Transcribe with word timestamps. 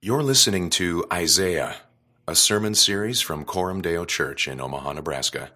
You're 0.00 0.22
listening 0.22 0.70
to 0.70 1.04
Isaiah, 1.12 1.74
a 2.28 2.36
sermon 2.36 2.76
series 2.76 3.20
from 3.20 3.44
Coram 3.44 3.82
Deo 3.82 4.04
Church 4.04 4.46
in 4.46 4.60
Omaha, 4.60 4.92
Nebraska. 4.92 5.50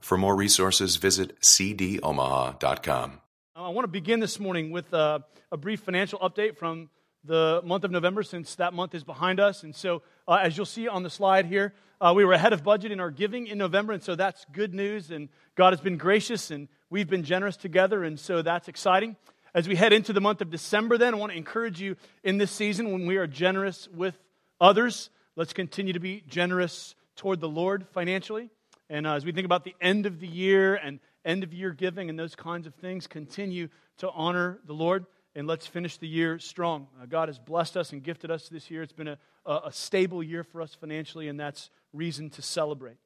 For 0.00 0.18
more 0.18 0.36
resources, 0.36 0.96
visit 0.96 1.40
cdomaha.com. 1.40 3.20
I 3.56 3.68
want 3.70 3.84
to 3.84 3.88
begin 3.88 4.20
this 4.20 4.38
morning 4.38 4.70
with 4.70 4.92
a, 4.92 5.24
a, 5.50 5.56
brief 5.56 5.80
financial 5.80 6.18
update 6.18 6.58
from 6.58 6.90
the 7.24 7.62
month 7.64 7.84
of 7.84 7.90
November, 7.90 8.22
since 8.22 8.54
that 8.56 8.74
month 8.74 8.94
is 8.94 9.02
behind 9.02 9.40
us. 9.40 9.62
And 9.62 9.74
so, 9.74 10.02
uh, 10.28 10.40
as 10.42 10.58
you'll 10.58 10.66
see 10.66 10.88
on 10.88 11.02
the 11.02 11.08
slide 11.08 11.46
here, 11.46 11.72
uh, 11.98 12.12
we 12.14 12.26
were 12.26 12.34
ahead 12.34 12.52
of 12.52 12.62
budget 12.62 12.92
in 12.92 13.00
our 13.00 13.10
giving 13.10 13.46
in 13.46 13.56
November, 13.56 13.94
and 13.94 14.02
so 14.02 14.14
that's 14.14 14.44
good 14.52 14.74
news. 14.74 15.10
And 15.10 15.30
God 15.54 15.72
has 15.72 15.80
been 15.80 15.96
gracious, 15.96 16.50
and 16.50 16.68
we've 16.90 17.08
been 17.08 17.24
generous 17.24 17.56
together, 17.56 18.04
and 18.04 18.20
so 18.20 18.42
that's 18.42 18.68
exciting. 18.68 19.16
As 19.56 19.66
we 19.66 19.74
head 19.74 19.94
into 19.94 20.12
the 20.12 20.20
month 20.20 20.42
of 20.42 20.50
December, 20.50 20.98
then, 20.98 21.14
I 21.14 21.16
want 21.16 21.32
to 21.32 21.38
encourage 21.38 21.80
you 21.80 21.96
in 22.22 22.36
this 22.36 22.50
season 22.50 22.92
when 22.92 23.06
we 23.06 23.16
are 23.16 23.26
generous 23.26 23.88
with 23.88 24.14
others, 24.60 25.08
let's 25.34 25.54
continue 25.54 25.94
to 25.94 25.98
be 25.98 26.22
generous 26.28 26.94
toward 27.16 27.40
the 27.40 27.48
Lord 27.48 27.86
financially. 27.94 28.50
And 28.90 29.06
uh, 29.06 29.14
as 29.14 29.24
we 29.24 29.32
think 29.32 29.46
about 29.46 29.64
the 29.64 29.74
end 29.80 30.04
of 30.04 30.20
the 30.20 30.26
year 30.26 30.74
and 30.74 31.00
end 31.24 31.42
of 31.42 31.54
year 31.54 31.70
giving 31.70 32.10
and 32.10 32.18
those 32.18 32.36
kinds 32.36 32.66
of 32.66 32.74
things, 32.74 33.06
continue 33.06 33.68
to 33.96 34.10
honor 34.10 34.58
the 34.66 34.74
Lord. 34.74 35.06
And 35.34 35.46
let's 35.46 35.66
finish 35.66 35.96
the 35.96 36.06
year 36.06 36.38
strong. 36.38 36.88
Uh, 37.00 37.06
God 37.06 37.30
has 37.30 37.38
blessed 37.38 37.78
us 37.78 37.92
and 37.92 38.02
gifted 38.02 38.30
us 38.30 38.50
this 38.50 38.70
year. 38.70 38.82
It's 38.82 38.92
been 38.92 39.08
a, 39.08 39.18
a, 39.46 39.72
stable 39.72 40.22
year 40.22 40.44
for 40.44 40.60
us 40.60 40.74
financially, 40.74 41.28
and 41.28 41.40
that's 41.40 41.70
reason 41.94 42.28
to 42.28 42.42
celebrate. 42.42 42.98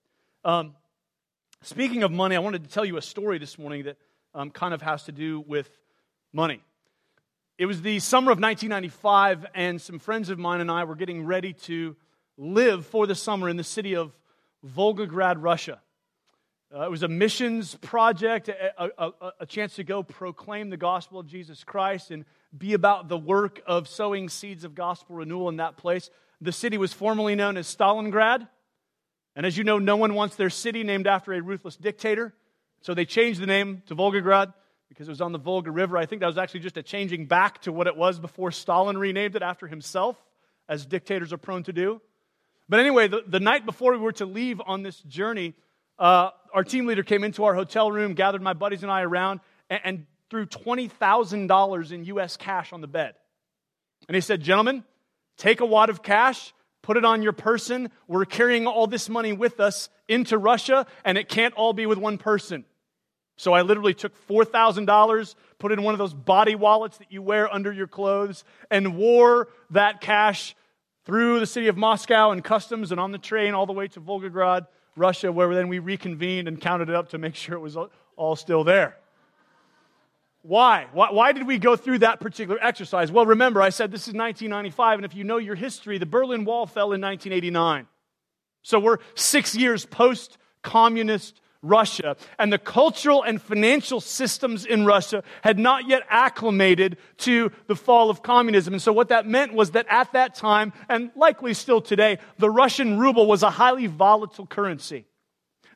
Um, 0.45 0.75
speaking 1.63 2.03
of 2.03 2.11
money, 2.11 2.35
I 2.35 2.41
wanted 2.41 2.65
to 2.65 2.71
tell 2.71 2.85
you 2.85 2.97
a 2.97 3.03
story 3.03 3.39
this 3.39 3.57
morning 3.57 3.85
that 3.85 3.99
um, 4.35 4.51
kind 4.51 4.75
of 4.75 4.83
has 4.83 5.05
to 5.05 5.13
do 5.13 5.45
with 5.47 5.71
money. 6.33 6.62
It 7.59 7.66
was 7.66 7.83
the 7.83 7.98
summer 7.98 8.30
of 8.30 8.38
1995, 8.38 9.47
and 9.55 9.80
some 9.80 9.98
friends 9.98 10.30
of 10.30 10.38
mine 10.38 10.61
and 10.61 10.71
I 10.71 10.84
were 10.84 10.95
getting 10.95 11.27
ready 11.27 11.52
to 11.65 11.97
live 12.38 12.87
for 12.87 13.07
the 13.07 13.15
summer 13.15 13.48
in 13.48 13.57
the 13.57 13.65
city 13.65 13.97
of 13.97 14.12
Volgograd, 14.66 15.37
Russia. 15.40 15.80
Uh, 16.74 16.82
it 16.82 16.90
was 16.90 17.02
a 17.02 17.09
missions 17.09 17.74
project, 17.74 18.49
a, 18.49 18.90
a, 18.96 19.13
a, 19.40 19.46
chance 19.46 19.74
to 19.74 19.82
go 19.82 20.05
proclaim 20.05 20.71
the 20.71 20.77
gospel 20.77 21.18
of 21.18 21.27
Jesus 21.27 21.65
Christ 21.65 22.13
and 22.13 22.24
be 22.57 22.74
about 22.74 23.09
the 23.09 23.18
work 23.18 23.60
of 23.66 23.88
sowing 23.88 24.29
seeds 24.29 24.62
of 24.62 24.77
gospel 24.77 25.16
renewal 25.16 25.49
in 25.49 25.57
that 25.57 25.77
place. 25.77 26.10
The 26.40 26.52
city 26.52 26.79
was 26.79 26.93
formerly 26.93 27.35
known 27.35 27.57
as 27.57 27.66
Stalingrad. 27.66 28.46
And 29.35 29.45
as 29.45 29.59
you 29.59 29.65
know, 29.65 29.79
no 29.79 29.96
one 29.96 30.15
wants 30.15 30.37
their 30.37 30.51
city 30.51 30.85
named 30.85 31.09
after 31.09 31.33
a 31.33 31.43
ruthless 31.43 31.77
dictator. 31.77 32.33
So 32.83 32.95
they 32.95 33.05
changed 33.05 33.40
the 33.40 33.46
name 33.46 33.83
to 33.87 33.96
Volgograd 33.96 34.55
because 34.91 35.09
it 35.09 35.10
was 35.10 35.23
on 35.23 35.33
the 35.33 35.38
Volga 35.38 35.71
River. 35.71 35.96
I 35.96 36.05
think 36.05 36.21
that 36.21 36.27
was 36.27 36.37
actually 36.37 36.60
just 36.60 36.77
a 36.77 36.83
changing 36.83 37.24
back 37.24 37.63
to 37.63 37.73
what 37.73 37.87
it 37.87 37.96
was 37.96 38.19
before 38.19 38.51
Stalin 38.51 38.99
renamed 38.99 39.37
it 39.37 39.43
after 39.43 39.66
himself, 39.66 40.16
as 40.69 40.85
dictators 40.85 41.33
are 41.33 41.38
prone 41.38 41.63
to 41.63 41.73
do. 41.73 42.02
But 42.69 42.80
anyway, 42.80 43.09
the, 43.09 43.23
the 43.27 43.41
night 43.41 43.65
before 43.65 43.93
we 43.93 43.99
were 43.99 44.13
to 44.13 44.27
leave 44.27 44.61
on 44.66 44.83
this 44.83 45.01
journey, 45.02 45.55
uh, 45.99 46.30
our 46.52 46.65
team 46.65 46.87
leader 46.87 47.02
came 47.02 47.24
into 47.24 47.45
our 47.45 47.55
hotel 47.55 47.91
room, 47.91 48.15
gathered 48.15 48.43
my 48.43 48.52
buddies 48.52 48.83
and 48.83 48.91
I 48.91 49.02
around, 49.02 49.41
and, 49.71 49.80
and 49.85 50.07
threw 50.29 50.45
$20,000 50.45 51.93
in 51.93 52.05
U.S. 52.07 52.37
cash 52.37 52.73
on 52.73 52.80
the 52.80 52.87
bed. 52.87 53.15
And 54.09 54.15
he 54.15 54.21
said, 54.21 54.43
Gentlemen, 54.43 54.85
take 55.37 55.61
a 55.61 55.66
wad 55.66 55.88
of 55.88 56.02
cash, 56.02 56.52
put 56.83 56.96
it 56.96 57.05
on 57.05 57.23
your 57.23 57.33
person. 57.33 57.91
We're 58.09 58.24
carrying 58.24 58.66
all 58.66 58.87
this 58.87 59.09
money 59.09 59.33
with 59.33 59.61
us 59.61 59.88
into 60.09 60.37
Russia, 60.37 60.87
and 61.05 61.16
it 61.16 61.29
can't 61.29 61.55
all 61.55 61.73
be 61.73 61.87
with 61.87 61.99
one 61.99 62.18
person. 62.18 62.65
So 63.41 63.55
I 63.55 63.63
literally 63.63 63.95
took 63.95 64.12
$4,000, 64.28 65.34
put 65.59 65.72
it 65.72 65.78
in 65.78 65.83
one 65.83 65.94
of 65.94 65.99
those 65.99 66.12
body 66.12 66.55
wallets 66.56 66.99
that 66.99 67.10
you 67.10 67.22
wear 67.22 67.50
under 67.50 67.72
your 67.72 67.87
clothes, 67.87 68.44
and 68.71 68.99
wore 68.99 69.49
that 69.71 70.03
cash 70.03 70.55
through 71.06 71.41
the 71.41 71.47
city 71.47 71.69
of 71.69 71.77
Moscow 71.78 72.33
and 72.33 72.44
customs 72.44 72.93
and 72.93 73.00
on 73.00 73.12
the 73.12 73.19
train 73.19 73.55
all 73.55 73.65
the 73.65 73.72
way 73.72 73.88
to 73.88 74.00
Volgograd, 74.00 74.66
Russia, 74.94 75.33
where 75.33 75.55
then 75.55 75.69
we 75.69 75.78
reconvened 75.78 76.49
and 76.49 76.61
counted 76.61 76.91
it 76.91 76.94
up 76.94 77.09
to 77.09 77.19
make 77.19 77.34
sure 77.34 77.55
it 77.55 77.61
was 77.61 77.78
all 78.15 78.37
still 78.37 78.62
there. 78.62 78.99
Why? 80.43 80.89
Why, 80.93 81.11
why 81.11 81.33
did 81.33 81.47
we 81.47 81.57
go 81.57 81.77
through 81.77 82.01
that 82.01 82.21
particular 82.21 82.62
exercise? 82.62 83.11
Well, 83.11 83.25
remember, 83.25 83.62
I 83.62 83.71
said 83.71 83.91
this 83.91 84.03
is 84.03 84.12
1995, 84.12 84.99
and 84.99 85.07
if 85.07 85.15
you 85.15 85.25
know 85.25 85.39
your 85.39 85.55
history, 85.55 85.97
the 85.97 86.05
Berlin 86.05 86.45
Wall 86.45 86.67
fell 86.67 86.93
in 86.93 87.01
1989. 87.01 87.87
So 88.61 88.78
we're 88.78 88.99
six 89.15 89.57
years 89.57 89.87
post 89.87 90.37
communist 90.61 91.41
Russia, 91.62 92.16
and 92.38 92.53
the 92.53 92.59
cultural 92.59 93.22
and 93.22 93.41
financial 93.41 94.00
systems 94.00 94.65
in 94.65 94.87
Russia 94.87 95.22
had 95.43 95.59
not 95.59 95.87
yet 95.87 96.03
acclimated 96.09 96.97
to 97.19 97.53
the 97.66 97.76
fall 97.76 98.09
of 98.09 98.22
communism. 98.22 98.72
And 98.72 98.82
so, 98.82 98.93
what 98.93 99.09
that 99.09 99.26
meant 99.26 99.53
was 99.53 99.72
that 99.72 99.87
at 99.91 100.12
that 100.12 100.34
time, 100.34 100.72
and 100.88 101.10
likely 101.15 101.53
still 101.53 101.82
today, 101.82 102.19
the 102.38 102.50
Russian 102.50 102.98
ruble 102.98 103.26
was 103.26 103.43
a 103.43 103.50
highly 103.50 103.87
volatile 103.87 104.47
currency. 104.47 105.04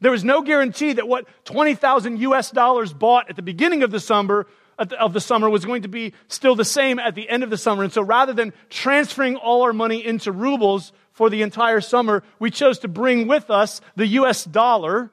There 0.00 0.10
was 0.10 0.24
no 0.24 0.42
guarantee 0.42 0.94
that 0.94 1.08
what 1.08 1.26
20,000 1.44 2.18
US 2.20 2.50
dollars 2.50 2.92
bought 2.92 3.28
at 3.28 3.36
the 3.36 3.42
beginning 3.42 3.82
of 3.82 3.90
the 3.90 4.00
summer 4.00 4.46
of 4.76 5.12
the 5.12 5.20
summer 5.20 5.48
was 5.48 5.64
going 5.64 5.82
to 5.82 5.88
be 5.88 6.12
still 6.26 6.56
the 6.56 6.64
same 6.64 6.98
at 6.98 7.14
the 7.14 7.28
end 7.28 7.44
of 7.44 7.50
the 7.50 7.56
summer. 7.56 7.84
And 7.84 7.92
so 7.92 8.02
rather 8.02 8.32
than 8.32 8.52
transferring 8.70 9.36
all 9.36 9.62
our 9.62 9.72
money 9.72 10.04
into 10.04 10.32
rubles 10.32 10.92
for 11.12 11.30
the 11.30 11.42
entire 11.42 11.80
summer, 11.80 12.24
we 12.40 12.50
chose 12.50 12.80
to 12.80 12.88
bring 12.88 13.28
with 13.28 13.50
us 13.50 13.80
the 13.94 14.06
US 14.06 14.44
dollar 14.44 15.12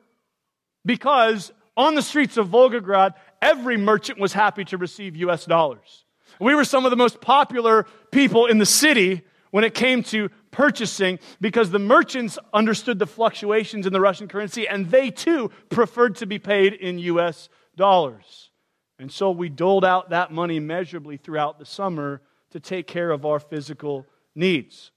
because 0.86 1.52
on 1.78 1.96
the 1.96 2.02
streets 2.02 2.38
of 2.38 2.50
Volgograd, 2.50 3.14
every 3.42 3.78
merchant 3.78 4.20
was 4.20 4.34
happy 4.34 4.66
to 4.66 4.78
receive 4.78 5.16
US 5.16 5.46
dollars. 5.46 6.06
We 6.40 6.56
were 6.56 6.64
some 6.64 6.86
of 6.86 6.92
the 6.92 6.98
most 6.98 7.22
popular 7.22 7.86
people 8.12 8.46
in 8.48 8.58
the 8.58 8.66
city 8.66 9.22
when 9.52 9.64
it 9.64 9.74
came 9.74 10.02
to 10.04 10.30
purchasing 10.50 11.20
because 11.40 11.72
the 11.72 11.80
merchants 11.80 12.40
understood 12.54 13.00
the 13.00 13.08
fluctuations 13.08 13.86
in 13.86 13.94
the 13.94 14.02
Russian 14.02 14.28
currency 14.28 14.68
and 14.68 14.90
they 14.90 15.12
too 15.12 15.52
preferred 15.70 16.16
to 16.18 16.26
be 16.26 16.40
paid 16.40 16.74
in 16.74 17.00
US 17.00 17.50
dollars. 17.76 18.50
And 19.00 19.12
so 19.12 19.32
we 19.32 19.50
doled 19.50 19.86
out 19.86 20.12
that 20.12 20.32
money 20.32 20.60
measurably 20.60 21.18
throughout 21.18 21.60
the 21.60 21.66
summer 21.66 22.22
to 22.52 22.60
take 22.60 22.88
care 22.88 23.12
of 23.12 23.26
our 23.26 23.40
physical 23.40 24.06
needs. 24.36 24.92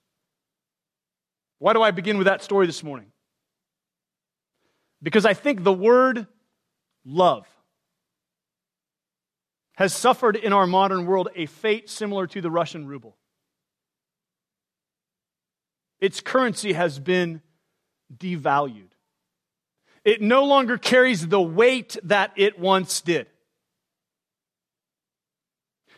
Why 1.59 1.73
do 1.73 1.83
I 1.83 1.91
begin 1.91 2.19
with 2.19 2.27
that 2.27 2.43
story 2.43 2.67
this 2.67 2.83
morning? 2.83 3.07
Because 5.03 5.27
I 5.27 5.35
think 5.35 5.63
the 5.63 5.73
word 5.73 6.27
love 7.05 7.47
has 9.75 9.93
suffered 9.93 10.37
in 10.37 10.53
our 10.53 10.67
modern 10.67 11.07
world 11.07 11.29
a 11.35 11.47
fate 11.47 11.91
similar 11.91 12.27
to 12.29 12.41
the 12.41 12.51
Russian 12.51 12.87
ruble. 12.87 13.17
Its 16.01 16.21
currency 16.21 16.73
has 16.73 16.99
been 16.99 17.43
devalued. 18.15 18.91
It 20.05 20.21
no 20.21 20.45
longer 20.45 20.77
carries 20.77 21.27
the 21.27 21.41
weight 21.41 21.97
that 22.05 22.33
it 22.37 22.59
once 22.59 23.01
did. 23.01 23.27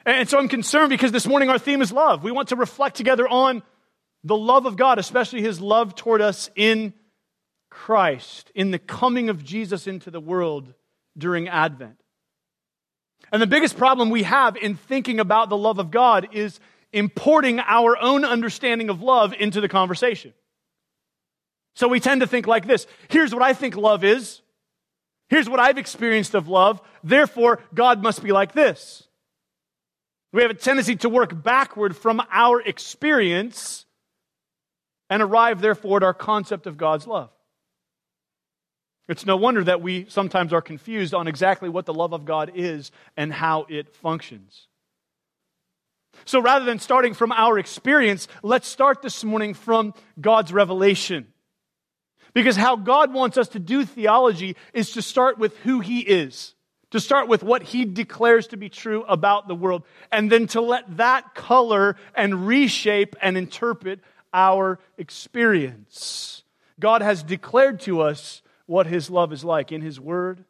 And 0.04 0.28
so 0.28 0.38
I'm 0.38 0.48
concerned 0.48 0.90
because 0.90 1.10
this 1.10 1.26
morning 1.26 1.50
our 1.50 1.58
theme 1.58 1.82
is 1.82 1.90
love. 1.90 2.22
We 2.22 2.30
want 2.30 2.50
to 2.50 2.56
reflect 2.56 2.96
together 2.96 3.28
on 3.28 3.64
the 4.22 4.36
love 4.36 4.64
of 4.64 4.76
God, 4.76 5.00
especially 5.00 5.42
his 5.42 5.60
love 5.60 5.96
toward 5.96 6.22
us 6.22 6.48
in 6.54 6.94
Christ 7.76 8.50
in 8.54 8.70
the 8.70 8.78
coming 8.78 9.28
of 9.28 9.44
Jesus 9.44 9.86
into 9.86 10.10
the 10.10 10.18
world 10.18 10.72
during 11.16 11.46
Advent. 11.46 12.00
And 13.30 13.42
the 13.42 13.46
biggest 13.46 13.76
problem 13.76 14.08
we 14.08 14.22
have 14.22 14.56
in 14.56 14.76
thinking 14.76 15.20
about 15.20 15.50
the 15.50 15.58
love 15.58 15.78
of 15.78 15.90
God 15.90 16.28
is 16.32 16.58
importing 16.94 17.60
our 17.60 17.96
own 18.00 18.24
understanding 18.24 18.88
of 18.88 19.02
love 19.02 19.34
into 19.34 19.60
the 19.60 19.68
conversation. 19.68 20.32
So 21.74 21.86
we 21.86 22.00
tend 22.00 22.22
to 22.22 22.26
think 22.26 22.46
like 22.46 22.66
this 22.66 22.86
here's 23.08 23.34
what 23.34 23.42
I 23.42 23.52
think 23.52 23.76
love 23.76 24.04
is, 24.04 24.40
here's 25.28 25.48
what 25.48 25.60
I've 25.60 25.78
experienced 25.78 26.34
of 26.34 26.48
love, 26.48 26.80
therefore, 27.04 27.60
God 27.74 28.02
must 28.02 28.22
be 28.22 28.32
like 28.32 28.52
this. 28.52 29.06
We 30.32 30.40
have 30.40 30.50
a 30.50 30.54
tendency 30.54 30.96
to 30.96 31.10
work 31.10 31.42
backward 31.42 31.94
from 31.94 32.22
our 32.32 32.62
experience 32.62 33.84
and 35.10 35.22
arrive, 35.22 35.60
therefore, 35.60 35.98
at 35.98 36.02
our 36.02 36.14
concept 36.14 36.66
of 36.66 36.78
God's 36.78 37.06
love. 37.06 37.30
It's 39.08 39.26
no 39.26 39.36
wonder 39.36 39.62
that 39.64 39.82
we 39.82 40.06
sometimes 40.08 40.52
are 40.52 40.62
confused 40.62 41.14
on 41.14 41.28
exactly 41.28 41.68
what 41.68 41.86
the 41.86 41.94
love 41.94 42.12
of 42.12 42.24
God 42.24 42.52
is 42.54 42.90
and 43.16 43.32
how 43.32 43.66
it 43.68 43.94
functions. 43.94 44.66
So 46.24 46.40
rather 46.40 46.64
than 46.64 46.78
starting 46.78 47.14
from 47.14 47.30
our 47.30 47.58
experience, 47.58 48.26
let's 48.42 48.66
start 48.66 49.02
this 49.02 49.22
morning 49.22 49.54
from 49.54 49.94
God's 50.20 50.52
revelation. 50.52 51.28
Because 52.34 52.56
how 52.56 52.76
God 52.76 53.12
wants 53.12 53.38
us 53.38 53.48
to 53.50 53.58
do 53.58 53.84
theology 53.84 54.56
is 54.72 54.92
to 54.92 55.02
start 55.02 55.38
with 55.38 55.56
who 55.58 55.80
He 55.80 56.00
is, 56.00 56.54
to 56.90 57.00
start 57.00 57.28
with 57.28 57.42
what 57.42 57.62
He 57.62 57.84
declares 57.84 58.48
to 58.48 58.56
be 58.56 58.68
true 58.68 59.04
about 59.04 59.46
the 59.46 59.54
world, 59.54 59.84
and 60.10 60.32
then 60.32 60.46
to 60.48 60.60
let 60.60 60.96
that 60.96 61.34
color 61.34 61.96
and 62.14 62.46
reshape 62.46 63.14
and 63.22 63.36
interpret 63.36 64.00
our 64.34 64.78
experience. 64.98 66.42
God 66.80 67.02
has 67.02 67.22
declared 67.22 67.80
to 67.80 68.00
us 68.02 68.42
what 68.66 68.86
his 68.86 69.08
love 69.08 69.32
is 69.32 69.44
like 69.44 69.72
in 69.72 69.80
his 69.80 69.98
word 69.98 70.44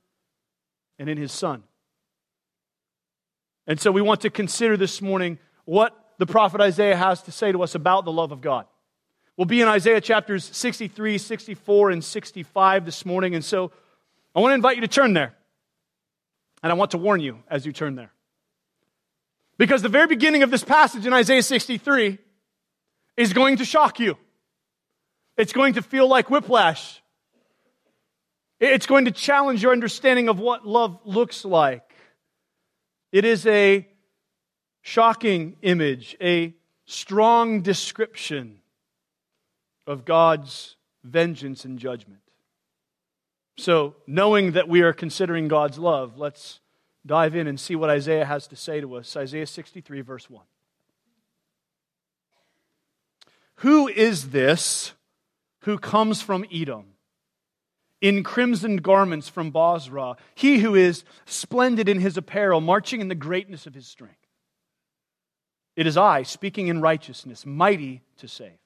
and 0.99 1.09
in 1.09 1.19
his 1.19 1.33
son. 1.33 1.63
And 3.67 3.81
so 3.81 3.91
we 3.93 4.01
want 4.01 4.23
to 4.23 4.31
consider 4.31 4.77
this 4.77 5.03
morning 5.03 5.39
what 5.65 5.95
the 6.19 6.27
prophet 6.27 6.61
Isaiah 6.61 6.97
has 6.97 7.23
to 7.23 7.33
say 7.33 7.53
to 7.53 7.63
us 7.63 7.75
about 7.75 8.05
the 8.05 8.13
love 8.13 8.33
of 8.33 8.41
God. 8.41 8.67
We'll 9.37 9.45
be 9.45 9.61
in 9.61 9.69
Isaiah 9.69 10.01
chapters 10.01 10.45
63, 10.45 11.19
64, 11.19 11.91
and 11.91 12.03
65 12.03 12.87
this 12.87 13.05
morning. 13.05 13.35
And 13.35 13.45
so 13.45 13.71
I 14.35 14.41
want 14.41 14.53
to 14.53 14.55
invite 14.55 14.77
you 14.77 14.83
to 14.83 14.89
turn 14.89 15.13
there. 15.13 15.35
And 16.63 16.73
I 16.73 16.75
want 16.75 16.93
to 16.93 16.99
warn 16.99 17.21
you 17.21 17.41
as 17.49 17.67
you 17.67 17.73
turn 17.73 17.97
there. 17.97 18.13
Because 19.59 19.83
the 19.83 19.89
very 19.89 20.07
beginning 20.07 20.43
of 20.43 20.51
this 20.51 20.65
passage 20.65 21.07
in 21.07 21.13
Isaiah 21.13 21.43
63 21.43 22.19
is 23.17 23.33
going 23.33 23.59
to 23.59 23.65
shock 23.65 24.01
you. 24.01 24.17
It's 25.37 25.53
going 25.53 25.75
to 25.75 25.83
feel 25.83 26.09
like 26.09 26.31
whiplash. 26.31 27.03
It's 28.59 28.87
going 28.87 29.05
to 29.05 29.11
challenge 29.11 29.63
your 29.63 29.73
understanding 29.73 30.29
of 30.29 30.39
what 30.39 30.67
love 30.67 30.99
looks 31.05 31.45
like. 31.45 31.93
It 33.13 33.25
is 33.25 33.47
a 33.47 33.87
shocking 34.81 35.57
image, 35.63 36.17
a 36.21 36.55
strong 36.87 37.61
description 37.61 38.61
of 39.87 40.05
God's 40.05 40.77
vengeance 41.05 41.65
and 41.65 41.79
judgment. 41.79 42.21
So, 43.59 43.95
knowing 44.07 44.53
that 44.53 44.69
we 44.69 44.83
are 44.83 44.93
considering 44.93 45.49
God's 45.49 45.79
love, 45.79 46.19
let's 46.19 46.61
dive 47.07 47.35
in 47.35 47.47
and 47.47 47.59
see 47.59 47.75
what 47.75 47.89
Isaiah 47.89 48.25
has 48.25 48.47
to 48.49 48.57
say 48.57 48.81
to 48.81 48.97
us. 48.97 49.17
Isaiah 49.17 49.47
63, 49.47 50.01
verse 50.03 50.29
1. 50.29 50.43
Who 53.57 53.89
is 53.89 54.31
this 54.31 54.93
who 55.61 55.79
comes 55.79 56.21
from 56.21 56.45
Edom? 56.53 56.96
In 58.07 58.23
crimson 58.23 58.77
garments 58.77 59.29
from 59.29 59.51
Bozrah, 59.51 60.17
he 60.37 60.59
who 60.59 60.77
is 60.77 61.03
splendid 61.25 61.89
in 61.89 61.99
his 61.99 62.17
apparel, 62.17 62.61
marching 62.61 63.01
in 63.01 63.09
the 63.09 63.17
greatness 63.17 63.67
of 63.67 63.75
his 63.75 63.89
strength. 63.89 64.15
It 65.75 65.89
is 65.89 65.97
I, 65.97 66.23
speaking 66.23 66.69
in 66.69 66.81
righteousness, 66.81 67.45
mighty 67.45 68.03
to 68.19 68.29
save. 68.29 68.59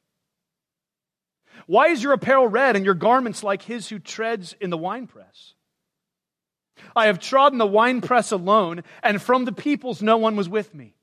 Why 1.67 1.89
is 1.89 2.03
your 2.03 2.13
apparel 2.13 2.49
red 2.49 2.77
and 2.77 2.85
your 2.85 2.95
garments 2.95 3.43
like 3.43 3.63
his 3.63 3.89
who 3.89 3.99
treads 3.99 4.55
in 4.61 4.69
the 4.69 4.77
winepress? 4.77 5.55
I 6.95 7.07
have 7.07 7.19
trodden 7.19 7.59
the 7.59 7.67
winepress 7.67 8.33
alone, 8.33 8.83
and 9.03 9.23
from 9.23 9.47
the 9.47 9.53
peoples 9.53 10.03
no 10.03 10.19
one 10.19 10.37
was 10.37 10.51
with 10.51 10.75
me. 10.75 10.95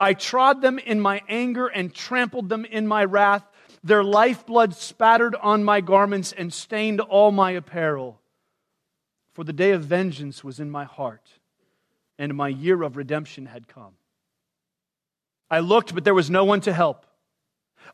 I 0.00 0.14
trod 0.14 0.62
them 0.62 0.80
in 0.80 1.00
my 1.00 1.22
anger 1.28 1.68
and 1.68 1.94
trampled 1.94 2.48
them 2.48 2.64
in 2.64 2.88
my 2.88 3.04
wrath. 3.04 3.44
Their 3.86 4.02
lifeblood 4.02 4.74
spattered 4.74 5.36
on 5.36 5.62
my 5.62 5.80
garments 5.80 6.32
and 6.32 6.52
stained 6.52 7.00
all 7.00 7.30
my 7.30 7.52
apparel. 7.52 8.20
For 9.32 9.44
the 9.44 9.52
day 9.52 9.70
of 9.70 9.84
vengeance 9.84 10.42
was 10.42 10.58
in 10.58 10.72
my 10.72 10.82
heart, 10.82 11.28
and 12.18 12.34
my 12.34 12.48
year 12.48 12.82
of 12.82 12.96
redemption 12.96 13.46
had 13.46 13.68
come. 13.68 13.92
I 15.48 15.60
looked, 15.60 15.94
but 15.94 16.02
there 16.02 16.14
was 16.14 16.28
no 16.28 16.44
one 16.44 16.60
to 16.62 16.72
help. 16.72 17.06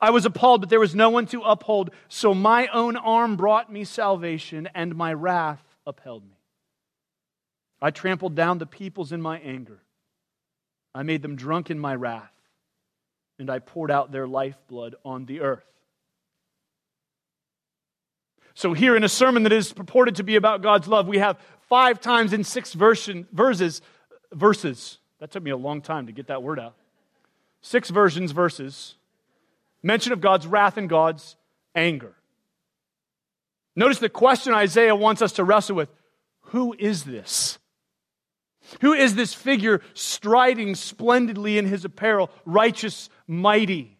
I 0.01 0.09
was 0.09 0.25
appalled, 0.25 0.63
but 0.63 0.71
there 0.71 0.81
was 0.81 0.95
no 0.95 1.11
one 1.11 1.27
to 1.27 1.43
uphold. 1.43 1.91
So 2.09 2.33
my 2.33 2.69
own 2.69 2.97
arm 2.97 3.37
brought 3.37 3.71
me 3.71 3.85
salvation, 3.85 4.71
and 4.75 4.95
my 4.95 5.13
wrath 5.13 5.63
upheld 5.87 6.25
me. 6.25 6.39
I 7.83 7.91
trampled 7.91 8.35
down 8.35 8.57
the 8.57 8.65
peoples 8.65 9.13
in 9.13 9.21
my 9.21 9.41
anger. 9.41 9.83
I 10.95 11.03
made 11.03 11.21
them 11.21 11.37
drunk 11.37 11.71
in 11.71 11.79
my 11.79 11.95
wrath, 11.95 12.33
and 13.39 13.51
I 13.51 13.59
poured 13.59 13.91
out 13.91 14.11
their 14.11 14.27
lifeblood 14.27 14.95
on 15.05 15.27
the 15.27 15.41
earth. 15.43 15.67
So, 18.55 18.73
here 18.73 18.97
in 18.97 19.05
a 19.05 19.09
sermon 19.09 19.45
that 19.45 19.53
is 19.53 19.73
purported 19.73 20.17
to 20.17 20.23
be 20.23 20.37
about 20.37 20.63
God's 20.63 20.89
love, 20.89 21.09
we 21.09 21.19
have 21.19 21.39
five 21.69 22.01
times 22.01 22.33
in 22.33 22.45
six 22.45 22.75
version, 22.75 23.27
verses, 23.33 23.81
verses. 24.33 24.99
That 25.21 25.31
took 25.31 25.43
me 25.43 25.51
a 25.51 25.57
long 25.57 25.81
time 25.81 26.07
to 26.07 26.13
get 26.13 26.27
that 26.27 26.43
word 26.43 26.59
out. 26.59 26.75
Six 27.63 27.91
versions, 27.91 28.33
verses. 28.33 28.97
Mention 29.83 30.13
of 30.13 30.21
God's 30.21 30.47
wrath 30.47 30.77
and 30.77 30.89
God's 30.89 31.37
anger. 31.75 32.15
Notice 33.75 33.99
the 33.99 34.09
question 34.09 34.53
Isaiah 34.53 34.95
wants 34.95 35.23
us 35.23 35.33
to 35.33 35.45
wrestle 35.45 35.77
with 35.77 35.89
Who 36.47 36.75
is 36.79 37.05
this? 37.05 37.59
Who 38.81 38.93
is 38.93 39.15
this 39.15 39.35
figure 39.35 39.81
striding 39.95 40.75
splendidly 40.75 41.59
in 41.59 41.67
his 41.67 41.85
apparel, 41.85 42.31
righteous, 42.45 43.09
mighty? 43.27 43.99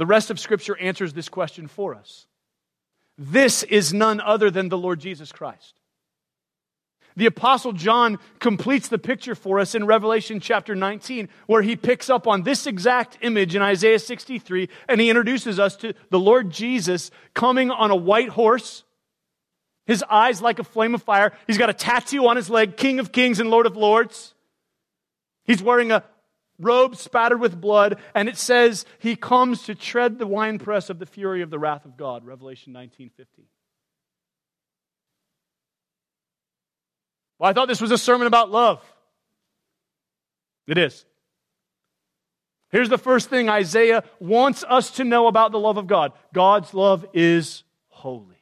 The 0.00 0.06
rest 0.06 0.30
of 0.30 0.40
Scripture 0.40 0.78
answers 0.78 1.12
this 1.12 1.28
question 1.28 1.68
for 1.68 1.94
us. 1.94 2.24
This 3.18 3.62
is 3.64 3.92
none 3.92 4.18
other 4.18 4.50
than 4.50 4.70
the 4.70 4.78
Lord 4.78 4.98
Jesus 4.98 5.30
Christ. 5.30 5.78
The 7.16 7.26
Apostle 7.26 7.72
John 7.74 8.18
completes 8.38 8.88
the 8.88 8.96
picture 8.96 9.34
for 9.34 9.60
us 9.60 9.74
in 9.74 9.84
Revelation 9.84 10.40
chapter 10.40 10.74
19, 10.74 11.28
where 11.48 11.60
he 11.60 11.76
picks 11.76 12.08
up 12.08 12.26
on 12.26 12.44
this 12.44 12.66
exact 12.66 13.18
image 13.20 13.54
in 13.54 13.60
Isaiah 13.60 13.98
63, 13.98 14.70
and 14.88 15.02
he 15.02 15.10
introduces 15.10 15.58
us 15.58 15.76
to 15.76 15.92
the 16.08 16.18
Lord 16.18 16.48
Jesus 16.48 17.10
coming 17.34 17.70
on 17.70 17.90
a 17.90 17.94
white 17.94 18.30
horse, 18.30 18.84
his 19.84 20.02
eyes 20.08 20.40
like 20.40 20.58
a 20.58 20.64
flame 20.64 20.94
of 20.94 21.02
fire. 21.02 21.34
He's 21.46 21.58
got 21.58 21.68
a 21.68 21.74
tattoo 21.74 22.26
on 22.26 22.36
his 22.36 22.48
leg, 22.48 22.78
King 22.78 23.00
of 23.00 23.12
Kings 23.12 23.38
and 23.38 23.50
Lord 23.50 23.66
of 23.66 23.76
Lords. 23.76 24.32
He's 25.44 25.62
wearing 25.62 25.92
a, 25.92 26.04
robe 26.60 26.96
spattered 26.96 27.38
with 27.38 27.60
blood, 27.60 27.98
and 28.14 28.28
it 28.28 28.36
says 28.36 28.84
he 28.98 29.16
comes 29.16 29.64
to 29.64 29.74
tread 29.74 30.18
the 30.18 30.26
winepress 30.26 30.90
of 30.90 30.98
the 30.98 31.06
fury 31.06 31.42
of 31.42 31.50
the 31.50 31.58
wrath 31.58 31.84
of 31.84 31.96
God, 31.96 32.24
Revelation 32.24 32.72
19:15. 32.72 33.46
Well, 37.38 37.48
I 37.50 37.52
thought 37.54 37.68
this 37.68 37.80
was 37.80 37.90
a 37.90 37.98
sermon 37.98 38.26
about 38.26 38.50
love. 38.50 38.84
It 40.66 40.76
is. 40.76 41.06
Here's 42.70 42.88
the 42.88 42.98
first 42.98 43.28
thing 43.28 43.48
Isaiah 43.48 44.04
wants 44.20 44.62
us 44.68 44.92
to 44.92 45.04
know 45.04 45.26
about 45.26 45.50
the 45.50 45.58
love 45.58 45.76
of 45.76 45.86
God 45.86 46.12
God's 46.32 46.74
love 46.74 47.06
is 47.12 47.64
holy. 47.88 48.39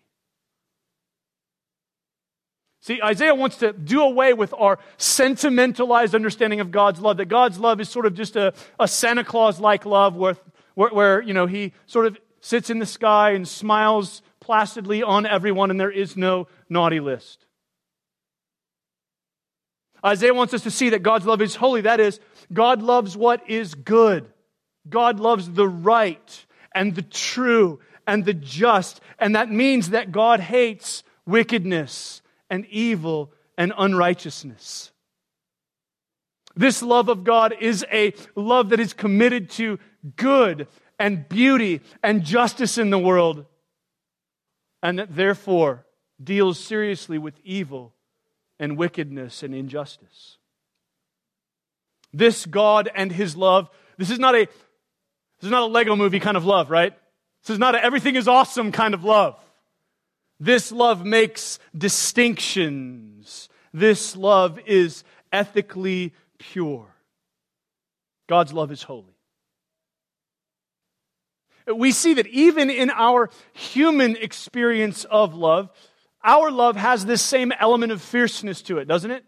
See, 2.80 3.02
Isaiah 3.02 3.34
wants 3.34 3.56
to 3.56 3.72
do 3.72 4.02
away 4.02 4.34
with 4.34 4.54
our 4.56 4.78
sentimentalized 4.98 6.14
understanding 6.14 6.60
of 6.60 6.70
God's 6.70 7.00
love, 7.00 7.16
that 7.16 7.26
God's 7.26 7.58
love 7.58 7.80
is 7.80 7.88
sort 7.88 8.06
of 8.06 8.14
just 8.14 8.36
a, 8.36 8.54
a 8.78 8.86
Santa 8.86 9.24
Claus 9.24 9.58
like 9.58 9.84
love 9.84 10.14
where, 10.14 10.36
where, 10.74 10.90
where, 10.90 11.22
you 11.22 11.34
know, 11.34 11.46
he 11.46 11.72
sort 11.86 12.06
of 12.06 12.18
sits 12.40 12.70
in 12.70 12.78
the 12.78 12.86
sky 12.86 13.32
and 13.32 13.46
smiles 13.46 14.22
placidly 14.40 15.02
on 15.02 15.26
everyone 15.26 15.70
and 15.70 15.80
there 15.80 15.90
is 15.90 16.16
no 16.16 16.46
naughty 16.68 17.00
list. 17.00 17.44
Isaiah 20.04 20.32
wants 20.32 20.54
us 20.54 20.62
to 20.62 20.70
see 20.70 20.90
that 20.90 21.02
God's 21.02 21.26
love 21.26 21.42
is 21.42 21.56
holy. 21.56 21.80
That 21.80 21.98
is, 21.98 22.20
God 22.52 22.80
loves 22.80 23.16
what 23.16 23.50
is 23.50 23.74
good. 23.74 24.32
God 24.88 25.18
loves 25.18 25.50
the 25.50 25.68
right 25.68 26.46
and 26.72 26.94
the 26.94 27.02
true 27.02 27.80
and 28.06 28.24
the 28.24 28.34
just. 28.34 29.00
And 29.18 29.34
that 29.34 29.50
means 29.50 29.90
that 29.90 30.12
God 30.12 30.38
hates 30.38 31.02
wickedness 31.26 32.22
and 32.50 32.66
evil 32.66 33.32
and 33.56 33.72
unrighteousness. 33.76 34.92
This 36.56 36.82
love 36.82 37.08
of 37.08 37.24
God 37.24 37.54
is 37.60 37.84
a 37.92 38.14
love 38.34 38.70
that 38.70 38.80
is 38.80 38.92
committed 38.92 39.50
to 39.50 39.78
good 40.16 40.66
and 40.98 41.28
beauty 41.28 41.80
and 42.02 42.24
justice 42.24 42.78
in 42.78 42.90
the 42.90 42.98
world, 42.98 43.46
and 44.82 44.98
that 44.98 45.14
therefore 45.14 45.86
deals 46.22 46.58
seriously 46.58 47.18
with 47.18 47.34
evil 47.44 47.94
and 48.58 48.76
wickedness 48.76 49.42
and 49.42 49.54
injustice. 49.54 50.38
This 52.12 52.46
God 52.46 52.90
and 52.94 53.12
his 53.12 53.36
love, 53.36 53.68
this 53.96 54.10
is 54.10 54.18
not 54.18 54.34
a 54.34 54.46
this 54.46 55.46
is 55.46 55.50
not 55.50 55.62
a 55.62 55.66
Lego 55.66 55.94
movie 55.94 56.18
kind 56.18 56.36
of 56.36 56.44
love, 56.44 56.70
right? 56.70 56.92
This 57.44 57.50
is 57.54 57.58
not 57.58 57.76
a 57.76 57.84
everything 57.84 58.16
is 58.16 58.26
awesome 58.26 58.72
kind 58.72 58.94
of 58.94 59.04
love. 59.04 59.38
This 60.40 60.70
love 60.70 61.04
makes 61.04 61.58
distinctions. 61.76 63.48
This 63.72 64.16
love 64.16 64.58
is 64.66 65.04
ethically 65.32 66.14
pure. 66.38 66.86
God's 68.28 68.52
love 68.52 68.70
is 68.70 68.82
holy. 68.82 69.14
We 71.66 71.92
see 71.92 72.14
that 72.14 72.26
even 72.28 72.70
in 72.70 72.90
our 72.90 73.30
human 73.52 74.16
experience 74.16 75.04
of 75.04 75.34
love, 75.34 75.70
our 76.24 76.50
love 76.50 76.76
has 76.76 77.04
this 77.04 77.20
same 77.20 77.52
element 77.52 77.92
of 77.92 78.00
fierceness 78.00 78.62
to 78.62 78.78
it, 78.78 78.86
doesn't 78.86 79.10
it? 79.10 79.24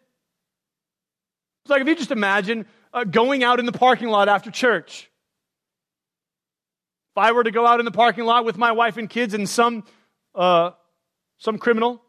It's 1.65 1.71
like 1.71 1.83
if 1.83 1.89
you 1.89 1.97
just 1.97 2.11
imagine 2.11 2.67
uh, 2.93 3.05
going 3.05 3.45
out 3.45 3.59
in 3.59 3.67
the 3.67 3.73
parking 3.73 4.09
lot 4.09 4.29
after 4.29 4.51
church. 4.51 5.11
If 7.13 7.19
I 7.19 7.33
were 7.33 7.45
to 7.45 7.51
go 7.51 7.67
out 7.67 7.81
in 7.81 7.85
the 7.85 7.91
parking 7.91 8.25
lot 8.25 8.45
with 8.45 8.57
my 8.57 8.73
wife 8.73 8.97
and 8.97 9.11
kids 9.11 9.35
and 9.35 9.49
some 9.49 9.85
uh, 10.35 10.71
some 11.41 11.59
criminal, 11.59 12.01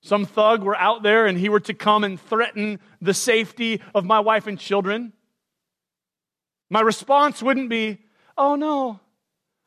some 0.00 0.24
thug 0.24 0.64
were 0.64 0.76
out 0.76 1.02
there 1.02 1.26
and 1.26 1.38
he 1.38 1.48
were 1.48 1.60
to 1.60 1.74
come 1.74 2.02
and 2.02 2.20
threaten 2.20 2.80
the 3.00 3.14
safety 3.14 3.80
of 3.94 4.04
my 4.04 4.18
wife 4.18 4.48
and 4.48 4.58
children, 4.58 5.12
my 6.68 6.80
response 6.80 7.42
wouldn't 7.42 7.70
be, 7.70 7.98
oh 8.36 8.56
no, 8.56 8.98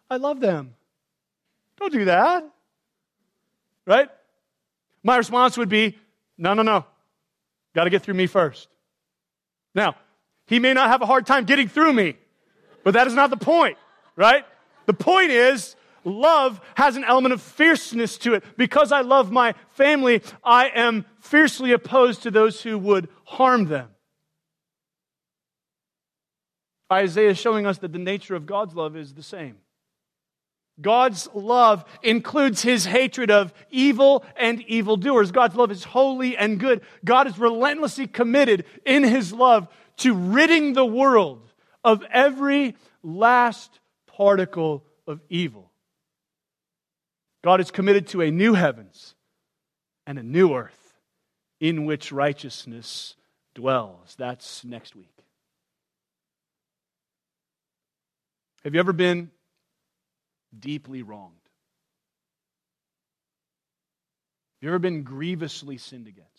I 0.09 0.17
love 0.17 0.41
them. 0.41 0.73
Don't 1.79 1.93
do 1.93 2.05
that. 2.05 2.43
Right? 3.85 4.09
My 5.03 5.15
response 5.15 5.57
would 5.57 5.69
be, 5.69 5.97
no, 6.37 6.53
no, 6.53 6.63
no. 6.63 6.85
Got 7.73 7.85
to 7.85 7.89
get 7.89 8.01
through 8.01 8.15
me 8.15 8.27
first. 8.27 8.67
Now, 9.73 9.95
he 10.47 10.59
may 10.59 10.73
not 10.73 10.89
have 10.89 11.01
a 11.01 11.05
hard 11.05 11.25
time 11.25 11.45
getting 11.45 11.67
through 11.67 11.93
me, 11.93 12.17
but 12.83 12.95
that 12.95 13.07
is 13.07 13.13
not 13.13 13.29
the 13.29 13.37
point, 13.37 13.77
right? 14.15 14.43
The 14.87 14.93
point 14.93 15.31
is, 15.31 15.75
love 16.03 16.59
has 16.75 16.95
an 16.95 17.03
element 17.03 17.33
of 17.33 17.41
fierceness 17.41 18.17
to 18.19 18.33
it. 18.33 18.43
Because 18.57 18.91
I 18.91 19.01
love 19.01 19.31
my 19.31 19.53
family, 19.71 20.21
I 20.43 20.69
am 20.69 21.05
fiercely 21.19 21.71
opposed 21.71 22.23
to 22.23 22.31
those 22.31 22.61
who 22.61 22.77
would 22.77 23.09
harm 23.25 23.65
them. 23.65 23.89
Isaiah 26.91 27.31
is 27.31 27.37
showing 27.37 27.65
us 27.65 27.79
that 27.79 27.91
the 27.91 27.99
nature 27.99 28.35
of 28.35 28.45
God's 28.45 28.75
love 28.75 28.95
is 28.95 29.13
the 29.13 29.23
same. 29.23 29.57
God's 30.79 31.27
love 31.33 31.83
includes 32.03 32.61
his 32.61 32.85
hatred 32.85 33.31
of 33.31 33.53
evil 33.71 34.23
and 34.35 34.61
evildoers. 34.61 35.31
God's 35.31 35.55
love 35.55 35.71
is 35.71 35.83
holy 35.83 36.37
and 36.37 36.59
good. 36.59 36.81
God 37.03 37.27
is 37.27 37.39
relentlessly 37.39 38.07
committed 38.07 38.65
in 38.85 39.03
his 39.03 39.33
love 39.33 39.67
to 39.97 40.13
ridding 40.13 40.73
the 40.73 40.85
world 40.85 41.51
of 41.83 42.03
every 42.11 42.75
last 43.01 43.79
particle 44.05 44.83
of 45.07 45.21
evil. 45.29 45.66
God 47.43 47.61
is 47.61 47.71
committed 47.71 48.07
to 48.07 48.21
a 48.21 48.31
new 48.31 48.53
heavens 48.53 49.15
and 50.05 50.17
a 50.17 50.23
new 50.23 50.53
earth 50.53 50.93
in 51.59 51.85
which 51.85 52.11
righteousness 52.11 53.15
dwells. 53.55 54.15
That's 54.17 54.63
next 54.63 54.95
week. 54.95 55.09
Have 58.63 58.73
you 58.73 58.79
ever 58.79 58.93
been 58.93 59.31
deeply 60.57 61.01
wronged? 61.01 61.33
Have 64.59 64.63
you 64.63 64.69
ever 64.69 64.79
been 64.79 65.03
grievously 65.03 65.77
sinned 65.77 66.07
against? 66.07 66.31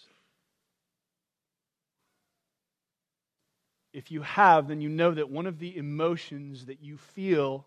If 3.92 4.10
you 4.10 4.22
have, 4.22 4.68
then 4.68 4.80
you 4.80 4.88
know 4.88 5.12
that 5.12 5.30
one 5.30 5.46
of 5.46 5.58
the 5.58 5.76
emotions 5.76 6.66
that 6.66 6.82
you 6.82 6.98
feel, 6.98 7.66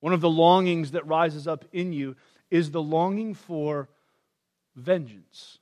one 0.00 0.12
of 0.12 0.20
the 0.20 0.30
longings 0.30 0.92
that 0.92 1.06
rises 1.06 1.46
up 1.46 1.64
in 1.72 1.92
you, 1.92 2.16
is 2.50 2.70
the 2.70 2.82
longing 2.82 3.34
for 3.34 3.88
vengeance. 4.74 5.58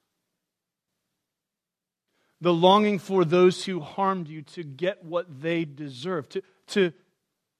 The 2.40 2.52
longing 2.52 2.98
for 2.98 3.24
those 3.24 3.64
who 3.64 3.80
harmed 3.80 4.28
you 4.28 4.42
to 4.42 4.62
get 4.62 5.04
what 5.04 5.40
they 5.42 5.64
deserve, 5.64 6.28
to, 6.30 6.42
to 6.68 6.92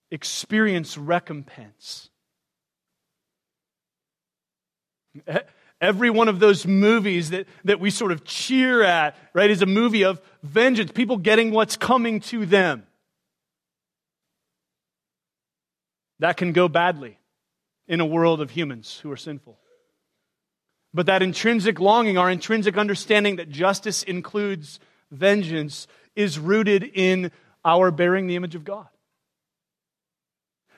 experience 0.09 0.97
recompense. 0.97 2.09
Every 5.81 6.09
one 6.09 6.27
of 6.27 6.39
those 6.39 6.65
movies 6.65 7.29
that, 7.31 7.47
that 7.65 7.79
we 7.79 7.89
sort 7.89 8.11
of 8.11 8.23
cheer 8.23 8.83
at, 8.83 9.15
right, 9.33 9.49
is 9.49 9.61
a 9.61 9.65
movie 9.65 10.03
of 10.03 10.21
vengeance, 10.43 10.91
people 10.91 11.17
getting 11.17 11.51
what's 11.51 11.77
coming 11.77 12.19
to 12.21 12.45
them. 12.45 12.83
That 16.19 16.37
can 16.37 16.51
go 16.51 16.67
badly 16.67 17.17
in 17.87 17.99
a 17.99 18.05
world 18.05 18.41
of 18.41 18.51
humans 18.51 18.99
who 19.01 19.11
are 19.11 19.17
sinful. 19.17 19.57
But 20.93 21.05
that 21.05 21.21
intrinsic 21.21 21.79
longing, 21.79 22.17
our 22.17 22.29
intrinsic 22.29 22.77
understanding 22.77 23.37
that 23.37 23.49
justice 23.49 24.03
includes 24.03 24.79
vengeance, 25.11 25.87
is 26.15 26.39
rooted 26.39 26.83
in 26.83 27.31
our 27.63 27.91
bearing 27.91 28.27
the 28.27 28.35
image 28.35 28.55
of 28.55 28.63
God. 28.63 28.87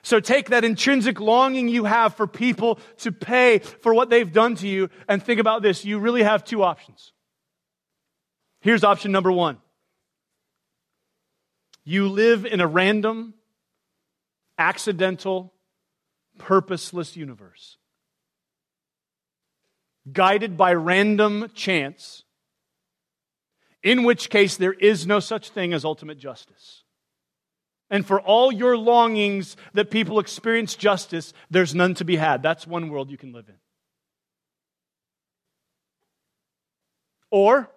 So 0.02 0.18
take 0.18 0.50
that 0.50 0.64
intrinsic 0.64 1.20
longing 1.20 1.68
you 1.68 1.84
have 1.84 2.16
for 2.16 2.26
people 2.26 2.80
to 2.98 3.12
pay 3.12 3.60
for 3.60 3.94
what 3.94 4.10
they've 4.10 4.30
done 4.30 4.56
to 4.56 4.68
you 4.68 4.90
and 5.08 5.22
think 5.22 5.38
about 5.38 5.62
this. 5.62 5.84
You 5.84 5.98
really 5.98 6.24
have 6.24 6.44
two 6.44 6.62
options. 6.62 7.12
Here's 8.60 8.84
option 8.84 9.12
number 9.12 9.30
one 9.30 9.58
you 11.84 12.08
live 12.08 12.46
in 12.46 12.60
a 12.60 12.66
random, 12.66 13.34
accidental, 14.58 15.52
purposeless 16.38 17.16
universe, 17.16 17.78
guided 20.10 20.56
by 20.56 20.74
random 20.74 21.50
chance, 21.54 22.24
in 23.82 24.04
which 24.04 24.30
case 24.30 24.56
there 24.56 24.72
is 24.72 25.06
no 25.06 25.20
such 25.20 25.50
thing 25.50 25.72
as 25.72 25.84
ultimate 25.84 26.18
justice. 26.18 26.84
And 27.90 28.06
for 28.06 28.20
all 28.20 28.50
your 28.50 28.78
longings 28.78 29.56
that 29.74 29.90
people 29.90 30.18
experience 30.18 30.74
justice, 30.74 31.34
there's 31.50 31.74
none 31.74 31.94
to 31.94 32.04
be 32.04 32.16
had. 32.16 32.42
That's 32.42 32.66
one 32.66 32.88
world 32.88 33.10
you 33.10 33.18
can 33.18 33.32
live 33.32 33.48
in. 33.48 33.56
Or, 37.30 37.70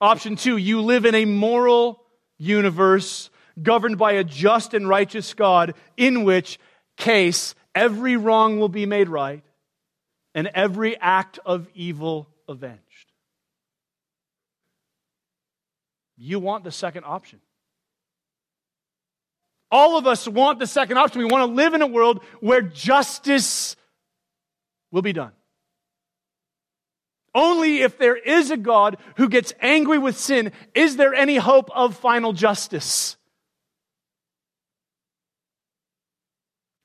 option 0.00 0.36
two, 0.36 0.58
you 0.58 0.82
live 0.82 1.06
in 1.06 1.14
a 1.14 1.24
moral 1.24 2.02
universe 2.36 3.30
governed 3.62 3.98
by 3.98 4.12
a 4.12 4.24
just 4.24 4.74
and 4.74 4.88
righteous 4.88 5.34
God, 5.34 5.74
in 5.96 6.24
which 6.24 6.58
case 6.96 7.54
every 7.74 8.16
wrong 8.16 8.58
will 8.58 8.68
be 8.68 8.86
made 8.86 9.08
right 9.08 9.42
and 10.34 10.48
every 10.54 10.98
act 10.98 11.38
of 11.44 11.68
evil 11.74 12.28
avenged. 12.48 12.80
You 16.16 16.38
want 16.38 16.64
the 16.64 16.70
second 16.70 17.04
option. 17.04 17.40
All 19.70 19.98
of 19.98 20.06
us 20.06 20.28
want 20.28 20.60
the 20.60 20.66
second 20.66 20.98
option. 20.98 21.18
We 21.18 21.24
want 21.24 21.50
to 21.50 21.54
live 21.54 21.74
in 21.74 21.82
a 21.82 21.86
world 21.86 22.22
where 22.40 22.62
justice 22.62 23.74
will 24.92 25.02
be 25.02 25.12
done. 25.12 25.32
Only 27.34 27.82
if 27.82 27.98
there 27.98 28.16
is 28.16 28.52
a 28.52 28.56
God 28.56 28.96
who 29.16 29.28
gets 29.28 29.52
angry 29.60 29.98
with 29.98 30.16
sin 30.16 30.52
is 30.74 30.96
there 30.96 31.12
any 31.12 31.36
hope 31.36 31.68
of 31.74 31.96
final 31.96 32.32
justice. 32.32 33.16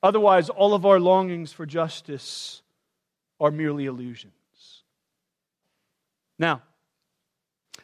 Otherwise, 0.02 0.50
all 0.50 0.74
of 0.74 0.86
our 0.86 1.00
longings 1.00 1.52
for 1.52 1.66
justice 1.66 2.62
are 3.40 3.52
merely 3.52 3.86
illusions. 3.86 4.34
Now, 6.38 6.62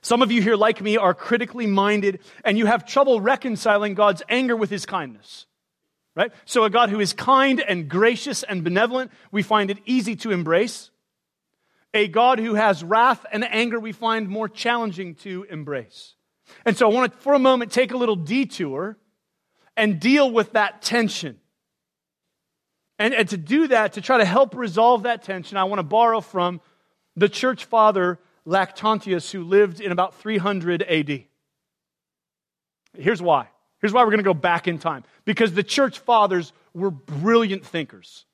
some 0.01 0.21
of 0.21 0.31
you 0.31 0.41
here, 0.41 0.55
like 0.55 0.81
me, 0.81 0.97
are 0.97 1.13
critically 1.13 1.67
minded 1.67 2.19
and 2.43 2.57
you 2.57 2.67
have 2.67 2.85
trouble 2.85 3.19
reconciling 3.19 3.95
God's 3.95 4.23
anger 4.29 4.55
with 4.55 4.69
his 4.69 4.85
kindness. 4.85 5.45
Right? 6.15 6.31
So, 6.45 6.63
a 6.63 6.69
God 6.69 6.89
who 6.89 7.01
is 7.01 7.11
kind 7.11 7.59
and 7.59 7.89
gracious 7.89 8.43
and 8.43 8.63
benevolent, 8.63 9.11
we 9.31 9.43
find 9.43 9.69
it 9.69 9.79
easy 9.85 10.15
to 10.17 10.31
embrace. 10.31 10.89
A 11.93 12.07
God 12.07 12.39
who 12.39 12.53
has 12.53 12.83
wrath 12.83 13.25
and 13.31 13.43
anger, 13.43 13.79
we 13.79 13.91
find 13.91 14.29
more 14.29 14.47
challenging 14.47 15.15
to 15.15 15.45
embrace. 15.49 16.13
And 16.63 16.77
so, 16.77 16.89
I 16.89 16.93
want 16.93 17.11
to, 17.11 17.17
for 17.17 17.33
a 17.33 17.39
moment, 17.39 17.73
take 17.73 17.91
a 17.91 17.97
little 17.97 18.15
detour 18.15 18.97
and 19.75 19.99
deal 19.99 20.31
with 20.31 20.53
that 20.53 20.81
tension. 20.81 21.39
And, 22.97 23.13
and 23.13 23.27
to 23.29 23.37
do 23.37 23.67
that, 23.67 23.93
to 23.93 24.01
try 24.01 24.17
to 24.17 24.25
help 24.25 24.55
resolve 24.55 25.03
that 25.03 25.23
tension, 25.23 25.57
I 25.57 25.65
want 25.65 25.79
to 25.79 25.83
borrow 25.83 26.21
from 26.21 26.61
the 27.15 27.29
church 27.29 27.65
father 27.65 28.19
Lactantius, 28.47 29.31
who 29.31 29.43
lived 29.43 29.81
in 29.81 29.91
about 29.91 30.15
300 30.15 30.83
AD. 30.83 31.23
Here's 32.97 33.21
why. 33.21 33.47
Here's 33.81 33.91
why 33.91 34.03
we're 34.03 34.11
going 34.11 34.19
to 34.19 34.23
go 34.23 34.33
back 34.33 34.67
in 34.67 34.77
time. 34.77 35.03
Because 35.25 35.53
the 35.53 35.63
church 35.63 35.99
fathers 35.99 36.53
were 36.73 36.91
brilliant 36.91 37.65
thinkers. 37.65 38.25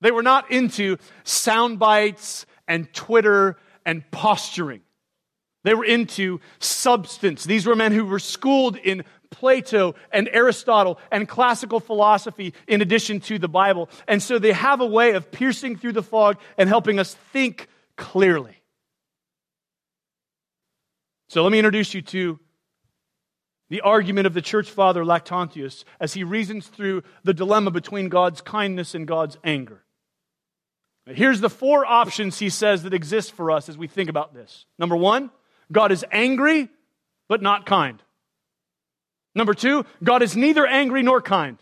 They 0.00 0.10
were 0.10 0.22
not 0.22 0.50
into 0.50 0.98
sound 1.24 1.78
bites 1.78 2.44
and 2.68 2.92
Twitter 2.92 3.56
and 3.84 4.08
posturing. 4.10 4.82
They 5.64 5.74
were 5.74 5.84
into 5.84 6.40
substance. 6.58 7.44
These 7.44 7.66
were 7.66 7.74
men 7.74 7.92
who 7.92 8.04
were 8.04 8.18
schooled 8.18 8.76
in 8.76 9.04
Plato 9.30 9.94
and 10.12 10.28
Aristotle 10.32 10.98
and 11.10 11.28
classical 11.28 11.80
philosophy 11.80 12.54
in 12.66 12.82
addition 12.82 13.20
to 13.20 13.38
the 13.38 13.48
Bible. 13.48 13.88
And 14.06 14.22
so 14.22 14.38
they 14.38 14.52
have 14.52 14.80
a 14.80 14.86
way 14.86 15.12
of 15.12 15.30
piercing 15.30 15.76
through 15.76 15.92
the 15.92 16.02
fog 16.02 16.38
and 16.56 16.68
helping 16.68 16.98
us 16.98 17.14
think 17.32 17.68
clearly. 17.96 18.56
So 21.28 21.42
let 21.42 21.52
me 21.52 21.58
introduce 21.58 21.92
you 21.92 22.02
to 22.02 22.38
the 23.68 23.80
argument 23.80 24.26
of 24.26 24.34
the 24.34 24.42
church 24.42 24.70
father 24.70 25.04
Lactantius 25.04 25.84
as 25.98 26.14
he 26.14 26.22
reasons 26.22 26.68
through 26.68 27.02
the 27.24 27.34
dilemma 27.34 27.70
between 27.70 28.08
God's 28.08 28.40
kindness 28.40 28.94
and 28.94 29.06
God's 29.06 29.36
anger. 29.42 29.82
Here's 31.06 31.40
the 31.40 31.50
four 31.50 31.86
options 31.86 32.38
he 32.38 32.50
says 32.50 32.82
that 32.82 32.94
exist 32.94 33.32
for 33.32 33.50
us 33.50 33.68
as 33.68 33.78
we 33.78 33.86
think 33.86 34.08
about 34.08 34.34
this. 34.34 34.66
Number 34.78 34.96
one, 34.96 35.30
God 35.70 35.92
is 35.92 36.04
angry, 36.10 36.68
but 37.28 37.42
not 37.42 37.66
kind. 37.66 38.02
Number 39.36 39.52
two, 39.52 39.84
God 40.02 40.22
is 40.22 40.34
neither 40.34 40.66
angry 40.66 41.02
nor 41.02 41.20
kind. 41.20 41.58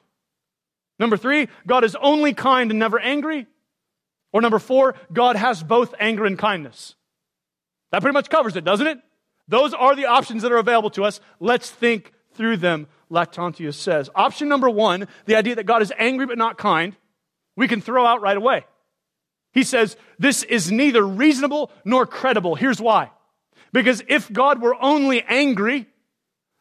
Number 1.01 1.17
three, 1.17 1.49
God 1.67 1.83
is 1.83 1.97
only 2.01 2.33
kind 2.33 2.71
and 2.71 2.79
never 2.79 3.01
angry. 3.01 3.49
Or 4.33 4.41
number 4.41 4.61
four, 4.61 4.95
God 5.13 5.35
has 5.35 5.63
both 5.63 5.93
anger 5.99 6.25
and 6.25 6.39
kindness. 6.39 6.95
That 7.91 8.01
pretty 8.01 8.15
much 8.15 8.31
covers 8.31 8.55
it, 8.55 8.65
doesn't 8.65 8.87
it? 8.87 8.99
Those 9.49 9.75
are 9.75 9.97
the 9.97 10.07
options 10.07 10.43
that 10.43 10.53
are 10.53 10.59
available 10.59 10.91
to 10.91 11.05
us. 11.05 11.21
Let's 11.41 11.69
think 11.69 12.13
through 12.35 12.59
them, 12.59 12.87
Lactantius 13.11 13.75
says. 13.75 14.09
Option 14.15 14.49
number 14.49 14.71
one, 14.71 15.09
the 15.27 15.35
idea 15.35 15.57
that 15.57 15.67
God 15.67 15.83
is 15.83 15.93
angry 15.99 16.27
but 16.27 16.39
not 16.39 16.57
kind, 16.57 16.97
we 17.57 17.67
can 17.67 17.81
throw 17.81 18.07
out 18.07 18.23
right 18.23 18.37
away. 18.37 18.65
He 19.53 19.65
says, 19.65 19.97
This 20.17 20.45
is 20.45 20.71
neither 20.71 21.05
reasonable 21.05 21.73
nor 21.85 22.07
credible. 22.07 22.55
Here's 22.55 22.81
why. 22.81 23.11
Because 23.73 24.01
if 24.09 24.33
God 24.33 24.63
were 24.63 24.77
only 24.81 25.23
angry, 25.23 25.89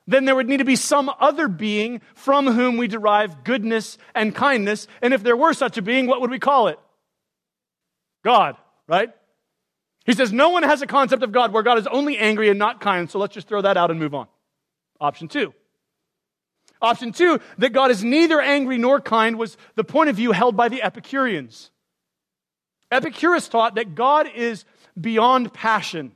then 0.05 0.25
there 0.25 0.36
would 0.36 0.50
need 0.50 0.57
to 0.57 0.65
be 0.65 0.75
some 0.75 1.10
other 1.19 1.48
being 1.48 2.01
from 2.15 2.48
whom 2.48 2.77
we 2.77 2.88
derive 2.88 3.43
goodness 3.43 3.98
and 4.13 4.36
kindness. 4.36 4.88
And 5.01 5.13
if 5.13 5.24
there 5.24 5.38
were 5.38 5.53
such 5.53 5.77
a 5.77 5.81
being, 5.81 6.07
what 6.07 6.22
would 6.22 6.31
we 6.31 6.39
call 6.39 6.67
it? 6.67 6.79
God, 8.24 8.57
right? 8.88 9.10
He 10.05 10.13
says 10.13 10.33
no 10.33 10.50
one 10.50 10.63
has 10.63 10.81
a 10.81 10.88
concept 10.88 11.24
of 11.24 11.31
God 11.31 11.53
where 11.53 11.63
God 11.63 11.77
is 11.77 11.88
only 11.88 12.17
angry 12.17 12.50
and 12.50 12.60
not 12.60 12.81
kind, 12.81 13.10
so 13.10 13.19
let's 13.19 13.33
just 13.33 13.48
throw 13.48 13.62
that 13.62 13.77
out 13.77 13.91
and 13.91 14.00
move 14.00 14.13
on. 14.13 14.27
Option 15.00 15.27
two. 15.27 15.53
Option 16.81 17.13
two, 17.13 17.39
that 17.57 17.72
God 17.72 17.91
is 17.91 18.03
neither 18.03 18.41
angry 18.41 18.77
nor 18.77 19.00
kind, 19.00 19.38
was 19.38 19.55
the 19.75 19.86
point 19.86 20.10
of 20.10 20.17
view 20.17 20.33
held 20.33 20.57
by 20.57 20.67
the 20.67 20.83
Epicureans. 20.83 21.72
Epicurus 22.91 23.48
taught 23.48 23.75
that 23.75 23.95
God 23.95 24.27
is 24.36 24.65
beyond 25.00 25.53
passion. 25.53 26.12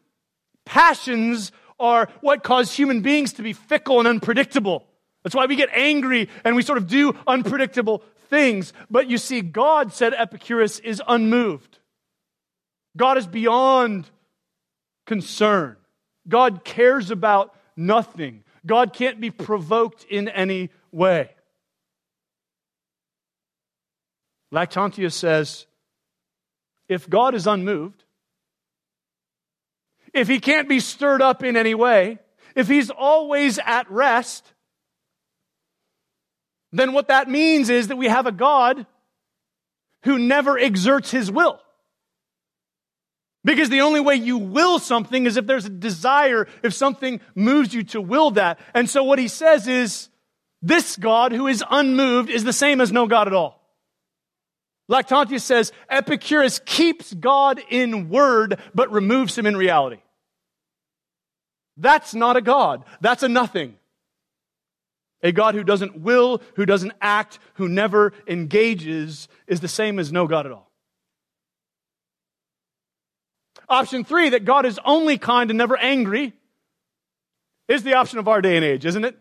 Passions 0.65 1.53
are 1.79 2.09
what 2.21 2.43
cause 2.43 2.73
human 2.73 3.01
beings 3.01 3.33
to 3.33 3.43
be 3.43 3.53
fickle 3.53 3.99
and 3.99 4.07
unpredictable. 4.07 4.87
That's 5.23 5.35
why 5.35 5.45
we 5.45 5.55
get 5.55 5.69
angry 5.73 6.29
and 6.43 6.55
we 6.55 6.61
sort 6.61 6.77
of 6.77 6.87
do 6.87 7.15
unpredictable 7.27 8.03
things. 8.29 8.73
But 8.89 9.09
you 9.09 9.17
see, 9.17 9.41
God, 9.41 9.93
said 9.93 10.13
Epicurus, 10.13 10.79
is 10.79 11.01
unmoved. 11.07 11.79
God 12.95 13.17
is 13.17 13.27
beyond 13.27 14.09
concern. 15.05 15.77
God 16.27 16.63
cares 16.63 17.11
about 17.11 17.55
nothing. 17.75 18.43
God 18.65 18.93
can't 18.93 19.21
be 19.21 19.31
provoked 19.31 20.05
in 20.09 20.27
any 20.27 20.69
way. 20.91 21.29
Lactantius 24.53 25.13
says 25.13 25.65
if 26.87 27.09
God 27.09 27.35
is 27.35 27.47
unmoved, 27.47 28.03
if 30.13 30.27
he 30.27 30.39
can't 30.39 30.69
be 30.69 30.79
stirred 30.79 31.21
up 31.21 31.43
in 31.43 31.57
any 31.57 31.75
way, 31.75 32.19
if 32.55 32.67
he's 32.67 32.89
always 32.89 33.59
at 33.59 33.89
rest, 33.91 34.53
then 36.71 36.93
what 36.93 37.07
that 37.07 37.29
means 37.29 37.69
is 37.69 37.87
that 37.87 37.97
we 37.97 38.07
have 38.07 38.25
a 38.25 38.31
God 38.31 38.85
who 40.03 40.17
never 40.17 40.57
exerts 40.57 41.11
his 41.11 41.31
will. 41.31 41.59
Because 43.43 43.69
the 43.69 43.81
only 43.81 44.01
way 44.01 44.15
you 44.15 44.37
will 44.37 44.77
something 44.79 45.25
is 45.25 45.37
if 45.37 45.45
there's 45.45 45.65
a 45.65 45.69
desire, 45.69 46.47
if 46.63 46.73
something 46.73 47.21
moves 47.33 47.73
you 47.73 47.83
to 47.83 48.01
will 48.01 48.31
that. 48.31 48.59
And 48.73 48.89
so 48.89 49.03
what 49.03 49.19
he 49.19 49.27
says 49.27 49.67
is, 49.67 50.09
this 50.61 50.97
God 50.97 51.31
who 51.31 51.47
is 51.47 51.63
unmoved 51.69 52.29
is 52.29 52.43
the 52.43 52.51
same 52.51 52.81
as 52.81 52.91
no 52.91 53.07
God 53.07 53.27
at 53.27 53.33
all. 53.33 53.56
Lactantius 54.89 55.41
says 55.41 55.71
Epicurus 55.89 56.59
keeps 56.65 57.13
God 57.13 57.61
in 57.69 58.09
word, 58.09 58.59
but 58.73 58.91
removes 58.91 59.37
him 59.37 59.45
in 59.45 59.57
reality. 59.57 60.01
That's 61.75 62.15
not 62.15 62.37
a 62.37 62.41
God. 62.41 62.83
That's 63.01 63.23
a 63.23 63.29
nothing. 63.29 63.75
A 65.21 65.31
God 65.31 65.55
who 65.55 65.63
doesn't 65.63 65.99
will, 65.99 66.41
who 66.55 66.65
doesn't 66.65 66.93
act, 67.01 67.39
who 67.55 67.67
never 67.67 68.13
engages 68.27 69.27
is 69.47 69.59
the 69.59 69.67
same 69.67 69.99
as 69.99 70.11
no 70.11 70.27
God 70.27 70.45
at 70.45 70.51
all. 70.51 70.71
Option 73.67 74.05
three, 74.05 74.29
that 74.29 74.45
God 74.45 74.65
is 74.65 74.79
only 74.85 75.17
kind 75.17 75.51
and 75.51 75.57
never 75.57 75.75
angry, 75.75 76.33
is 77.67 77.83
the 77.83 77.95
option 77.95 78.19
of 78.19 78.27
our 78.27 78.41
day 78.41 78.55
and 78.55 78.63
age, 78.63 78.85
isn't 78.85 79.03
it? 79.03 79.17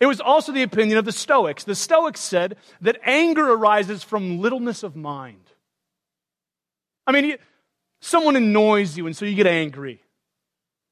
It 0.00 0.06
was 0.06 0.20
also 0.20 0.50
the 0.50 0.62
opinion 0.62 0.96
of 0.96 1.04
the 1.04 1.12
Stoics. 1.12 1.64
The 1.64 1.74
Stoics 1.74 2.20
said 2.20 2.56
that 2.80 2.98
anger 3.04 3.52
arises 3.52 4.02
from 4.02 4.40
littleness 4.40 4.82
of 4.82 4.96
mind. 4.96 5.52
I 7.06 7.12
mean, 7.12 7.36
someone 8.00 8.34
annoys 8.34 8.96
you 8.96 9.06
and 9.06 9.14
so 9.14 9.26
you 9.26 9.34
get 9.34 9.46
angry. 9.46 10.02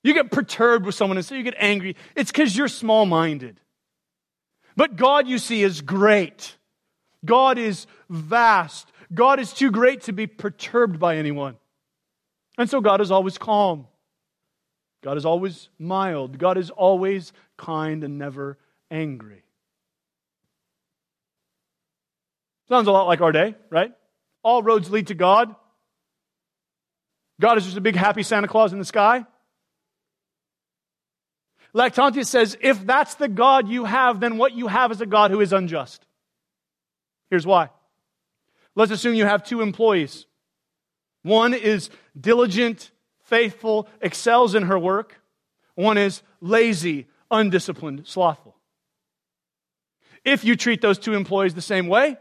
You 0.05 0.13
get 0.13 0.31
perturbed 0.31 0.85
with 0.85 0.95
someone 0.95 1.17
and 1.17 1.25
so 1.25 1.35
you 1.35 1.43
get 1.43 1.55
angry. 1.57 1.97
It's 2.15 2.31
because 2.31 2.55
you're 2.57 2.69
small 2.69 3.07
minded. 3.07 3.59
But 4.77 4.97
God, 4.97 5.27
you 5.27 5.39
see, 5.39 5.63
is 5.63 5.81
great. 5.81 6.57
God 7.25 7.59
is 7.59 7.87
vast. 8.11 8.93
God 9.13 9.41
is 9.41 9.53
too 9.53 9.71
great 9.71 10.03
to 10.03 10.13
be 10.13 10.27
perturbed 10.27 11.01
by 11.01 11.17
anyone. 11.17 11.57
And 12.59 12.69
so 12.69 12.81
God 12.81 13.01
is 13.01 13.11
always 13.11 13.39
calm. 13.39 13.87
God 15.03 15.17
is 15.17 15.25
always 15.25 15.69
mild. 15.79 16.39
God 16.39 16.59
is 16.59 16.71
always 16.71 17.33
kind 17.57 18.05
and 18.05 18.19
never 18.19 18.59
angry. 18.91 19.43
Sounds 22.69 22.87
a 22.87 22.93
lot 22.93 23.07
like 23.07 23.21
our 23.21 23.33
day, 23.33 23.55
right? 23.71 23.93
All 24.43 24.63
roads 24.63 24.91
lead 24.91 25.09
to 25.09 25.15
God. 25.15 25.55
God 27.41 27.57
is 27.59 27.65
just 27.65 27.77
a 27.77 27.81
big 27.81 27.97
happy 27.97 28.23
Santa 28.23 28.49
Claus 28.49 28.73
in 28.73 28.79
the 28.79 28.85
sky. 28.85 29.25
Lactantius 31.75 32.27
says, 32.27 32.57
if 32.61 32.85
that's 32.85 33.15
the 33.17 33.29
God 33.29 33.69
you 33.69 33.85
have, 33.85 34.21
then 34.21 34.39
what 34.39 34.53
you 34.53 34.67
have 34.67 34.91
is 34.91 35.01
a 35.01 35.07
God 35.07 35.31
who 35.31 35.41
is 35.41 35.53
unjust. 35.53 36.05
Here's 37.31 37.47
why. 37.47 37.71
Let's 38.75 38.91
assume 38.91 39.15
you 39.15 39.27
have 39.27 39.45
two 39.45 39.61
employees. 39.61 40.27
One 41.23 41.53
is 41.55 41.91
diligent, 42.19 42.91
faithful, 43.25 43.89
excels 44.01 44.55
in 44.55 44.65
her 44.65 44.79
work. 44.79 45.21
One 45.75 45.99
is 45.99 46.23
lazy, 46.41 47.07
undisciplined, 47.31 48.07
slothful. 48.07 48.57
If 50.25 50.45
you 50.45 50.57
treat 50.57 50.81
those 50.81 50.99
two 50.99 51.15
employees 51.15 51.55
the 51.55 51.63
same 51.63 51.87
way, 51.87 52.17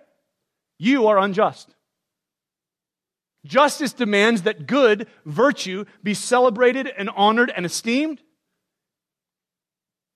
you 0.77 1.07
are 1.07 1.17
unjust. 1.17 1.75
Justice 3.45 3.93
demands 3.93 4.43
that 4.43 4.67
good, 4.67 5.07
virtue, 5.25 5.85
be 6.03 6.13
celebrated 6.13 6.91
and 6.97 7.09
honored 7.15 7.51
and 7.55 7.65
esteemed, 7.65 8.21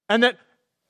and 0.09 0.23
that 0.23 0.37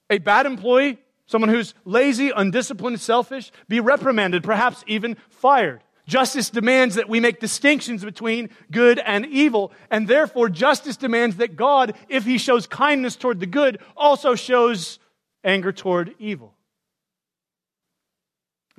a 0.09 0.17
bad 0.17 0.45
employee, 0.45 0.97
someone 1.27 1.49
who's 1.49 1.73
lazy, 1.85 2.31
undisciplined, 2.35 2.99
selfish, 2.99 3.51
be 3.67 3.79
reprimanded, 3.79 4.43
perhaps 4.43 4.83
even 4.87 5.15
fired. 5.29 5.81
Justice 6.07 6.49
demands 6.49 6.95
that 6.95 7.07
we 7.07 7.19
make 7.19 7.39
distinctions 7.39 8.03
between 8.03 8.49
good 8.71 8.99
and 8.99 9.25
evil, 9.27 9.71
and 9.89 10.07
therefore 10.07 10.49
justice 10.49 10.97
demands 10.97 11.37
that 11.37 11.55
God, 11.55 11.95
if 12.09 12.25
he 12.25 12.37
shows 12.37 12.67
kindness 12.67 13.15
toward 13.15 13.39
the 13.39 13.45
good, 13.45 13.79
also 13.95 14.35
shows 14.35 14.99
anger 15.43 15.71
toward 15.71 16.15
evil. 16.19 16.55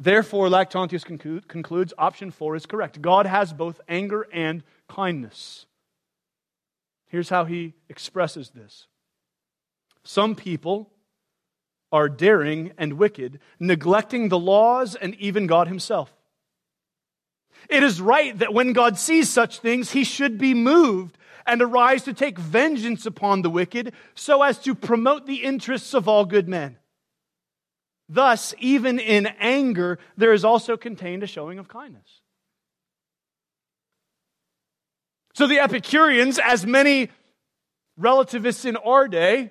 Therefore, 0.03 0.49
Lactantius 0.49 1.05
concludes 1.47 1.95
option 1.97 2.33
four 2.33 2.57
is 2.57 2.67
correct. 2.67 3.01
God 3.01 3.25
has 3.25 3.53
both 3.53 3.81
anger 3.88 4.27
and 4.33 4.65
kindness. 4.88 5.67
Here's 7.07 7.29
how 7.29 7.45
he 7.45 7.75
expresses 7.88 8.51
this 8.51 8.88
Some 10.03 10.35
people 10.35 10.91
are 11.93 12.09
daring 12.09 12.73
and 12.77 12.95
wicked, 12.95 13.38
neglecting 13.61 14.29
the 14.29 14.41
laws 14.41 14.97
and 14.97 15.15
even 15.17 15.47
God 15.47 15.69
himself. 15.69 16.12
It 17.69 17.85
is 17.85 18.01
right 18.01 18.37
that 18.41 18.53
when 18.53 18.73
God 18.73 18.99
sees 18.99 19.31
such 19.31 19.61
things, 19.61 19.93
he 19.93 20.03
should 20.03 20.37
be 20.37 20.53
moved 20.53 21.17
and 21.47 21.62
arise 21.62 22.03
to 22.05 22.12
take 22.12 22.41
vengeance 22.41 23.07
upon 23.07 23.43
the 23.43 23.51
wicked 23.51 23.93
so 24.17 24.43
as 24.43 24.59
to 24.61 24.75
promote 24.75 25.27
the 25.27 25.45
interests 25.45 25.95
of 25.95 26.09
all 26.09 26.25
good 26.25 26.49
men. 26.49 26.79
Thus, 28.09 28.55
even 28.59 28.99
in 28.99 29.27
anger, 29.38 29.99
there 30.17 30.33
is 30.33 30.45
also 30.45 30.77
contained 30.77 31.23
a 31.23 31.27
showing 31.27 31.59
of 31.59 31.69
kindness. 31.69 32.21
So 35.35 35.47
the 35.47 35.61
Epicureans, 35.61 36.38
as 36.38 36.67
many 36.67 37.09
relativists 37.97 38.65
in 38.65 38.77
our 38.77 39.09
day, 39.09 39.51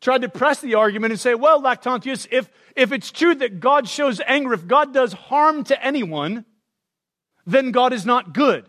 tried 0.00 0.22
to 0.22 0.28
press 0.28 0.60
the 0.60 0.74
argument 0.74 1.12
and 1.12 1.20
say, 1.20 1.34
well, 1.34 1.62
Lactantius, 1.62 2.26
if, 2.30 2.50
if 2.76 2.92
it's 2.92 3.10
true 3.10 3.34
that 3.36 3.60
God 3.60 3.88
shows 3.88 4.20
anger, 4.26 4.52
if 4.52 4.66
God 4.66 4.92
does 4.92 5.12
harm 5.12 5.64
to 5.64 5.84
anyone, 5.84 6.44
then 7.46 7.70
God 7.70 7.92
is 7.92 8.04
not 8.04 8.34
good. 8.34 8.66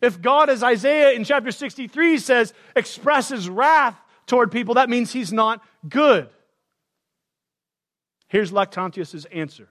If 0.00 0.20
God, 0.20 0.50
as 0.50 0.62
Isaiah 0.62 1.12
in 1.12 1.24
chapter 1.24 1.50
63 1.50 2.18
says, 2.18 2.52
expresses 2.74 3.48
wrath 3.48 3.98
toward 4.26 4.52
people, 4.52 4.74
that 4.74 4.90
means 4.90 5.12
he's 5.12 5.32
not 5.32 5.62
good. 5.88 6.28
Here's 8.28 8.52
Lactantius' 8.52 9.26
answer. 9.32 9.68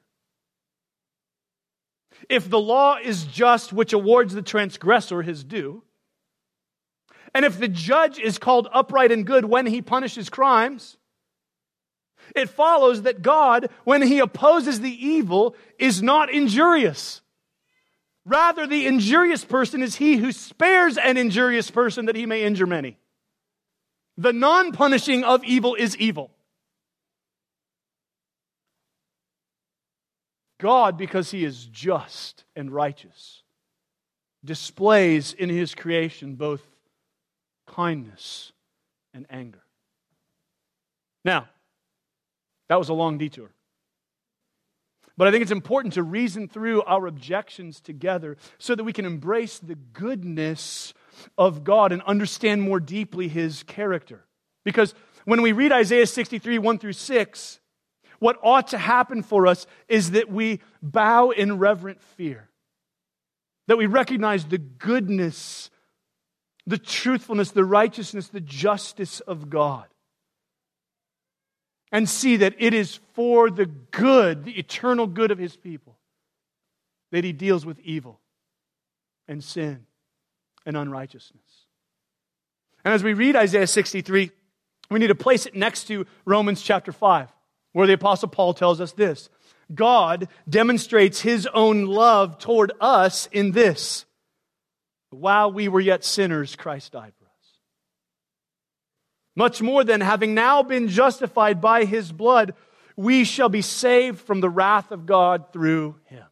If 2.30 2.50
the 2.50 2.60
law 2.60 2.98
is 2.98 3.26
just, 3.26 3.74
which 3.74 3.94
awards 3.94 4.34
the 4.34 4.42
transgressor 4.42 5.22
his 5.22 5.44
due, 5.44 5.84
and 7.34 7.44
if 7.44 7.60
the 7.60 7.68
judge 7.68 8.18
is 8.18 8.38
called 8.38 8.70
upright 8.72 9.12
and 9.12 9.26
good 9.26 9.46
when 9.46 9.66
he 9.66 9.82
punishes 9.82 10.30
crimes, 10.30 10.98
it 12.34 12.50
follows 12.50 13.02
that 13.02 13.22
God, 13.22 13.70
when 13.84 14.02
he 14.02 14.20
opposes 14.20 14.80
the 14.80 15.06
evil, 15.06 15.56
is 15.78 16.02
not 16.02 16.32
injurious. 16.32 17.22
Rather, 18.26 18.66
the 18.66 18.88
injurious 18.88 19.46
person 19.46 19.84
is 19.84 19.96
he 19.96 20.16
who 20.16 20.32
spares 20.32 20.98
an 20.98 21.18
injurious 21.18 21.70
person 21.70 22.06
that 22.06 22.16
he 22.16 22.26
may 22.26 22.44
injure 22.44 22.66
many. 22.66 22.98
The 24.18 24.34
non 24.34 24.72
punishing 24.72 25.24
of 25.24 25.44
evil 25.44 25.76
is 25.76 25.96
evil. 25.98 26.32
God, 30.58 30.98
because 30.98 31.32
he 31.32 31.44
is 31.44 31.66
just 31.66 32.44
and 32.56 32.72
righteous, 32.72 33.44
displays 34.44 35.34
in 35.34 35.50
his 35.50 35.76
creation 35.76 36.36
both 36.36 36.62
kindness 37.68 38.52
and 39.14 39.26
anger. 39.30 39.64
Now, 41.24 41.48
that 42.70 42.80
was 42.80 42.90
a 42.90 42.94
long 42.94 43.18
detour. 43.18 43.52
But 45.18 45.28
I 45.28 45.32
think 45.32 45.44
it's 45.44 45.52
important 45.52 45.94
to 45.94 46.04
reason 46.04 46.48
through 46.48 46.84
our 46.84 47.08
objections 47.08 47.80
together 47.80 48.38
so 48.58 48.76
that 48.76 48.84
we 48.84 48.94
can 48.94 49.06
embrace 49.06 49.60
the 49.60 49.76
goodness 49.76 50.94
of 51.38 51.64
God 51.64 51.92
and 51.92 52.02
understand 52.02 52.62
more 52.62 52.82
deeply 52.82 53.28
his 53.30 53.64
character. 53.64 54.26
Because 54.66 54.94
when 55.24 55.42
we 55.42 55.54
read 55.54 55.72
Isaiah 55.72 56.06
63, 56.06 56.60
1 56.60 56.80
through 56.80 56.94
6, 56.94 57.60
what 58.20 58.38
ought 58.42 58.70
to 58.70 58.78
happen 58.78 59.24
for 59.24 59.48
us 59.48 59.66
is 59.88 60.12
that 60.12 60.32
we 60.32 60.62
bow 60.82 61.32
in 61.32 61.58
reverent 61.58 62.02
fear, 62.02 62.50
that 63.68 63.78
we 63.78 63.86
recognize 63.86 64.46
the 64.46 64.58
goodness, 64.58 65.70
the 66.66 66.78
truthfulness, 66.78 67.52
the 67.52 67.66
righteousness, 67.66 68.28
the 68.28 68.42
justice 68.42 69.20
of 69.22 69.50
God 69.50 69.86
and 71.96 72.10
see 72.10 72.36
that 72.36 72.54
it 72.58 72.74
is 72.74 73.00
for 73.14 73.50
the 73.50 73.66
good, 73.66 74.44
the 74.44 74.60
eternal 74.60 75.08
good 75.08 75.32
of 75.32 75.38
his 75.38 75.56
people, 75.56 75.98
that 77.14 77.24
he 77.24 77.32
deals 77.32 77.66
with 77.66 77.80
evil 77.80 78.20
and 79.30 79.42
sin 79.42 79.86
and 80.66 80.76
unrighteousness. 80.76 81.42
And 82.84 82.94
as 82.94 83.02
we 83.02 83.14
read 83.14 83.38
Isaiah 83.38 83.66
63, 83.66 84.30
we 84.90 85.00
need 85.00 85.08
to 85.08 85.16
place 85.16 85.46
it 85.46 85.56
next 85.56 85.86
to 85.86 86.06
Romans 86.26 86.62
chapter 86.62 86.92
5, 86.92 87.30
where 87.76 87.88
the 87.88 87.94
Apostle 87.94 88.30
Paul 88.30 88.54
tells 88.54 88.80
us 88.80 88.94
this 88.94 89.30
God 89.74 90.30
demonstrates 90.48 91.20
his 91.20 91.46
own 91.54 91.88
love 91.88 92.40
toward 92.40 92.72
us 92.80 93.28
in 93.34 93.52
this 93.52 94.06
while 95.10 95.52
we 95.52 95.68
were 95.68 95.82
yet 95.82 96.06
sinners, 96.06 96.56
Christ 96.56 96.94
died 96.94 97.12
for 97.20 97.26
us. 97.26 97.60
Much 99.36 99.62
more 99.62 99.84
than 99.84 100.00
having 100.00 100.34
now 100.34 100.64
been 100.64 100.88
justified 100.88 101.60
by 101.60 101.84
his 101.84 102.14
blood, 102.14 102.54
we 102.96 103.26
shall 103.26 103.50
be 103.50 103.62
saved 103.62 104.22
from 104.22 104.40
the 104.40 104.50
wrath 104.50 104.94
of 104.94 105.06
God 105.06 105.52
through 105.52 105.98
him. 106.06 106.24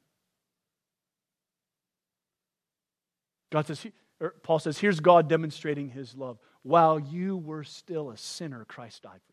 God 3.51 3.67
says, 3.67 3.85
er, 4.21 4.33
Paul 4.43 4.59
says, 4.59 4.77
here's 4.77 5.01
God 5.01 5.27
demonstrating 5.27 5.89
his 5.89 6.15
love. 6.15 6.37
While 6.61 7.01
you 7.01 7.35
were 7.35 7.65
still 7.65 8.11
a 8.11 8.17
sinner, 8.17 8.63
Christ 8.63 9.03
died 9.03 9.19
for 9.27 9.32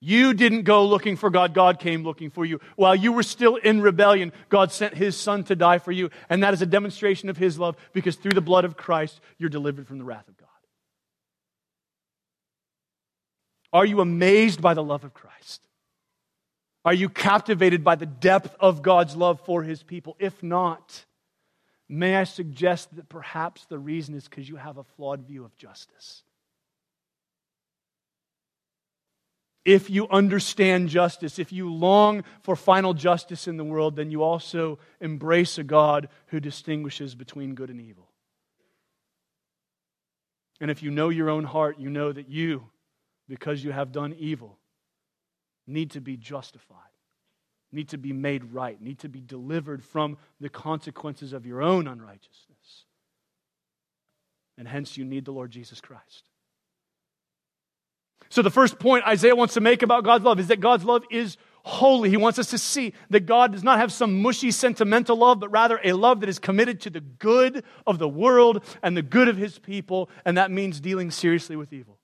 You 0.00 0.32
didn't 0.32 0.62
go 0.62 0.86
looking 0.86 1.16
for 1.16 1.28
God, 1.28 1.52
God 1.52 1.78
came 1.78 2.02
looking 2.04 2.30
for 2.30 2.44
you. 2.46 2.60
While 2.76 2.96
you 2.96 3.12
were 3.12 3.22
still 3.22 3.56
in 3.56 3.82
rebellion, 3.82 4.32
God 4.48 4.72
sent 4.72 4.94
his 4.94 5.14
son 5.14 5.44
to 5.44 5.54
die 5.54 5.78
for 5.78 5.92
you. 5.92 6.10
And 6.30 6.42
that 6.42 6.54
is 6.54 6.62
a 6.62 6.66
demonstration 6.66 7.28
of 7.28 7.36
his 7.36 7.58
love 7.58 7.76
because 7.92 8.16
through 8.16 8.32
the 8.32 8.40
blood 8.40 8.64
of 8.64 8.78
Christ, 8.78 9.20
you're 9.36 9.50
delivered 9.50 9.86
from 9.86 9.98
the 9.98 10.04
wrath 10.04 10.26
of 10.26 10.38
God. 10.38 10.48
Are 13.72 13.84
you 13.84 14.00
amazed 14.00 14.62
by 14.62 14.72
the 14.72 14.82
love 14.82 15.04
of 15.04 15.12
Christ? 15.12 15.66
Are 16.84 16.94
you 16.94 17.10
captivated 17.10 17.84
by 17.84 17.96
the 17.96 18.06
depth 18.06 18.56
of 18.58 18.80
God's 18.80 19.14
love 19.14 19.40
for 19.44 19.62
his 19.62 19.82
people? 19.82 20.16
If 20.18 20.42
not, 20.42 21.04
may 21.90 22.16
I 22.16 22.24
suggest 22.24 22.96
that 22.96 23.10
perhaps 23.10 23.66
the 23.66 23.78
reason 23.78 24.14
is 24.14 24.24
because 24.24 24.48
you 24.48 24.56
have 24.56 24.78
a 24.78 24.84
flawed 24.84 25.26
view 25.26 25.44
of 25.44 25.56
justice. 25.58 26.22
If 29.64 29.90
you 29.90 30.08
understand 30.08 30.88
justice, 30.88 31.38
if 31.38 31.52
you 31.52 31.70
long 31.72 32.24
for 32.42 32.56
final 32.56 32.94
justice 32.94 33.46
in 33.46 33.58
the 33.58 33.64
world, 33.64 33.94
then 33.94 34.10
you 34.10 34.22
also 34.22 34.78
embrace 35.00 35.58
a 35.58 35.64
God 35.64 36.08
who 36.28 36.40
distinguishes 36.40 37.14
between 37.14 37.54
good 37.54 37.68
and 37.68 37.80
evil. 37.80 38.08
And 40.60 40.70
if 40.70 40.82
you 40.82 40.90
know 40.90 41.08
your 41.10 41.28
own 41.28 41.44
heart, 41.44 41.78
you 41.78 41.90
know 41.90 42.12
that 42.12 42.28
you 42.28 42.68
because 43.28 43.62
you 43.62 43.72
have 43.72 43.92
done 43.92 44.14
evil 44.18 44.58
need 45.66 45.90
to 45.92 46.00
be 46.00 46.16
justified, 46.16 46.76
need 47.70 47.90
to 47.90 47.98
be 47.98 48.12
made 48.12 48.52
right, 48.52 48.80
need 48.80 48.98
to 49.00 49.08
be 49.08 49.20
delivered 49.20 49.84
from 49.84 50.18
the 50.40 50.48
consequences 50.48 51.32
of 51.32 51.46
your 51.46 51.62
own 51.62 51.86
unrighteousness. 51.86 52.84
And 54.58 54.66
hence 54.66 54.96
you 54.96 55.04
need 55.04 55.24
the 55.24 55.32
Lord 55.32 55.50
Jesus 55.50 55.80
Christ. 55.80 56.29
So, 58.30 58.42
the 58.42 58.50
first 58.50 58.78
point 58.78 59.06
Isaiah 59.06 59.34
wants 59.34 59.54
to 59.54 59.60
make 59.60 59.82
about 59.82 60.04
God's 60.04 60.24
love 60.24 60.38
is 60.38 60.48
that 60.48 60.60
God's 60.60 60.84
love 60.84 61.04
is 61.10 61.36
holy. 61.62 62.10
He 62.10 62.16
wants 62.16 62.38
us 62.38 62.50
to 62.50 62.58
see 62.58 62.94
that 63.10 63.26
God 63.26 63.52
does 63.52 63.64
not 63.64 63.78
have 63.78 63.92
some 63.92 64.22
mushy, 64.22 64.50
sentimental 64.50 65.16
love, 65.16 65.40
but 65.40 65.50
rather 65.50 65.80
a 65.82 65.92
love 65.92 66.20
that 66.20 66.28
is 66.28 66.38
committed 66.38 66.80
to 66.82 66.90
the 66.90 67.00
good 67.00 67.64
of 67.86 67.98
the 67.98 68.08
world 68.08 68.64
and 68.82 68.96
the 68.96 69.02
good 69.02 69.28
of 69.28 69.36
his 69.36 69.58
people, 69.58 70.08
and 70.24 70.38
that 70.38 70.50
means 70.50 70.80
dealing 70.80 71.10
seriously 71.10 71.56
with 71.56 71.72
evil. 71.72 71.98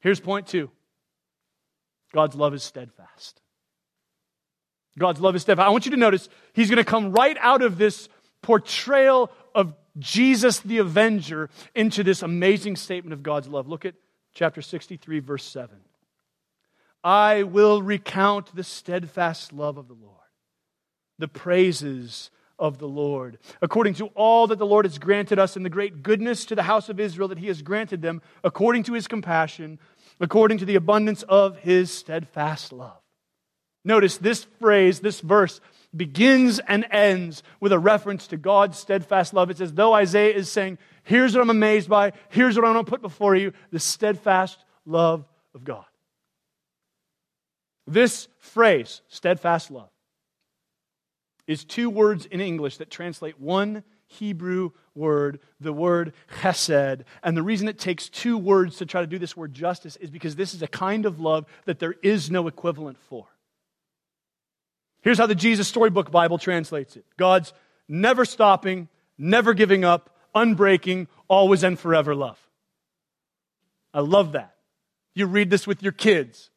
Here's 0.00 0.20
point 0.20 0.46
two 0.46 0.70
God's 2.14 2.36
love 2.36 2.54
is 2.54 2.62
steadfast. 2.62 3.40
God's 4.98 5.20
love 5.20 5.36
is 5.36 5.42
steadfast. 5.42 5.66
I 5.66 5.70
want 5.70 5.84
you 5.84 5.90
to 5.90 5.96
notice 5.96 6.28
he's 6.54 6.70
going 6.70 6.78
to 6.78 6.84
come 6.84 7.12
right 7.12 7.36
out 7.40 7.62
of 7.62 7.76
this 7.76 8.08
portrayal 8.42 9.30
of 9.54 9.74
Jesus 9.98 10.60
the 10.60 10.78
Avenger 10.78 11.50
into 11.74 12.02
this 12.04 12.22
amazing 12.22 12.76
statement 12.76 13.12
of 13.12 13.22
God's 13.22 13.48
love. 13.48 13.66
Look 13.68 13.84
at 13.84 13.94
chapter 14.36 14.62
63, 14.62 15.18
verse 15.18 15.44
7. 15.44 15.76
I 17.02 17.42
will 17.42 17.82
recount 17.82 18.54
the 18.54 18.64
steadfast 18.64 19.52
love 19.52 19.78
of 19.78 19.88
the 19.88 19.94
Lord, 19.94 20.14
the 21.18 21.28
praises 21.28 22.30
of 22.58 22.78
the 22.78 22.88
Lord, 22.88 23.38
according 23.60 23.94
to 23.94 24.06
all 24.08 24.46
that 24.46 24.58
the 24.58 24.66
Lord 24.66 24.84
has 24.84 24.98
granted 24.98 25.38
us 25.38 25.56
in 25.56 25.62
the 25.62 25.70
great 25.70 26.02
goodness 26.02 26.44
to 26.46 26.54
the 26.54 26.62
house 26.62 26.88
of 26.88 27.00
Israel 27.00 27.28
that 27.28 27.38
he 27.38 27.48
has 27.48 27.62
granted 27.62 28.02
them, 28.02 28.22
according 28.44 28.84
to 28.84 28.92
his 28.92 29.08
compassion 29.08 29.78
according 30.20 30.58
to 30.58 30.64
the 30.64 30.76
abundance 30.76 31.22
of 31.24 31.58
his 31.58 31.92
steadfast 31.92 32.72
love. 32.72 33.00
Notice 33.84 34.16
this 34.16 34.44
phrase, 34.58 35.00
this 35.00 35.20
verse, 35.20 35.60
begins 35.94 36.58
and 36.58 36.86
ends 36.90 37.42
with 37.60 37.72
a 37.72 37.78
reference 37.78 38.26
to 38.28 38.36
God's 38.36 38.78
steadfast 38.78 39.32
love. 39.32 39.50
It's 39.50 39.60
as 39.60 39.74
though 39.74 39.92
Isaiah 39.92 40.34
is 40.34 40.50
saying, 40.50 40.78
Here's 41.06 41.34
what 41.34 41.42
I'm 41.42 41.50
amazed 41.50 41.88
by. 41.88 42.14
Here's 42.30 42.56
what 42.56 42.64
I'm 42.64 42.72
going 42.72 42.84
to 42.84 42.90
put 42.90 43.00
before 43.00 43.36
you 43.36 43.52
the 43.70 43.78
steadfast 43.78 44.58
love 44.84 45.24
of 45.54 45.62
God. 45.62 45.84
This 47.86 48.26
phrase, 48.40 49.02
steadfast 49.06 49.70
love, 49.70 49.88
is 51.46 51.64
two 51.64 51.88
words 51.88 52.26
in 52.26 52.40
English 52.40 52.78
that 52.78 52.90
translate 52.90 53.40
one 53.40 53.84
Hebrew 54.08 54.70
word, 54.96 55.38
the 55.60 55.72
word 55.72 56.12
chesed. 56.40 57.04
And 57.22 57.36
the 57.36 57.42
reason 57.42 57.68
it 57.68 57.78
takes 57.78 58.08
two 58.08 58.36
words 58.36 58.78
to 58.78 58.86
try 58.86 59.00
to 59.00 59.06
do 59.06 59.20
this 59.20 59.36
word 59.36 59.54
justice 59.54 59.94
is 59.96 60.10
because 60.10 60.34
this 60.34 60.54
is 60.54 60.62
a 60.62 60.66
kind 60.66 61.06
of 61.06 61.20
love 61.20 61.46
that 61.66 61.78
there 61.78 61.94
is 62.02 62.32
no 62.32 62.48
equivalent 62.48 62.98
for. 62.98 63.28
Here's 65.02 65.18
how 65.18 65.26
the 65.26 65.36
Jesus 65.36 65.68
Storybook 65.68 66.10
Bible 66.10 66.38
translates 66.38 66.96
it 66.96 67.04
God's 67.16 67.52
never 67.86 68.24
stopping, 68.24 68.88
never 69.16 69.54
giving 69.54 69.84
up, 69.84 70.15
unbreaking, 70.36 71.08
always 71.26 71.64
and 71.64 71.76
forever 71.76 72.14
love. 72.14 72.38
I 73.92 74.00
love 74.00 74.32
that. 74.32 74.54
You 75.14 75.26
read 75.26 75.50
this 75.50 75.66
with 75.66 75.82
your 75.82 75.92
kids. 75.92 76.50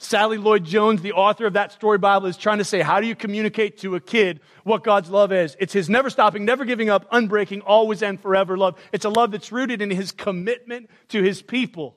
Sally 0.00 0.38
Lloyd 0.38 0.64
Jones, 0.64 1.00
the 1.02 1.12
author 1.12 1.46
of 1.46 1.54
that 1.54 1.72
story 1.72 1.98
Bible, 1.98 2.26
is 2.26 2.36
trying 2.36 2.58
to 2.58 2.64
say, 2.64 2.82
how 2.82 3.00
do 3.00 3.06
you 3.06 3.16
communicate 3.16 3.78
to 3.78 3.96
a 3.96 4.00
kid 4.00 4.40
what 4.62 4.84
God's 4.84 5.10
love 5.10 5.32
is? 5.32 5.56
It's 5.58 5.72
his 5.72 5.88
never 5.88 6.10
stopping, 6.10 6.44
never 6.44 6.64
giving 6.64 6.88
up, 6.88 7.10
unbreaking, 7.10 7.62
always 7.62 8.02
and 8.02 8.20
forever 8.20 8.56
love. 8.56 8.78
It's 8.92 9.04
a 9.04 9.08
love 9.08 9.32
that's 9.32 9.50
rooted 9.50 9.82
in 9.82 9.90
his 9.90 10.12
commitment 10.12 10.88
to 11.08 11.22
his 11.22 11.42
people. 11.42 11.96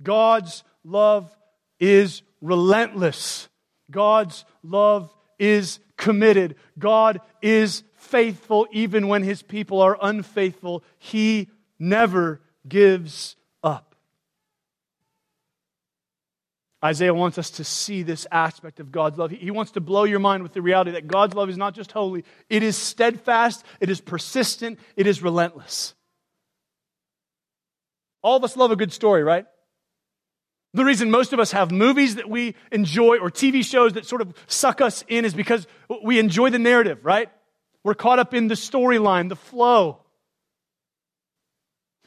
God's 0.00 0.62
love 0.84 1.34
is 1.80 2.22
relentless. 2.40 3.48
God's 3.90 4.44
love 4.62 5.12
is 5.38 5.80
committed. 6.02 6.56
God 6.76 7.20
is 7.40 7.84
faithful 7.94 8.66
even 8.72 9.06
when 9.06 9.22
his 9.22 9.40
people 9.40 9.80
are 9.80 9.96
unfaithful. 10.02 10.82
He 10.98 11.48
never 11.78 12.40
gives 12.68 13.36
up. 13.62 13.94
Isaiah 16.84 17.14
wants 17.14 17.38
us 17.38 17.50
to 17.50 17.64
see 17.64 18.02
this 18.02 18.26
aspect 18.32 18.80
of 18.80 18.90
God's 18.90 19.16
love. 19.16 19.30
He 19.30 19.52
wants 19.52 19.70
to 19.72 19.80
blow 19.80 20.02
your 20.02 20.18
mind 20.18 20.42
with 20.42 20.54
the 20.54 20.60
reality 20.60 20.90
that 20.90 21.06
God's 21.06 21.34
love 21.34 21.48
is 21.48 21.56
not 21.56 21.72
just 21.72 21.92
holy, 21.92 22.24
it 22.50 22.64
is 22.64 22.76
steadfast, 22.76 23.64
it 23.78 23.88
is 23.88 24.00
persistent, 24.00 24.80
it 24.96 25.06
is 25.06 25.22
relentless. 25.22 25.94
All 28.22 28.36
of 28.36 28.42
us 28.42 28.56
love 28.56 28.72
a 28.72 28.76
good 28.76 28.92
story, 28.92 29.22
right? 29.22 29.46
The 30.74 30.84
reason 30.84 31.10
most 31.10 31.32
of 31.32 31.40
us 31.40 31.52
have 31.52 31.70
movies 31.70 32.14
that 32.14 32.30
we 32.30 32.54
enjoy 32.70 33.18
or 33.18 33.30
TV 33.30 33.64
shows 33.64 33.92
that 33.92 34.06
sort 34.06 34.22
of 34.22 34.32
suck 34.46 34.80
us 34.80 35.04
in 35.06 35.24
is 35.24 35.34
because 35.34 35.66
we 36.02 36.18
enjoy 36.18 36.48
the 36.50 36.58
narrative, 36.58 37.04
right? 37.04 37.28
We're 37.84 37.94
caught 37.94 38.18
up 38.18 38.32
in 38.32 38.48
the 38.48 38.54
storyline, 38.54 39.28
the 39.28 39.36
flow. 39.36 40.02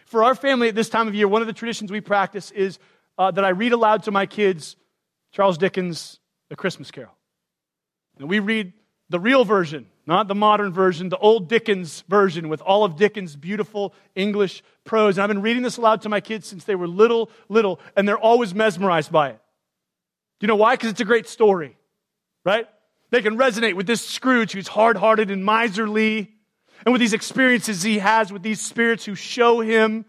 For 0.05 0.23
our 0.23 0.33
family 0.33 0.69
at 0.69 0.75
this 0.75 0.89
time 0.89 1.07
of 1.07 1.13
year, 1.13 1.27
one 1.27 1.41
of 1.41 1.47
the 1.47 1.53
traditions 1.53 1.91
we 1.91 2.01
practice 2.01 2.49
is 2.51 2.79
uh, 3.17 3.31
that 3.31 3.43
I 3.43 3.49
read 3.49 3.71
aloud 3.71 4.03
to 4.03 4.11
my 4.11 4.25
kids 4.25 4.75
Charles 5.31 5.57
Dickens' 5.57 6.19
A 6.49 6.55
Christmas 6.55 6.91
Carol. 6.91 7.15
And 8.17 8.29
we 8.29 8.39
read 8.39 8.73
the 9.09 9.19
real 9.19 9.45
version, 9.45 9.87
not 10.07 10.27
the 10.27 10.35
modern 10.35 10.71
version, 10.71 11.09
the 11.09 11.17
old 11.17 11.49
Dickens 11.49 12.03
version 12.07 12.47
with 12.47 12.61
all 12.61 12.83
of 12.83 12.95
Dickens' 12.95 13.35
beautiful 13.35 13.93
English 14.15 14.63
prose. 14.83 15.17
And 15.17 15.23
I've 15.23 15.29
been 15.29 15.41
reading 15.41 15.63
this 15.63 15.77
aloud 15.77 16.01
to 16.03 16.09
my 16.09 16.21
kids 16.21 16.47
since 16.47 16.63
they 16.63 16.75
were 16.75 16.87
little, 16.87 17.31
little, 17.49 17.79
and 17.95 18.07
they're 18.07 18.17
always 18.17 18.53
mesmerized 18.53 19.11
by 19.11 19.29
it. 19.29 19.39
Do 20.39 20.45
you 20.45 20.47
know 20.47 20.55
why? 20.55 20.75
Because 20.75 20.91
it's 20.91 21.01
a 21.01 21.05
great 21.05 21.27
story, 21.27 21.77
right? 22.43 22.67
They 23.09 23.21
can 23.21 23.37
resonate 23.37 23.75
with 23.75 23.87
this 23.87 24.05
Scrooge 24.05 24.51
who's 24.51 24.67
hard 24.67 24.97
hearted 24.97 25.31
and 25.31 25.43
miserly, 25.43 26.31
and 26.85 26.91
with 26.91 26.99
these 26.99 27.13
experiences 27.13 27.81
he 27.81 27.99
has 27.99 28.31
with 28.31 28.43
these 28.43 28.61
spirits 28.61 29.05
who 29.05 29.15
show 29.15 29.61
him 29.61 30.05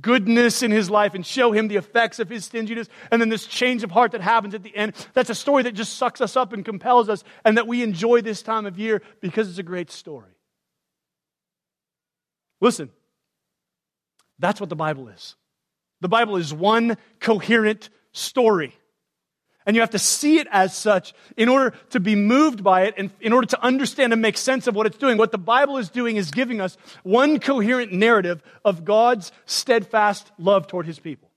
goodness 0.00 0.62
in 0.62 0.70
his 0.70 0.88
life 0.90 1.14
and 1.14 1.24
show 1.24 1.52
him 1.52 1.68
the 1.68 1.76
effects 1.76 2.18
of 2.18 2.28
his 2.28 2.44
stinginess, 2.44 2.88
and 3.10 3.20
then 3.20 3.28
this 3.28 3.46
change 3.46 3.82
of 3.82 3.90
heart 3.90 4.12
that 4.12 4.20
happens 4.20 4.54
at 4.54 4.62
the 4.62 4.74
end. 4.76 4.94
That's 5.14 5.30
a 5.30 5.34
story 5.34 5.62
that 5.64 5.74
just 5.74 5.94
sucks 5.94 6.20
us 6.20 6.36
up 6.36 6.52
and 6.52 6.64
compels 6.64 7.08
us, 7.08 7.24
and 7.44 7.56
that 7.56 7.66
we 7.66 7.82
enjoy 7.82 8.20
this 8.20 8.42
time 8.42 8.66
of 8.66 8.78
year 8.78 9.02
because 9.20 9.48
it's 9.48 9.58
a 9.58 9.62
great 9.62 9.90
story. 9.90 10.32
Listen, 12.60 12.90
that's 14.38 14.60
what 14.60 14.68
the 14.68 14.76
Bible 14.76 15.08
is. 15.08 15.34
The 16.00 16.08
Bible 16.08 16.36
is 16.36 16.54
one 16.54 16.96
coherent 17.18 17.90
story. 18.12 18.77
And 19.68 19.76
you 19.76 19.82
have 19.82 19.90
to 19.90 19.98
see 19.98 20.38
it 20.38 20.46
as 20.50 20.74
such 20.74 21.12
in 21.36 21.50
order 21.50 21.76
to 21.90 22.00
be 22.00 22.14
moved 22.14 22.64
by 22.64 22.84
it 22.84 22.94
and 22.96 23.10
in 23.20 23.34
order 23.34 23.46
to 23.48 23.62
understand 23.62 24.14
and 24.14 24.22
make 24.22 24.38
sense 24.38 24.66
of 24.66 24.74
what 24.74 24.86
it's 24.86 24.96
doing. 24.96 25.18
What 25.18 25.30
the 25.30 25.36
Bible 25.36 25.76
is 25.76 25.90
doing 25.90 26.16
is 26.16 26.30
giving 26.30 26.58
us 26.58 26.78
one 27.02 27.38
coherent 27.38 27.92
narrative 27.92 28.42
of 28.64 28.86
God's 28.86 29.30
steadfast 29.44 30.32
love 30.38 30.68
toward 30.68 30.86
his 30.86 30.98
people. 30.98 31.30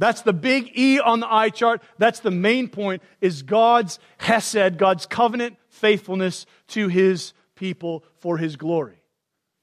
That's 0.00 0.22
the 0.22 0.32
big 0.32 0.76
E 0.76 0.98
on 0.98 1.20
the 1.20 1.32
eye 1.32 1.50
chart. 1.50 1.80
That's 1.96 2.18
the 2.18 2.32
main 2.32 2.66
point 2.66 3.02
is 3.20 3.42
God's 3.42 4.00
hesed, 4.18 4.76
God's 4.76 5.06
covenant 5.06 5.58
faithfulness 5.68 6.44
to 6.68 6.88
his 6.88 7.34
people 7.54 8.02
for 8.18 8.36
his 8.36 8.56
glory. 8.56 9.00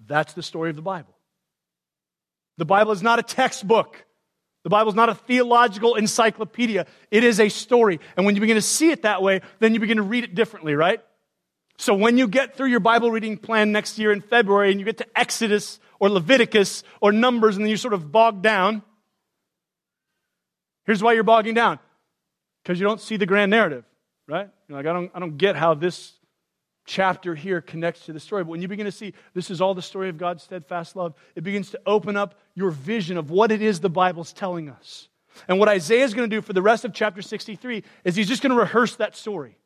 That's 0.06 0.32
the 0.32 0.44
story 0.44 0.70
of 0.70 0.78
the 0.78 0.82
Bible. 0.82 1.14
The 2.58 2.64
Bible 2.64 2.94
is 2.94 3.04
not 3.04 3.20
a 3.20 3.24
textbook. 3.24 4.05
The 4.66 4.70
Bible 4.70 4.90
is 4.90 4.96
not 4.96 5.10
a 5.10 5.14
theological 5.14 5.94
encyclopedia. 5.94 6.88
It 7.12 7.24
is 7.24 7.40
a 7.40 7.50
story. 7.50 8.00
And 8.18 8.26
when 8.26 8.34
you 8.34 8.42
begin 8.42 8.56
to 8.56 8.64
see 8.64 8.90
it 8.90 9.04
that 9.04 9.22
way, 9.22 9.42
then 9.60 9.76
you 9.76 9.80
begin 9.80 9.98
to 9.98 10.04
read 10.04 10.24
it 10.24 10.34
differently, 10.34 10.74
right? 10.74 11.02
So 11.78 11.94
when 11.94 12.18
you 12.18 12.28
get 12.28 12.58
through 12.58 12.70
your 12.70 12.80
Bible 12.80 13.12
reading 13.12 13.38
plan 13.38 13.72
next 13.72 14.00
year 14.00 14.12
in 14.12 14.22
February 14.22 14.72
and 14.72 14.80
you 14.80 14.86
get 14.86 14.98
to 14.98 15.08
Exodus 15.16 15.80
or 16.00 16.10
Leviticus 16.10 16.84
or 17.00 17.12
Numbers 17.12 17.58
and 17.58 17.64
then 17.64 17.70
you 17.70 17.78
sort 17.78 17.94
of 17.94 18.12
bog 18.12 18.42
down, 18.42 18.82
here's 20.88 21.04
why 21.04 21.14
you're 21.14 21.22
bogging 21.22 21.54
down. 21.54 21.78
Because 22.64 22.80
you 22.80 22.88
don't 22.88 23.00
see 23.00 23.18
the 23.18 23.28
grand 23.28 23.52
narrative, 23.52 23.84
right? 24.28 24.50
You're 24.68 24.80
like, 24.80 24.88
I 24.88 24.94
don't, 24.94 25.12
I 25.14 25.20
don't 25.20 25.38
get 25.38 25.56
how 25.56 25.76
this 25.76 26.12
chapter 26.86 27.36
here 27.36 27.62
connects 27.62 28.06
to 28.06 28.14
the 28.14 28.20
story. 28.20 28.44
But 28.44 28.52
when 28.52 28.62
you 28.62 28.68
begin 28.68 28.86
to 28.86 28.92
see 28.92 29.14
this 29.34 29.50
is 29.50 29.60
all 29.60 29.74
the 29.74 29.82
story 29.82 30.10
of 30.10 30.18
God's 30.18 30.44
steadfast 30.44 30.96
love, 30.96 31.16
it 31.36 31.44
begins 31.44 31.72
to 31.72 31.80
open 31.86 32.16
up 32.16 32.40
your 32.54 32.72
vision 32.72 33.18
of 33.18 33.32
what 33.32 33.52
it 33.52 33.62
is 33.62 33.80
the 33.80 33.90
Bible's 33.90 34.32
telling 34.32 34.70
us. 34.70 35.10
And 35.48 35.60
what 35.60 35.68
Isaiah 35.68 36.06
is 36.06 36.14
going 36.14 36.30
to 36.30 36.36
do 36.36 36.42
for 36.42 36.54
the 36.54 36.62
rest 36.62 36.86
of 36.86 36.94
chapter 36.94 37.22
63 37.22 37.84
is 38.04 38.16
he's 38.16 38.28
just 38.28 38.42
going 38.42 38.54
to 38.54 38.60
rehearse 38.60 38.96
that 38.98 39.16
story. 39.16 39.58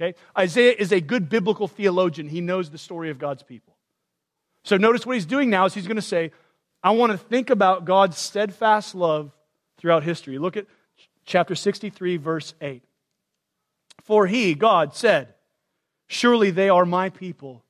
Okay? 0.00 0.16
Isaiah 0.38 0.74
is 0.78 0.92
a 0.92 1.00
good 1.00 1.28
biblical 1.28 1.68
theologian. 1.68 2.28
He 2.28 2.40
knows 2.40 2.70
the 2.70 2.78
story 2.78 3.10
of 3.10 3.18
God's 3.18 3.42
people. 3.42 3.74
So 4.64 4.76
notice 4.76 5.04
what 5.04 5.14
he's 5.14 5.26
doing 5.26 5.50
now 5.50 5.66
is 5.66 5.74
he's 5.74 5.86
going 5.86 5.96
to 5.96 6.02
say, 6.02 6.30
I 6.82 6.92
want 6.92 7.12
to 7.12 7.18
think 7.18 7.50
about 7.50 7.84
God's 7.84 8.18
steadfast 8.18 8.94
love 8.94 9.32
throughout 9.78 10.04
history. 10.04 10.38
Look 10.38 10.56
at 10.56 10.66
chapter 11.24 11.54
63, 11.54 12.16
verse 12.16 12.54
8. 12.60 12.82
For 14.02 14.26
he, 14.26 14.54
God, 14.54 14.94
said, 14.94 15.34
Surely 16.08 16.50
they 16.50 16.68
are 16.68 16.84
my 16.84 17.10
people, 17.10 17.64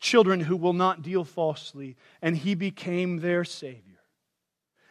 children 0.00 0.40
who 0.40 0.56
will 0.56 0.72
not 0.72 1.02
deal 1.02 1.24
falsely. 1.24 1.96
And 2.20 2.36
he 2.36 2.54
became 2.54 3.20
their 3.20 3.44
Savior. 3.44 3.92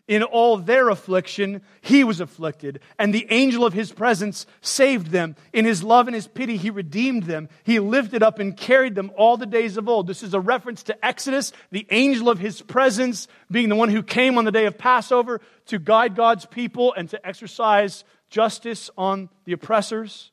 In 0.08 0.24
all 0.24 0.58
their 0.58 0.90
affliction, 0.90 1.62
he 1.80 2.04
was 2.04 2.20
afflicted, 2.20 2.82
and 3.00 3.14
the 3.14 3.28
angel 3.30 3.66
of 3.66 3.72
his 3.72 3.94
presence 3.94 4.46
saved 4.60 5.08
them. 5.08 5.38
In 5.54 5.64
his 5.64 5.84
love 5.84 6.08
and 6.08 6.16
his 6.16 6.28
pity, 6.28 6.58
he 6.58 6.70
redeemed 6.70 7.24
them. 7.24 7.48
He 7.64 7.80
lifted 7.80 8.22
up 8.22 8.40
and 8.40 8.58
carried 8.58 8.94
them 8.96 9.12
all 9.16 9.38
the 9.38 9.46
days 9.46 9.78
of 9.78 9.88
old. 9.88 10.08
This 10.08 10.22
is 10.22 10.34
a 10.34 10.40
reference 10.40 10.84
to 10.84 11.06
Exodus, 11.06 11.54
the 11.70 11.88
angel 11.92 12.30
of 12.30 12.40
his 12.40 12.62
presence 12.62 13.30
being 13.50 13.70
the 13.70 13.76
one 13.76 13.90
who 13.90 14.04
came 14.04 14.38
on 14.38 14.44
the 14.44 14.52
day 14.52 14.66
of 14.66 14.78
Passover 14.78 15.40
to 15.68 15.80
guide 15.80 16.16
God's 16.16 16.46
people 16.46 16.94
and 16.94 17.08
to 17.12 17.26
exercise 17.26 18.04
justice 18.30 18.90
on 18.98 19.30
the 19.46 19.54
oppressors. 19.54 20.31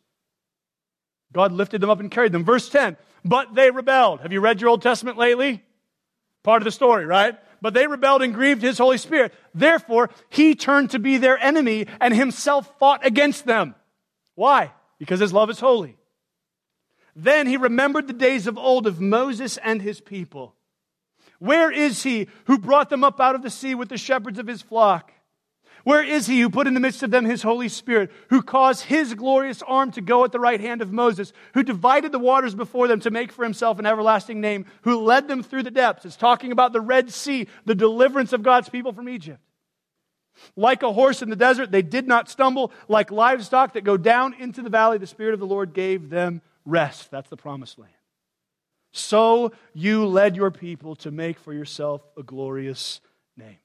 God 1.32 1.52
lifted 1.52 1.80
them 1.80 1.90
up 1.90 2.00
and 2.00 2.10
carried 2.10 2.32
them. 2.32 2.44
Verse 2.44 2.68
10, 2.68 2.96
but 3.24 3.54
they 3.54 3.70
rebelled. 3.70 4.20
Have 4.20 4.32
you 4.32 4.40
read 4.40 4.60
your 4.60 4.70
Old 4.70 4.82
Testament 4.82 5.18
lately? 5.18 5.62
Part 6.42 6.62
of 6.62 6.64
the 6.64 6.70
story, 6.70 7.04
right? 7.04 7.36
But 7.60 7.74
they 7.74 7.86
rebelled 7.86 8.22
and 8.22 8.32
grieved 8.32 8.62
his 8.62 8.78
Holy 8.78 8.98
Spirit. 8.98 9.34
Therefore, 9.54 10.10
he 10.30 10.54
turned 10.54 10.90
to 10.90 10.98
be 10.98 11.18
their 11.18 11.38
enemy 11.38 11.86
and 12.00 12.14
himself 12.14 12.72
fought 12.78 13.04
against 13.04 13.44
them. 13.44 13.74
Why? 14.34 14.72
Because 14.98 15.20
his 15.20 15.32
love 15.32 15.50
is 15.50 15.60
holy. 15.60 15.96
Then 17.16 17.48
he 17.48 17.56
remembered 17.56 18.06
the 18.06 18.12
days 18.12 18.46
of 18.46 18.56
old 18.56 18.86
of 18.86 19.00
Moses 19.00 19.58
and 19.58 19.82
his 19.82 20.00
people. 20.00 20.54
Where 21.40 21.70
is 21.70 22.04
he 22.04 22.28
who 22.44 22.58
brought 22.58 22.90
them 22.90 23.02
up 23.02 23.20
out 23.20 23.34
of 23.34 23.42
the 23.42 23.50
sea 23.50 23.74
with 23.74 23.88
the 23.88 23.98
shepherds 23.98 24.38
of 24.38 24.46
his 24.46 24.62
flock? 24.62 25.12
Where 25.88 26.04
is 26.04 26.26
he 26.26 26.42
who 26.42 26.50
put 26.50 26.66
in 26.66 26.74
the 26.74 26.80
midst 26.80 27.02
of 27.02 27.10
them 27.10 27.24
his 27.24 27.40
Holy 27.40 27.70
Spirit, 27.70 28.10
who 28.28 28.42
caused 28.42 28.84
his 28.84 29.14
glorious 29.14 29.62
arm 29.62 29.90
to 29.92 30.02
go 30.02 30.22
at 30.22 30.32
the 30.32 30.38
right 30.38 30.60
hand 30.60 30.82
of 30.82 30.92
Moses, 30.92 31.32
who 31.54 31.62
divided 31.62 32.12
the 32.12 32.18
waters 32.18 32.54
before 32.54 32.88
them 32.88 33.00
to 33.00 33.10
make 33.10 33.32
for 33.32 33.42
himself 33.42 33.78
an 33.78 33.86
everlasting 33.86 34.38
name, 34.38 34.66
who 34.82 35.00
led 35.00 35.28
them 35.28 35.42
through 35.42 35.62
the 35.62 35.70
depths? 35.70 36.04
It's 36.04 36.14
talking 36.14 36.52
about 36.52 36.74
the 36.74 36.82
Red 36.82 37.10
Sea, 37.10 37.46
the 37.64 37.74
deliverance 37.74 38.34
of 38.34 38.42
God's 38.42 38.68
people 38.68 38.92
from 38.92 39.08
Egypt. 39.08 39.40
Like 40.56 40.82
a 40.82 40.92
horse 40.92 41.22
in 41.22 41.30
the 41.30 41.36
desert, 41.36 41.70
they 41.70 41.80
did 41.80 42.06
not 42.06 42.28
stumble. 42.28 42.70
Like 42.86 43.10
livestock 43.10 43.72
that 43.72 43.84
go 43.84 43.96
down 43.96 44.34
into 44.34 44.60
the 44.60 44.68
valley, 44.68 44.98
the 44.98 45.06
Spirit 45.06 45.32
of 45.32 45.40
the 45.40 45.46
Lord 45.46 45.72
gave 45.72 46.10
them 46.10 46.42
rest. 46.66 47.10
That's 47.10 47.30
the 47.30 47.38
promised 47.38 47.78
land. 47.78 47.94
So 48.92 49.52
you 49.72 50.04
led 50.04 50.36
your 50.36 50.50
people 50.50 50.96
to 50.96 51.10
make 51.10 51.38
for 51.38 51.54
yourself 51.54 52.02
a 52.14 52.22
glorious 52.22 53.00
name. 53.38 53.56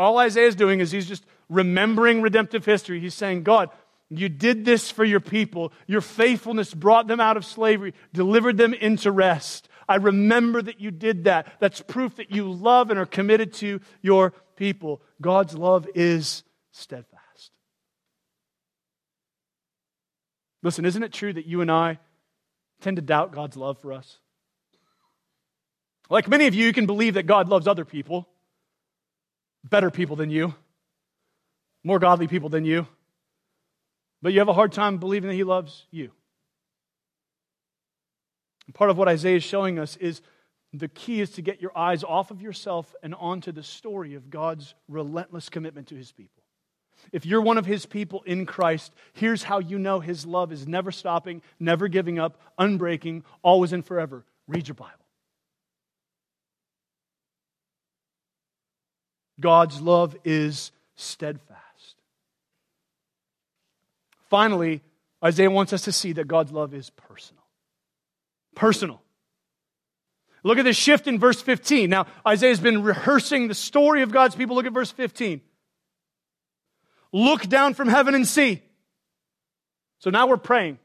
All 0.00 0.16
Isaiah 0.16 0.46
is 0.46 0.56
doing 0.56 0.80
is 0.80 0.90
he's 0.90 1.06
just 1.06 1.26
remembering 1.50 2.22
redemptive 2.22 2.64
history. 2.64 3.00
He's 3.00 3.12
saying, 3.12 3.42
God, 3.42 3.68
you 4.08 4.30
did 4.30 4.64
this 4.64 4.90
for 4.90 5.04
your 5.04 5.20
people. 5.20 5.74
Your 5.86 6.00
faithfulness 6.00 6.72
brought 6.72 7.06
them 7.06 7.20
out 7.20 7.36
of 7.36 7.44
slavery, 7.44 7.92
delivered 8.14 8.56
them 8.56 8.72
into 8.72 9.12
rest. 9.12 9.68
I 9.86 9.96
remember 9.96 10.62
that 10.62 10.80
you 10.80 10.90
did 10.90 11.24
that. 11.24 11.52
That's 11.60 11.82
proof 11.82 12.16
that 12.16 12.30
you 12.30 12.50
love 12.50 12.88
and 12.88 12.98
are 12.98 13.04
committed 13.04 13.52
to 13.54 13.80
your 14.00 14.32
people. 14.56 15.02
God's 15.20 15.54
love 15.54 15.86
is 15.94 16.44
steadfast. 16.72 17.50
Listen, 20.62 20.86
isn't 20.86 21.02
it 21.02 21.12
true 21.12 21.34
that 21.34 21.44
you 21.44 21.60
and 21.60 21.70
I 21.70 21.98
tend 22.80 22.96
to 22.96 23.02
doubt 23.02 23.32
God's 23.32 23.56
love 23.58 23.78
for 23.82 23.92
us? 23.92 24.16
Like 26.08 26.26
many 26.26 26.46
of 26.46 26.54
you, 26.54 26.64
you 26.64 26.72
can 26.72 26.86
believe 26.86 27.14
that 27.14 27.26
God 27.26 27.50
loves 27.50 27.68
other 27.68 27.84
people 27.84 28.26
better 29.64 29.90
people 29.90 30.16
than 30.16 30.30
you, 30.30 30.54
more 31.84 31.98
godly 31.98 32.28
people 32.28 32.48
than 32.48 32.64
you, 32.64 32.86
but 34.22 34.32
you 34.32 34.38
have 34.38 34.48
a 34.48 34.54
hard 34.54 34.72
time 34.72 34.98
believing 34.98 35.28
that 35.28 35.36
He 35.36 35.44
loves 35.44 35.86
you. 35.90 36.10
And 38.66 38.74
part 38.74 38.90
of 38.90 38.98
what 38.98 39.08
Isaiah 39.08 39.36
is 39.36 39.44
showing 39.44 39.78
us 39.78 39.96
is 39.96 40.20
the 40.72 40.88
key 40.88 41.20
is 41.20 41.30
to 41.30 41.42
get 41.42 41.60
your 41.60 41.76
eyes 41.76 42.04
off 42.04 42.30
of 42.30 42.40
yourself 42.40 42.94
and 43.02 43.14
onto 43.14 43.50
the 43.50 43.62
story 43.62 44.14
of 44.14 44.30
God's 44.30 44.74
relentless 44.88 45.48
commitment 45.48 45.88
to 45.88 45.96
His 45.96 46.12
people. 46.12 46.42
If 47.12 47.26
you're 47.26 47.40
one 47.40 47.58
of 47.58 47.66
His 47.66 47.86
people 47.86 48.22
in 48.26 48.46
Christ, 48.46 48.92
here's 49.14 49.42
how 49.42 49.58
you 49.58 49.78
know 49.78 50.00
His 50.00 50.26
love 50.26 50.52
is 50.52 50.68
never 50.68 50.92
stopping, 50.92 51.42
never 51.58 51.88
giving 51.88 52.18
up, 52.18 52.40
unbreaking, 52.58 53.24
always 53.42 53.72
and 53.72 53.84
forever. 53.84 54.24
Read 54.46 54.68
your 54.68 54.74
Bible. 54.74 54.99
God's 59.40 59.80
love 59.80 60.16
is 60.24 60.72
steadfast. 60.96 61.56
Finally, 64.28 64.82
Isaiah 65.24 65.50
wants 65.50 65.72
us 65.72 65.82
to 65.82 65.92
see 65.92 66.12
that 66.12 66.28
God's 66.28 66.52
love 66.52 66.72
is 66.74 66.90
personal. 66.90 67.42
Personal. 68.54 69.00
Look 70.42 70.58
at 70.58 70.64
this 70.64 70.76
shift 70.76 71.06
in 71.06 71.18
verse 71.18 71.42
15. 71.42 71.90
Now, 71.90 72.06
Isaiah's 72.26 72.60
been 72.60 72.82
rehearsing 72.82 73.48
the 73.48 73.54
story 73.54 74.02
of 74.02 74.12
God's 74.12 74.34
people. 74.34 74.56
Look 74.56 74.66
at 74.66 74.72
verse 74.72 74.90
15. 74.90 75.40
Look 77.12 77.48
down 77.48 77.74
from 77.74 77.88
heaven 77.88 78.14
and 78.14 78.26
see. 78.26 78.62
So 79.98 80.10
now 80.10 80.28
we're 80.28 80.38
praying. 80.38 80.78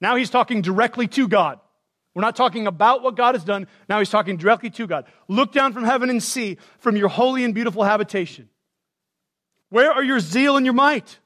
Now 0.00 0.16
he's 0.16 0.30
talking 0.30 0.62
directly 0.62 1.08
to 1.08 1.28
God. 1.28 1.60
We're 2.14 2.22
not 2.22 2.36
talking 2.36 2.66
about 2.66 3.02
what 3.02 3.16
God 3.16 3.34
has 3.34 3.44
done. 3.44 3.66
Now 3.88 3.98
he's 3.98 4.10
talking 4.10 4.36
directly 4.36 4.70
to 4.70 4.86
God. 4.86 5.04
Look 5.28 5.52
down 5.52 5.72
from 5.72 5.84
heaven 5.84 6.10
and 6.10 6.22
see 6.22 6.58
from 6.78 6.96
your 6.96 7.08
holy 7.08 7.44
and 7.44 7.54
beautiful 7.54 7.84
habitation. 7.84 8.48
Where 9.70 9.92
are 9.92 10.02
your 10.02 10.20
zeal 10.20 10.56
and 10.56 10.66
your 10.66 10.74
might? 10.74 11.18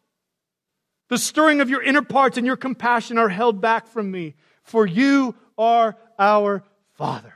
The 1.09 1.18
stirring 1.18 1.61
of 1.61 1.71
your 1.71 1.83
inner 1.83 2.03
parts 2.03 2.37
and 2.37 2.47
your 2.47 2.57
compassion 2.57 3.18
are 3.18 3.29
held 3.29 3.61
back 3.61 3.87
from 3.87 4.11
me, 4.11 4.35
for 4.62 4.87
you 4.87 5.35
are 5.57 5.97
our 6.18 6.64
Father. 6.95 7.35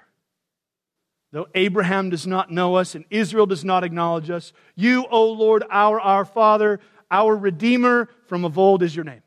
Though 1.32 1.48
Abraham 1.54 2.10
does 2.10 2.26
not 2.26 2.50
know 2.50 2.76
us 2.76 2.94
and 2.94 3.04
Israel 3.10 3.46
does 3.46 3.64
not 3.64 3.84
acknowledge 3.84 4.30
us, 4.30 4.52
you, 4.74 5.06
O 5.10 5.32
Lord, 5.32 5.64
our, 5.70 6.00
our 6.00 6.24
Father, 6.24 6.80
our 7.10 7.36
Redeemer 7.36 8.08
from 8.26 8.44
of 8.44 8.58
old 8.58 8.82
is 8.82 8.94
your 8.94 9.04
name. 9.04 9.22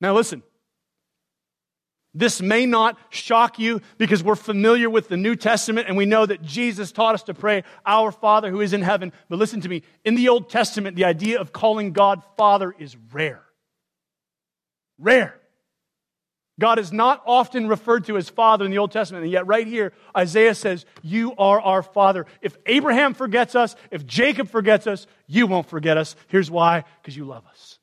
Now 0.00 0.14
listen. 0.14 0.42
This 2.18 2.42
may 2.42 2.66
not 2.66 2.98
shock 3.10 3.60
you 3.60 3.80
because 3.96 4.24
we're 4.24 4.34
familiar 4.34 4.90
with 4.90 5.08
the 5.08 5.16
New 5.16 5.36
Testament 5.36 5.86
and 5.86 5.96
we 5.96 6.04
know 6.04 6.26
that 6.26 6.42
Jesus 6.42 6.90
taught 6.90 7.14
us 7.14 7.22
to 7.24 7.34
pray, 7.34 7.62
Our 7.86 8.10
Father 8.10 8.50
who 8.50 8.60
is 8.60 8.72
in 8.72 8.82
heaven. 8.82 9.12
But 9.28 9.38
listen 9.38 9.60
to 9.60 9.68
me. 9.68 9.84
In 10.04 10.16
the 10.16 10.28
Old 10.28 10.50
Testament, 10.50 10.96
the 10.96 11.04
idea 11.04 11.40
of 11.40 11.52
calling 11.52 11.92
God 11.92 12.24
Father 12.36 12.74
is 12.76 12.96
rare. 13.12 13.44
Rare. 14.98 15.40
God 16.58 16.80
is 16.80 16.92
not 16.92 17.22
often 17.24 17.68
referred 17.68 18.06
to 18.06 18.16
as 18.16 18.28
Father 18.28 18.64
in 18.64 18.72
the 18.72 18.78
Old 18.78 18.90
Testament, 18.90 19.22
and 19.22 19.32
yet 19.32 19.46
right 19.46 19.64
here, 19.66 19.92
Isaiah 20.16 20.56
says, 20.56 20.86
You 21.02 21.36
are 21.38 21.60
our 21.60 21.84
Father. 21.84 22.26
If 22.42 22.56
Abraham 22.66 23.14
forgets 23.14 23.54
us, 23.54 23.76
if 23.92 24.04
Jacob 24.04 24.50
forgets 24.50 24.88
us, 24.88 25.06
you 25.28 25.46
won't 25.46 25.68
forget 25.68 25.96
us. 25.96 26.16
Here's 26.26 26.50
why 26.50 26.82
because 27.00 27.16
you 27.16 27.26
love 27.26 27.46
us. 27.46 27.78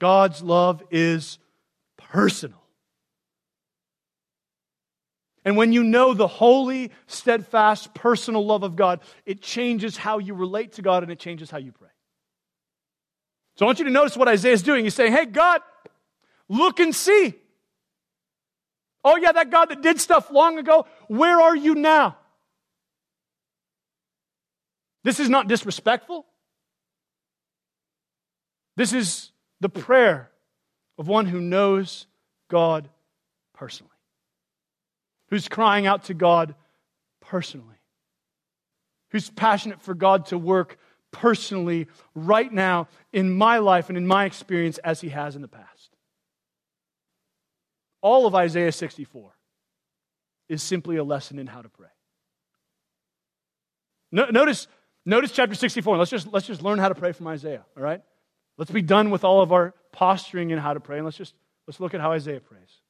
God's 0.00 0.42
love 0.42 0.82
is 0.90 1.38
personal. 2.10 2.62
And 5.44 5.56
when 5.56 5.72
you 5.72 5.84
know 5.84 6.12
the 6.12 6.26
holy, 6.26 6.90
steadfast, 7.06 7.94
personal 7.94 8.44
love 8.44 8.64
of 8.64 8.74
God, 8.74 9.00
it 9.24 9.40
changes 9.40 9.96
how 9.96 10.18
you 10.18 10.34
relate 10.34 10.72
to 10.72 10.82
God 10.82 11.04
and 11.04 11.12
it 11.12 11.20
changes 11.20 11.50
how 11.50 11.58
you 11.58 11.70
pray. 11.70 11.88
So 13.56 13.64
I 13.64 13.66
want 13.66 13.78
you 13.78 13.84
to 13.84 13.90
notice 13.90 14.16
what 14.16 14.28
Isaiah 14.28 14.52
is 14.52 14.62
doing. 14.62 14.84
He's 14.84 14.94
saying, 14.94 15.12
Hey, 15.12 15.24
God, 15.24 15.62
Look 16.48 16.80
and 16.80 16.94
see. 16.94 17.34
Oh, 19.04 19.16
yeah, 19.16 19.32
that 19.32 19.50
God 19.50 19.66
that 19.66 19.82
did 19.82 20.00
stuff 20.00 20.30
long 20.30 20.58
ago, 20.58 20.86
where 21.08 21.40
are 21.40 21.54
you 21.54 21.74
now? 21.74 22.16
This 25.04 25.20
is 25.20 25.28
not 25.28 25.46
disrespectful. 25.46 26.26
This 28.76 28.92
is 28.92 29.30
the 29.60 29.68
prayer 29.68 30.30
of 30.98 31.08
one 31.08 31.26
who 31.26 31.40
knows 31.40 32.06
God 32.48 32.88
personally, 33.54 33.90
who's 35.28 35.48
crying 35.48 35.86
out 35.86 36.04
to 36.04 36.14
God 36.14 36.54
personally, 37.20 37.76
who's 39.10 39.30
passionate 39.30 39.82
for 39.82 39.94
God 39.94 40.26
to 40.26 40.38
work 40.38 40.78
personally 41.10 41.86
right 42.14 42.52
now 42.52 42.88
in 43.12 43.32
my 43.32 43.58
life 43.58 43.88
and 43.88 43.96
in 43.96 44.06
my 44.06 44.24
experience 44.24 44.78
as 44.78 45.00
he 45.00 45.08
has 45.08 45.36
in 45.36 45.42
the 45.42 45.48
past 45.48 45.96
all 48.06 48.24
of 48.24 48.36
Isaiah 48.36 48.70
64 48.70 49.32
is 50.48 50.62
simply 50.62 50.96
a 50.96 51.02
lesson 51.02 51.40
in 51.40 51.48
how 51.48 51.60
to 51.60 51.68
pray. 51.68 51.88
No, 54.12 54.26
notice, 54.26 54.68
notice 55.04 55.32
chapter 55.32 55.56
64. 55.56 55.96
Let's 55.96 56.12
just, 56.12 56.32
let's 56.32 56.46
just 56.46 56.62
learn 56.62 56.78
how 56.78 56.88
to 56.88 56.94
pray 56.94 57.10
from 57.10 57.26
Isaiah, 57.26 57.64
all 57.76 57.82
right? 57.82 58.00
Let's 58.58 58.70
be 58.70 58.82
done 58.82 59.10
with 59.10 59.24
all 59.24 59.40
of 59.42 59.52
our 59.52 59.74
posturing 59.92 60.50
in 60.50 60.58
how 60.58 60.74
to 60.74 60.80
pray, 60.80 60.96
and 60.96 61.04
let's 61.04 61.16
just 61.16 61.34
let's 61.66 61.80
look 61.80 61.94
at 61.94 62.00
how 62.00 62.12
Isaiah 62.12 62.40
prays. 62.40 62.80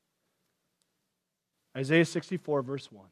Isaiah 1.77 2.05
64, 2.05 2.63
verse 2.63 2.91
1. 2.91 3.07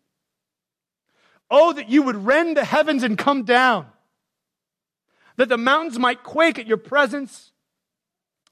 Oh, 1.51 1.73
that 1.75 1.91
you 1.91 2.03
would 2.03 2.17
rend 2.17 2.57
the 2.57 2.65
heavens 2.65 3.03
and 3.03 3.19
come 3.19 3.45
down, 3.45 3.87
that 5.37 5.49
the 5.49 5.59
mountains 5.59 5.99
might 5.99 6.23
quake 6.23 6.59
at 6.59 6.67
your 6.67 6.79
presence 6.79 7.53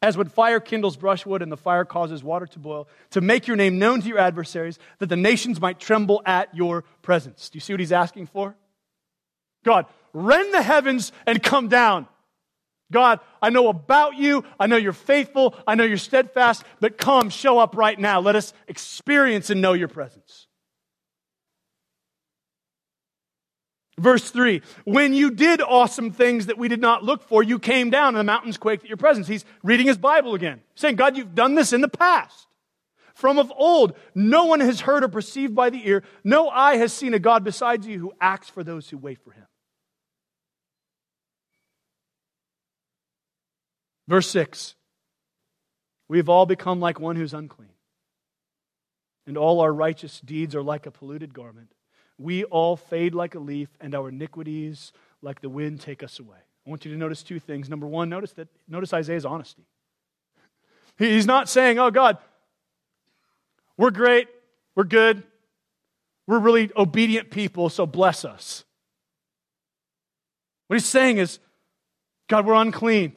as 0.02 0.16
when 0.16 0.28
fire 0.28 0.58
kindles 0.58 0.96
brushwood 0.96 1.42
and 1.42 1.50
the 1.50 1.56
fire 1.56 1.84
causes 1.84 2.24
water 2.24 2.46
to 2.46 2.58
boil, 2.58 2.88
to 3.10 3.20
make 3.20 3.46
your 3.46 3.56
name 3.56 3.78
known 3.78 4.02
to 4.02 4.08
your 4.08 4.18
adversaries, 4.18 4.78
that 4.98 5.06
the 5.06 5.16
nations 5.16 5.60
might 5.60 5.78
tremble 5.78 6.20
at 6.26 6.54
your 6.54 6.82
presence. 7.02 7.48
Do 7.48 7.56
you 7.56 7.60
see 7.60 7.72
what 7.72 7.80
he's 7.80 7.92
asking 7.92 8.26
for? 8.26 8.56
God, 9.64 9.86
rend 10.12 10.52
the 10.52 10.62
heavens 10.62 11.12
and 11.24 11.40
come 11.40 11.68
down. 11.68 12.08
God, 12.92 13.18
I 13.40 13.50
know 13.50 13.68
about 13.68 14.16
you. 14.16 14.44
I 14.60 14.68
know 14.68 14.76
you're 14.76 14.92
faithful. 14.92 15.56
I 15.66 15.74
know 15.74 15.84
you're 15.84 15.96
steadfast, 15.96 16.62
but 16.78 16.96
come, 16.96 17.30
show 17.30 17.58
up 17.58 17.76
right 17.76 17.98
now. 17.98 18.20
Let 18.20 18.36
us 18.36 18.52
experience 18.68 19.50
and 19.50 19.60
know 19.60 19.72
your 19.72 19.88
presence. 19.88 20.46
Verse 23.98 24.30
3 24.30 24.62
When 24.84 25.14
you 25.14 25.30
did 25.30 25.60
awesome 25.60 26.10
things 26.12 26.46
that 26.46 26.58
we 26.58 26.68
did 26.68 26.80
not 26.80 27.04
look 27.04 27.22
for, 27.22 27.42
you 27.42 27.58
came 27.58 27.90
down 27.90 28.08
and 28.08 28.18
the 28.18 28.24
mountains 28.24 28.58
quaked 28.58 28.84
at 28.84 28.88
your 28.88 28.96
presence. 28.96 29.28
He's 29.28 29.44
reading 29.62 29.86
his 29.86 29.98
Bible 29.98 30.34
again, 30.34 30.60
saying, 30.74 30.96
God, 30.96 31.16
you've 31.16 31.34
done 31.34 31.54
this 31.54 31.72
in 31.72 31.80
the 31.80 31.88
past. 31.88 32.46
From 33.14 33.38
of 33.38 33.52
old, 33.54 33.94
no 34.14 34.46
one 34.46 34.60
has 34.60 34.80
heard 34.80 35.04
or 35.04 35.08
perceived 35.08 35.54
by 35.54 35.70
the 35.70 35.86
ear, 35.86 36.02
no 36.24 36.48
eye 36.48 36.76
has 36.76 36.92
seen 36.92 37.14
a 37.14 37.18
God 37.18 37.44
besides 37.44 37.86
you 37.86 37.98
who 37.98 38.12
acts 38.20 38.48
for 38.48 38.64
those 38.64 38.88
who 38.88 38.98
wait 38.98 39.18
for 39.22 39.32
him. 39.32 39.44
Verse 44.08 44.28
6 44.28 44.74
We 46.08 46.18
have 46.18 46.28
all 46.28 46.46
become 46.46 46.80
like 46.80 47.00
one 47.00 47.16
who's 47.16 47.34
unclean, 47.34 47.74
and 49.26 49.36
all 49.36 49.60
our 49.60 49.72
righteous 49.72 50.20
deeds 50.20 50.54
are 50.54 50.62
like 50.62 50.86
a 50.86 50.90
polluted 50.90 51.34
garment. 51.34 51.72
We 52.18 52.44
all 52.44 52.76
fade 52.76 53.14
like 53.14 53.34
a 53.34 53.38
leaf, 53.38 53.68
and 53.80 53.94
our 53.94 54.08
iniquities, 54.08 54.92
like 55.22 55.40
the 55.40 55.48
wind, 55.48 55.80
take 55.80 56.02
us 56.02 56.18
away. 56.18 56.38
I 56.66 56.70
want 56.70 56.84
you 56.84 56.92
to 56.92 56.98
notice 56.98 57.22
two 57.22 57.40
things. 57.40 57.68
Number 57.68 57.86
one, 57.86 58.08
notice 58.08 58.32
that 58.34 58.48
notice 58.68 58.92
Isaiah's 58.92 59.24
honesty. 59.24 59.64
He's 60.98 61.26
not 61.26 61.48
saying, 61.48 61.78
"Oh 61.78 61.90
God, 61.90 62.18
we're 63.76 63.90
great, 63.90 64.28
we're 64.74 64.84
good, 64.84 65.24
we're 66.26 66.38
really 66.38 66.70
obedient 66.76 67.30
people, 67.30 67.68
so 67.68 67.86
bless 67.86 68.24
us." 68.24 68.64
What 70.66 70.76
he's 70.76 70.86
saying 70.86 71.18
is, 71.18 71.38
God, 72.28 72.46
we're 72.46 72.54
unclean. 72.54 73.16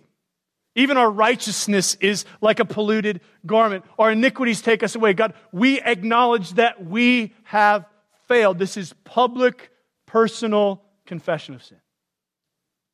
Even 0.76 0.98
our 0.98 1.10
righteousness 1.10 1.96
is 1.96 2.26
like 2.42 2.60
a 2.60 2.66
polluted 2.66 3.22
garment. 3.46 3.86
Our 3.98 4.12
iniquities 4.12 4.62
take 4.62 4.84
us 4.84 4.96
away. 4.96 5.14
God, 5.14 5.34
we 5.54 5.80
acknowledge 5.80 6.52
that 6.56 6.86
we 6.86 7.34
have 7.44 7.86
failed. 8.28 8.60
This 8.60 8.76
is 8.76 8.94
public, 9.06 9.72
personal 10.06 10.82
confession 11.06 11.56
of 11.56 11.64
sin. 11.64 11.78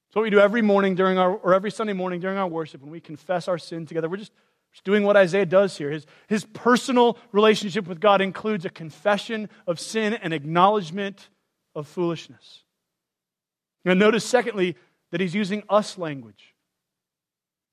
It's 0.10 0.16
what 0.16 0.24
we 0.24 0.30
do 0.30 0.40
every 0.40 0.62
morning 0.62 0.94
during 0.94 1.18
our, 1.18 1.34
or 1.34 1.54
every 1.54 1.72
Sunday 1.72 1.94
morning 1.94 2.20
during 2.20 2.38
our 2.38 2.48
worship 2.48 2.82
when 2.82 2.92
we 2.92 3.00
confess 3.00 3.48
our 3.48 3.58
sin 3.58 3.86
together. 3.86 4.10
We're 4.10 4.18
just, 4.18 4.34
just 4.74 4.84
doing 4.84 5.04
what 5.04 5.18
Isaiah 5.18 5.46
does 5.46 5.78
here. 5.78 5.90
His, 5.90 6.06
his 6.28 6.44
personal 6.44 7.18
relationship 7.32 7.88
with 7.88 8.00
God 8.00 8.22
includes 8.22 8.66
a 8.66 8.70
confession 8.70 9.50
of 9.66 9.80
sin 9.80 10.14
and 10.14 10.34
acknowledgement 10.34 11.30
of 11.74 11.88
foolishness. 11.88 12.64
Now, 13.86 13.94
notice, 13.94 14.26
secondly, 14.26 14.76
that 15.12 15.22
he's 15.22 15.34
using 15.34 15.64
us 15.70 15.98
language. 15.98 16.51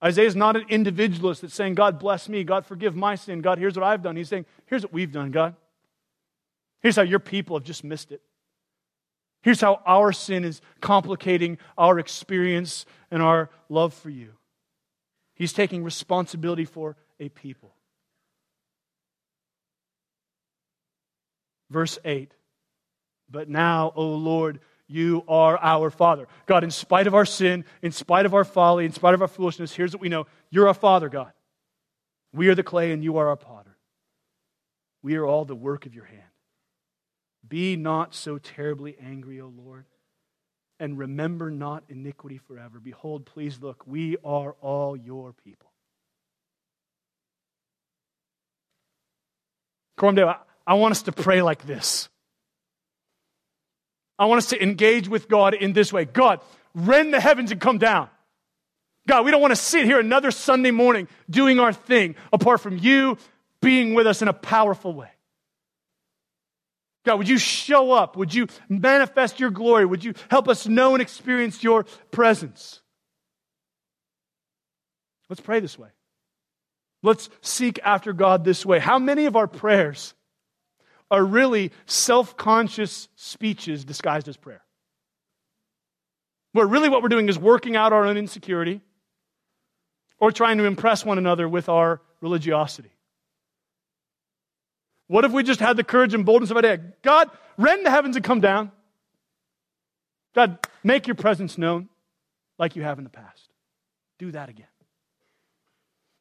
Isaiah 0.03 0.27
is 0.27 0.37
not 0.37 0.57
an 0.57 0.65
individualist 0.69 1.43
that's 1.43 1.55
saying, 1.55 1.75
God 1.75 1.99
bless 1.99 2.29
me, 2.29 2.45
God 2.45 2.65
forgive 2.65 2.95
my 2.95 3.17
sin, 3.17 3.41
God, 3.41 3.59
here's 3.59 3.77
what 3.77 3.85
I've 3.85 4.03
done. 4.03 4.17
He's 4.17 4.29
saying, 4.29 4.47
here's 4.67 4.83
what 4.83 4.93
we've 4.93 5.11
done, 5.11 5.31
God. 5.31 5.57
Here's 6.81 6.97
how 6.97 7.03
your 7.03 7.19
people 7.19 7.57
have 7.57 7.65
just 7.65 7.83
missed 7.83 8.13
it. 8.13 8.23
Here's 9.43 9.61
how 9.61 9.81
our 9.87 10.13
sin 10.13 10.45
is 10.45 10.61
complicating 10.81 11.59
our 11.77 11.99
experience 11.99 12.87
and 13.11 13.23
our 13.23 13.51
love 13.69 13.95
for 13.95 14.11
you. 14.11 14.33
He's 15.35 15.53
taking 15.53 15.85
responsibility 15.85 16.65
for 16.65 16.97
a 17.21 17.29
people. 17.29 17.73
Verse 21.71 21.99
8 22.05 22.33
But 23.31 23.49
now, 23.49 23.93
O 23.95 24.07
Lord, 24.15 24.61
you 24.89 25.23
are 25.29 25.59
our 25.59 25.91
Father. 25.91 26.27
God, 26.47 26.65
in 26.65 26.71
spite 26.71 27.07
of 27.07 27.15
our 27.15 27.27
sin, 27.27 27.65
in 27.83 27.93
spite 27.93 28.27
of 28.27 28.35
our 28.35 28.45
folly, 28.45 28.87
in 28.87 28.93
spite 28.93 29.15
of 29.15 29.23
our 29.23 29.29
foolishness, 29.29 29.75
here's 29.75 29.93
what 29.93 30.01
we 30.01 30.09
know 30.09 30.27
you're 30.51 30.67
our 30.67 30.75
Father, 30.75 31.09
God. 31.09 31.33
We 32.33 32.49
are 32.49 32.55
the 32.55 32.63
clay 32.63 32.93
and 32.93 33.05
you 33.05 33.19
are 33.19 33.29
our 33.29 33.37
potter. 33.37 33.77
We 35.03 35.17
are 35.17 35.25
all 35.25 35.45
the 35.45 35.55
work 35.55 35.87
of 35.87 35.95
your 35.95 36.05
hand. 36.05 36.23
Be 37.47 37.77
not 37.77 38.15
so 38.15 38.39
terribly 38.39 38.97
angry, 39.01 39.41
O 39.41 39.49
Lord, 39.49 39.87
and 40.81 40.99
remember 40.99 41.51
not 41.51 41.85
iniquity 41.89 42.39
forever. 42.39 42.81
Behold, 42.81 43.25
please 43.27 43.59
look, 43.61 43.87
we 43.87 44.17
are 44.25 44.55
all 44.61 44.97
your 44.97 45.33
people. 45.33 45.71
Coram 49.97 50.15
Deo, 50.15 50.35
I 50.67 50.75
want 50.75 50.93
us 50.93 51.03
to 51.03 51.13
pray 51.13 51.43
like 51.43 51.67
this. 51.67 52.09
I 54.19 54.27
want 54.27 54.39
us 54.39 54.49
to 54.51 54.63
engage 54.63 55.09
with 55.09 55.29
God 55.29 55.55
in 55.55 55.73
this 55.73 55.93
way 55.93 56.05
God, 56.05 56.41
rend 56.75 57.15
the 57.15 57.21
heavens 57.21 57.51
and 57.51 57.61
come 57.61 57.79
down. 57.79 58.09
God, 59.07 59.25
we 59.25 59.31
don't 59.31 59.41
want 59.41 59.53
to 59.53 59.57
sit 59.57 59.87
here 59.87 59.99
another 59.99 60.31
Sunday 60.31 60.71
morning 60.71 61.09
doing 61.31 61.59
our 61.59 61.73
thing 61.73 62.15
apart 62.33 62.61
from 62.61 62.77
you 62.77 63.17
being 63.63 63.95
with 63.95 64.07
us 64.07 64.21
in 64.21 64.29
a 64.29 64.33
powerful 64.33 64.93
way. 64.93 65.09
God, 67.07 67.17
would 67.17 67.29
you 67.29 67.39
show 67.39 67.93
up? 67.93 68.19
Would 68.19 68.35
you 68.35 68.49
manifest 68.69 69.41
your 69.41 69.51
glory? 69.51 69.87
Would 69.87 70.05
you 70.05 70.13
help 70.31 70.47
us 70.47 70.67
know 70.67 70.95
and 70.95 71.01
experience 71.01 71.63
your 71.63 71.85
presence? 72.11 72.83
Let's 75.31 75.41
pray 75.41 75.61
this 75.61 75.79
way. 75.79 75.89
Let's 77.03 77.31
seek 77.41 77.79
after 77.83 78.13
God 78.13 78.45
this 78.45 78.67
way. 78.67 78.79
How 78.79 78.99
many 78.99 79.27
of 79.27 79.37
our 79.37 79.47
prayers 79.47 80.13
are 81.11 81.25
really 81.25 81.73
self 81.87 82.37
conscious 82.37 83.09
speeches 83.17 83.85
disguised 83.85 84.29
as 84.29 84.37
prayer? 84.37 84.63
Where 86.53 86.67
really 86.67 86.89
what 86.89 87.03
we're 87.03 87.09
doing 87.09 87.29
is 87.29 87.39
working 87.39 87.77
out 87.77 87.93
our 87.93 88.05
own 88.07 88.17
insecurity 88.17 88.81
or 90.19 90.33
trying 90.33 90.59
to 90.59 90.65
impress 90.65 91.05
one 91.05 91.19
another 91.19 91.49
with 91.49 91.69
our 91.69 92.01
religiosity. 92.21 92.91
What 95.07 95.25
if 95.25 95.33
we 95.33 95.43
just 95.43 95.61
had 95.61 95.77
the 95.77 95.85
courage 95.85 96.15
and 96.15 96.25
boldness 96.25 96.51
of 96.51 96.61
day? 96.63 96.79
God, 97.03 97.31
rend 97.57 97.87
the 97.87 97.91
heavens 97.91 98.17
and 98.17 98.25
come 98.25 98.41
down. 98.41 98.73
God, 100.35 100.59
make 100.85 101.07
your 101.07 101.15
presence 101.17 101.57
known 101.57 101.89
like 102.59 102.77
you 102.77 102.83
have 102.83 102.99
in 102.99 103.05
the 103.05 103.11
past. 103.11 103.49
Do 104.19 104.33
that 104.33 104.49
again. 104.49 104.67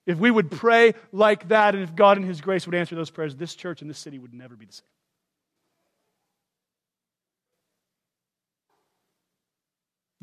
If 0.08 0.18
we 0.18 0.32
would 0.32 0.50
pray 0.50 0.96
like 1.12 1.50
that, 1.50 1.76
and 1.76 1.84
if 1.84 1.94
God 1.94 2.18
in 2.18 2.24
His 2.24 2.42
grace 2.42 2.66
would 2.66 2.74
answer 2.74 2.96
those 2.96 3.12
prayers, 3.12 3.36
this 3.36 3.54
church 3.54 3.82
and 3.82 3.90
this 3.90 4.00
city 4.00 4.18
would 4.18 4.34
never 4.34 4.56
be 4.56 4.66
the 4.66 4.74
same. 4.74 4.84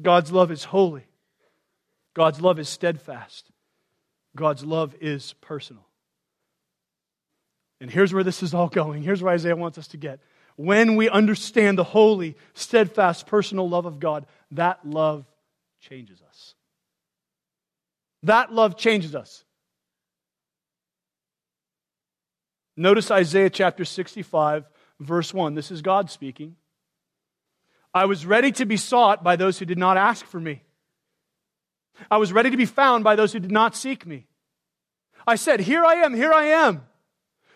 God's 0.02 0.32
love 0.32 0.50
is 0.50 0.64
holy. 0.64 1.04
God's 2.14 2.40
love 2.40 2.58
is 2.58 2.68
steadfast. 2.68 3.50
God's 4.34 4.64
love 4.64 4.94
is 5.00 5.34
personal. 5.40 5.86
And 7.80 7.90
here's 7.90 8.14
where 8.14 8.24
this 8.24 8.42
is 8.42 8.54
all 8.54 8.68
going. 8.68 9.02
Here's 9.02 9.22
where 9.22 9.34
Isaiah 9.34 9.54
wants 9.54 9.76
us 9.76 9.88
to 9.88 9.96
get. 9.98 10.20
When 10.56 10.96
we 10.96 11.10
understand 11.10 11.76
the 11.76 11.84
holy, 11.84 12.36
steadfast, 12.54 13.26
personal 13.26 13.68
love 13.68 13.84
of 13.84 14.00
God, 14.00 14.24
that 14.52 14.88
love 14.88 15.26
changes 15.80 16.22
us. 16.26 16.54
That 18.22 18.52
love 18.52 18.78
changes 18.78 19.14
us. 19.14 19.43
Notice 22.76 23.10
Isaiah 23.10 23.50
chapter 23.50 23.84
65, 23.84 24.68
verse 25.00 25.32
1. 25.32 25.54
This 25.54 25.70
is 25.70 25.82
God 25.82 26.10
speaking. 26.10 26.56
I 27.92 28.06
was 28.06 28.26
ready 28.26 28.50
to 28.52 28.66
be 28.66 28.76
sought 28.76 29.22
by 29.22 29.36
those 29.36 29.58
who 29.58 29.64
did 29.64 29.78
not 29.78 29.96
ask 29.96 30.26
for 30.26 30.40
me. 30.40 30.62
I 32.10 32.16
was 32.16 32.32
ready 32.32 32.50
to 32.50 32.56
be 32.56 32.66
found 32.66 33.04
by 33.04 33.14
those 33.14 33.32
who 33.32 33.38
did 33.38 33.52
not 33.52 33.76
seek 33.76 34.04
me. 34.04 34.26
I 35.26 35.36
said, 35.36 35.60
Here 35.60 35.84
I 35.84 35.94
am, 35.96 36.14
here 36.14 36.32
I 36.32 36.46
am, 36.46 36.82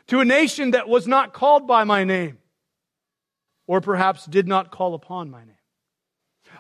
to 0.07 0.21
a 0.21 0.25
nation 0.25 0.71
that 0.71 0.89
was 0.89 1.09
not 1.09 1.33
called 1.33 1.67
by 1.67 1.83
my 1.83 2.05
name, 2.05 2.39
or 3.67 3.81
perhaps 3.81 4.27
did 4.27 4.47
not 4.47 4.71
call 4.71 4.95
upon 4.95 5.31
my 5.31 5.45
name. 5.45 5.55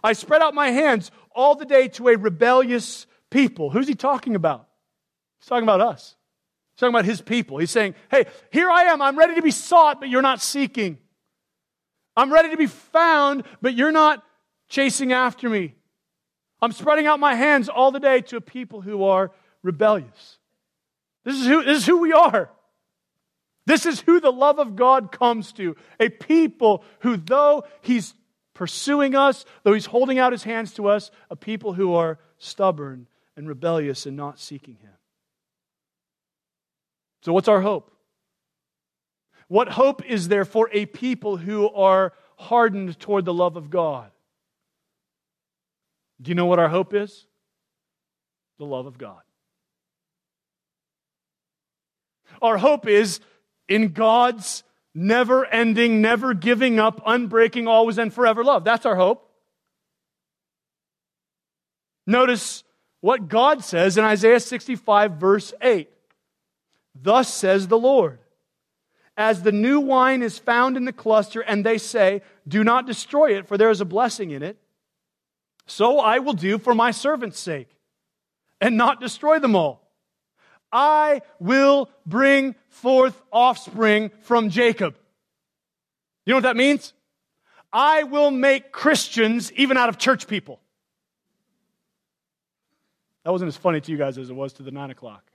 I 0.02 0.12
spread 0.12 0.42
out 0.42 0.54
my 0.54 0.70
hands 0.70 1.12
all 1.34 1.54
the 1.54 1.64
day 1.64 1.88
to 1.88 2.08
a 2.08 2.16
rebellious 2.16 3.06
people. 3.30 3.70
Who's 3.70 3.88
he 3.88 3.94
talking 3.94 4.34
about? 4.34 4.66
He's 5.40 5.48
talking 5.48 5.62
about 5.62 5.80
us. 5.80 6.16
He's 6.78 6.82
talking 6.82 6.94
about 6.94 7.06
his 7.06 7.20
people. 7.20 7.58
He's 7.58 7.72
saying, 7.72 7.96
Hey, 8.08 8.26
here 8.52 8.70
I 8.70 8.84
am. 8.84 9.02
I'm 9.02 9.18
ready 9.18 9.34
to 9.34 9.42
be 9.42 9.50
sought, 9.50 9.98
but 9.98 10.08
you're 10.08 10.22
not 10.22 10.40
seeking. 10.40 10.98
I'm 12.16 12.32
ready 12.32 12.50
to 12.50 12.56
be 12.56 12.68
found, 12.68 13.42
but 13.60 13.74
you're 13.74 13.90
not 13.90 14.22
chasing 14.68 15.12
after 15.12 15.48
me. 15.48 15.74
I'm 16.62 16.70
spreading 16.70 17.08
out 17.08 17.18
my 17.18 17.34
hands 17.34 17.68
all 17.68 17.90
the 17.90 17.98
day 17.98 18.20
to 18.20 18.36
a 18.36 18.40
people 18.40 18.80
who 18.80 19.02
are 19.02 19.32
rebellious. 19.64 20.38
This 21.24 21.40
is 21.40 21.46
who, 21.48 21.64
this 21.64 21.78
is 21.78 21.86
who 21.86 21.98
we 21.98 22.12
are. 22.12 22.48
This 23.66 23.84
is 23.84 24.00
who 24.02 24.20
the 24.20 24.30
love 24.30 24.60
of 24.60 24.76
God 24.76 25.10
comes 25.10 25.50
to. 25.54 25.74
A 25.98 26.08
people 26.08 26.84
who, 27.00 27.16
though 27.16 27.64
He's 27.80 28.14
pursuing 28.54 29.16
us, 29.16 29.44
though 29.64 29.74
He's 29.74 29.86
holding 29.86 30.20
out 30.20 30.30
His 30.30 30.44
hands 30.44 30.74
to 30.74 30.86
us, 30.86 31.10
a 31.28 31.34
people 31.34 31.72
who 31.72 31.94
are 31.94 32.20
stubborn 32.38 33.08
and 33.36 33.48
rebellious 33.48 34.06
and 34.06 34.16
not 34.16 34.38
seeking 34.38 34.76
Him. 34.76 34.92
So, 37.22 37.32
what's 37.32 37.48
our 37.48 37.60
hope? 37.60 37.90
What 39.48 39.68
hope 39.68 40.04
is 40.04 40.28
there 40.28 40.44
for 40.44 40.68
a 40.72 40.86
people 40.86 41.36
who 41.36 41.68
are 41.70 42.12
hardened 42.36 42.98
toward 43.00 43.24
the 43.24 43.34
love 43.34 43.56
of 43.56 43.70
God? 43.70 44.10
Do 46.20 46.30
you 46.30 46.34
know 46.34 46.46
what 46.46 46.58
our 46.58 46.68
hope 46.68 46.94
is? 46.94 47.26
The 48.58 48.66
love 48.66 48.86
of 48.86 48.98
God. 48.98 49.20
Our 52.42 52.58
hope 52.58 52.86
is 52.86 53.20
in 53.68 53.92
God's 53.92 54.62
never 54.94 55.46
ending, 55.46 56.00
never 56.00 56.34
giving 56.34 56.78
up, 56.78 57.04
unbreaking, 57.06 57.68
always 57.68 57.98
and 57.98 58.12
forever 58.12 58.44
love. 58.44 58.64
That's 58.64 58.86
our 58.86 58.96
hope. 58.96 59.30
Notice 62.06 62.64
what 63.00 63.28
God 63.28 63.64
says 63.64 63.96
in 63.96 64.04
Isaiah 64.04 64.40
65, 64.40 65.12
verse 65.12 65.52
8. 65.60 65.88
Thus 67.00 67.32
says 67.32 67.68
the 67.68 67.78
Lord 67.78 68.18
As 69.16 69.42
the 69.42 69.52
new 69.52 69.80
wine 69.80 70.22
is 70.22 70.38
found 70.38 70.76
in 70.76 70.84
the 70.84 70.92
cluster, 70.92 71.40
and 71.40 71.64
they 71.64 71.78
say, 71.78 72.22
Do 72.46 72.64
not 72.64 72.86
destroy 72.86 73.36
it, 73.36 73.46
for 73.46 73.56
there 73.56 73.70
is 73.70 73.80
a 73.80 73.84
blessing 73.84 74.30
in 74.30 74.42
it, 74.42 74.58
so 75.66 76.00
I 76.00 76.18
will 76.18 76.32
do 76.32 76.58
for 76.58 76.74
my 76.74 76.90
servant's 76.90 77.38
sake, 77.38 77.68
and 78.60 78.76
not 78.76 79.00
destroy 79.00 79.38
them 79.38 79.54
all. 79.54 79.88
I 80.72 81.22
will 81.38 81.88
bring 82.04 82.54
forth 82.68 83.20
offspring 83.32 84.10
from 84.22 84.50
Jacob. 84.50 84.96
You 86.26 86.32
know 86.32 86.36
what 86.36 86.42
that 86.42 86.56
means? 86.56 86.92
I 87.72 88.02
will 88.02 88.30
make 88.30 88.72
Christians 88.72 89.52
even 89.52 89.76
out 89.76 89.88
of 89.88 89.98
church 89.98 90.26
people. 90.26 90.60
That 93.24 93.32
wasn't 93.32 93.48
as 93.48 93.56
funny 93.56 93.80
to 93.80 93.92
you 93.92 93.98
guys 93.98 94.16
as 94.16 94.30
it 94.30 94.34
was 94.34 94.54
to 94.54 94.62
the 94.62 94.70
nine 94.70 94.90
o'clock. 94.90 95.27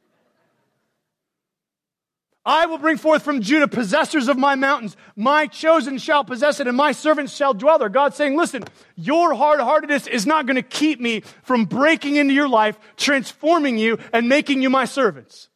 I 2.46 2.66
will 2.66 2.78
bring 2.78 2.98
forth 2.98 3.24
from 3.24 3.42
Judah 3.42 3.70
possessors 3.70 4.28
of 4.28 4.38
my 4.38 4.56
mountains. 4.56 4.98
My 5.16 5.48
chosen 5.48 5.98
shall 5.98 6.26
possess 6.26 6.60
it, 6.60 6.68
and 6.68 6.76
my 6.76 6.92
servants 6.92 7.34
shall 7.34 7.54
dwell 7.54 7.80
there. 7.80 7.88
God's 7.88 8.18
saying, 8.18 8.36
listen, 8.36 8.66
your 8.96 9.34
hard 9.34 9.62
heartedness 9.62 10.08
is 10.08 10.26
not 10.26 10.46
going 10.46 10.58
to 10.58 10.62
keep 10.62 11.00
me 11.00 11.22
from 11.44 11.66
breaking 11.66 12.18
into 12.18 12.34
your 12.34 12.50
life, 12.50 12.78
transforming 12.98 13.78
you, 13.78 13.98
and 14.12 14.28
making 14.28 14.62
you 14.62 14.70
my 14.70 14.84
servants. 14.84 15.48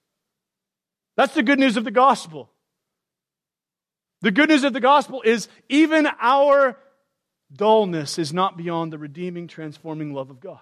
That's 1.18 1.34
the 1.34 1.44
good 1.44 1.60
news 1.60 1.76
of 1.76 1.84
the 1.84 1.92
gospel. 1.92 2.50
The 4.22 4.32
good 4.32 4.50
news 4.50 4.64
of 4.64 4.72
the 4.72 4.80
gospel 4.80 5.22
is 5.24 5.50
even 5.68 6.08
our 6.22 6.78
dullness 7.54 8.18
is 8.18 8.32
not 8.32 8.56
beyond 8.56 8.94
the 8.94 8.98
redeeming, 8.98 9.48
transforming 9.48 10.14
love 10.14 10.30
of 10.30 10.40
God. 10.40 10.60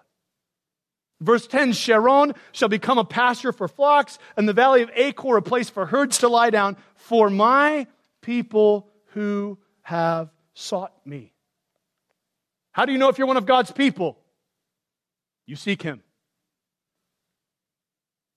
Verse 1.21 1.47
10 1.47 1.73
Sharon 1.73 2.33
shall 2.51 2.69
become 2.69 2.97
a 2.97 3.05
pasture 3.05 3.53
for 3.53 3.67
flocks, 3.67 4.19
and 4.35 4.47
the 4.47 4.53
valley 4.53 4.81
of 4.81 4.91
Achor 4.93 5.37
a 5.37 5.41
place 5.41 5.69
for 5.69 5.85
herds 5.85 6.19
to 6.19 6.27
lie 6.27 6.49
down, 6.49 6.77
for 6.95 7.29
my 7.29 7.87
people 8.21 8.89
who 9.13 9.57
have 9.81 10.29
sought 10.53 10.93
me. 11.05 11.31
How 12.71 12.85
do 12.85 12.91
you 12.91 12.97
know 12.97 13.09
if 13.09 13.17
you're 13.17 13.27
one 13.27 13.37
of 13.37 13.45
God's 13.45 13.71
people? 13.71 14.17
You 15.45 15.55
seek 15.55 15.81
him. 15.81 16.01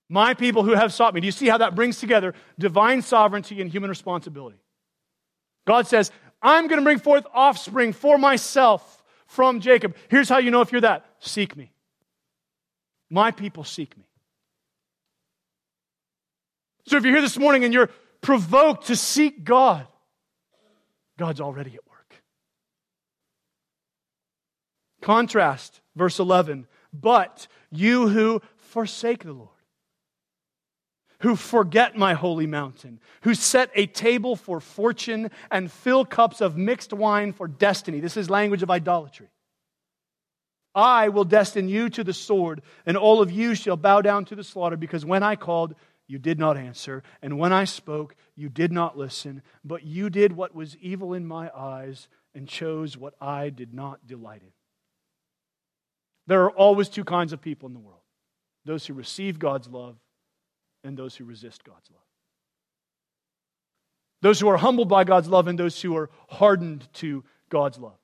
My 0.09 0.35
people 0.35 0.63
who 0.63 0.73
have 0.73 0.93
sought 0.93 1.15
me. 1.15 1.21
Do 1.21 1.27
you 1.27 1.33
see 1.33 1.49
how 1.49 1.59
that 1.59 1.75
brings 1.75 1.99
together 1.99 2.35
divine 2.59 3.03
sovereignty 3.03 3.61
and 3.61 3.71
human 3.71 3.91
responsibility? 3.91 4.59
God 5.67 5.87
says, 5.87 6.11
I'm 6.41 6.69
going 6.69 6.79
to 6.81 6.85
bring 6.85 6.99
forth 6.99 7.27
offspring 7.35 7.93
for 7.93 8.17
myself 8.17 9.03
from 9.27 9.61
Jacob. 9.61 9.97
Here's 10.09 10.29
how 10.29 10.39
you 10.39 10.51
know 10.51 10.61
if 10.61 10.73
you're 10.73 10.81
that 10.83 11.05
seek 11.19 11.57
me. 11.57 11.73
My 13.11 13.31
people 13.31 13.65
seek 13.65 13.97
me. 13.97 14.05
So 16.87 16.97
if 16.97 17.05
you're 17.05 17.13
here 17.13 17.23
this 17.23 17.39
morning 17.39 17.65
and 17.65 17.75
you're 17.75 17.91
provoked 18.21 18.87
to 18.87 18.97
seek 18.97 19.45
God, 19.45 19.87
God's 21.19 21.41
already 21.41 21.75
at 21.75 21.87
work. 21.89 22.23
Contrast, 25.03 25.81
verse 25.97 26.19
11. 26.19 26.67
But 26.93 27.47
you 27.71 28.09
who 28.09 28.41
forsake 28.57 29.25
the 29.25 29.33
Lord, 29.33 29.51
who 31.21 31.37
forget 31.37 31.97
my 31.97 32.15
holy 32.15 32.47
mountain, 32.47 33.01
who 33.23 33.35
set 33.35 33.71
a 33.75 33.87
table 33.87 34.37
for 34.37 34.61
fortune 34.61 35.31
and 35.51 35.71
fill 35.71 36.05
cups 36.05 36.41
of 36.41 36.57
mixed 36.57 36.93
wine 36.93 37.33
for 37.33 37.49
destiny. 37.49 38.01
This 38.01 38.17
is 38.17 38.31
language 38.31 38.63
of 38.63 38.71
idolatry. 38.71 39.29
I 40.79 41.09
will 41.09 41.25
destine 41.25 41.69
you 41.69 41.89
to 41.91 42.05
the 42.05 42.13
sword, 42.13 42.63
and 42.87 42.97
all 42.97 43.21
of 43.21 43.33
you 43.33 43.57
shall 43.57 43.77
bow 43.77 44.01
down 44.01 44.25
to 44.27 44.37
the 44.37 44.45
slaughter, 44.45 44.77
because 44.77 45.05
when 45.05 45.25
I 45.25 45.35
called, 45.35 45.75
you 46.07 46.19
did 46.19 46.39
not 46.39 46.57
answer, 46.57 47.03
and 47.21 47.37
when 47.37 47.53
I 47.53 47.65
spoke, 47.65 48.15
you 48.37 48.49
did 48.49 48.71
not 48.71 48.97
listen, 48.97 49.43
but 49.65 49.83
you 49.83 50.09
did 50.09 50.35
what 50.35 50.55
was 50.55 50.77
evil 50.77 51.15
in 51.15 51.27
my 51.27 51.51
eyes 51.53 52.07
and 52.33 52.47
chose 52.47 52.97
what 52.97 53.15
I 53.21 53.51
did 53.51 53.75
not 53.75 54.07
delight 54.07 54.43
in. 54.43 54.53
There 56.29 56.45
are 56.45 56.53
always 56.53 56.89
two 56.89 57.05
kinds 57.05 57.33
of 57.33 57.41
people 57.41 57.67
in 57.67 57.75
the 57.75 57.81
world 57.81 58.03
those 58.65 58.87
who 58.87 58.95
receive 58.95 59.39
God's 59.39 59.67
love 59.67 59.97
and 60.85 60.97
those 60.97 61.17
who 61.17 61.25
resist 61.25 61.65
God's 61.65 61.91
love. 61.91 62.03
Those 64.23 64.39
who 64.39 64.49
are 64.49 64.59
humbled 64.59 64.89
by 64.89 65.03
God's 65.03 65.29
love 65.29 65.49
and 65.49 65.59
those 65.59 65.81
who 65.83 65.97
are 65.97 66.11
hardened 66.29 66.87
to 66.95 67.25
God's 67.49 67.79
love. 67.79 67.99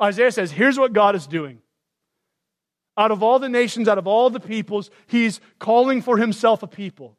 Isaiah 0.00 0.32
says, 0.32 0.50
Here's 0.50 0.78
what 0.78 0.92
God 0.92 1.14
is 1.14 1.26
doing 1.26 1.60
Out 2.96 3.10
of 3.10 3.22
all 3.22 3.38
the 3.38 3.48
nations, 3.48 3.88
out 3.88 3.98
of 3.98 4.06
all 4.06 4.30
the 4.30 4.40
peoples, 4.40 4.90
he's 5.06 5.40
calling 5.58 6.02
for 6.02 6.16
himself 6.18 6.62
a 6.62 6.66
people. 6.66 7.16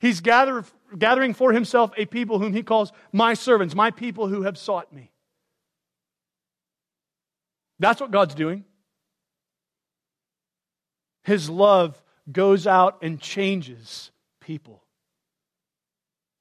He's 0.00 0.20
gather, 0.20 0.64
gathering 0.98 1.32
for 1.32 1.52
himself 1.52 1.92
a 1.96 2.06
people 2.06 2.40
whom 2.40 2.52
he 2.52 2.62
calls 2.62 2.92
my 3.12 3.34
servants, 3.34 3.74
my 3.74 3.92
people 3.92 4.26
who 4.26 4.42
have 4.42 4.58
sought 4.58 4.92
me. 4.92 5.12
That's 7.78 8.00
what 8.00 8.10
God's 8.10 8.34
doing. 8.34 8.64
His 11.24 11.48
love 11.48 12.02
goes 12.30 12.66
out 12.66 12.98
and 13.02 13.20
changes 13.20 14.10
people 14.40 14.82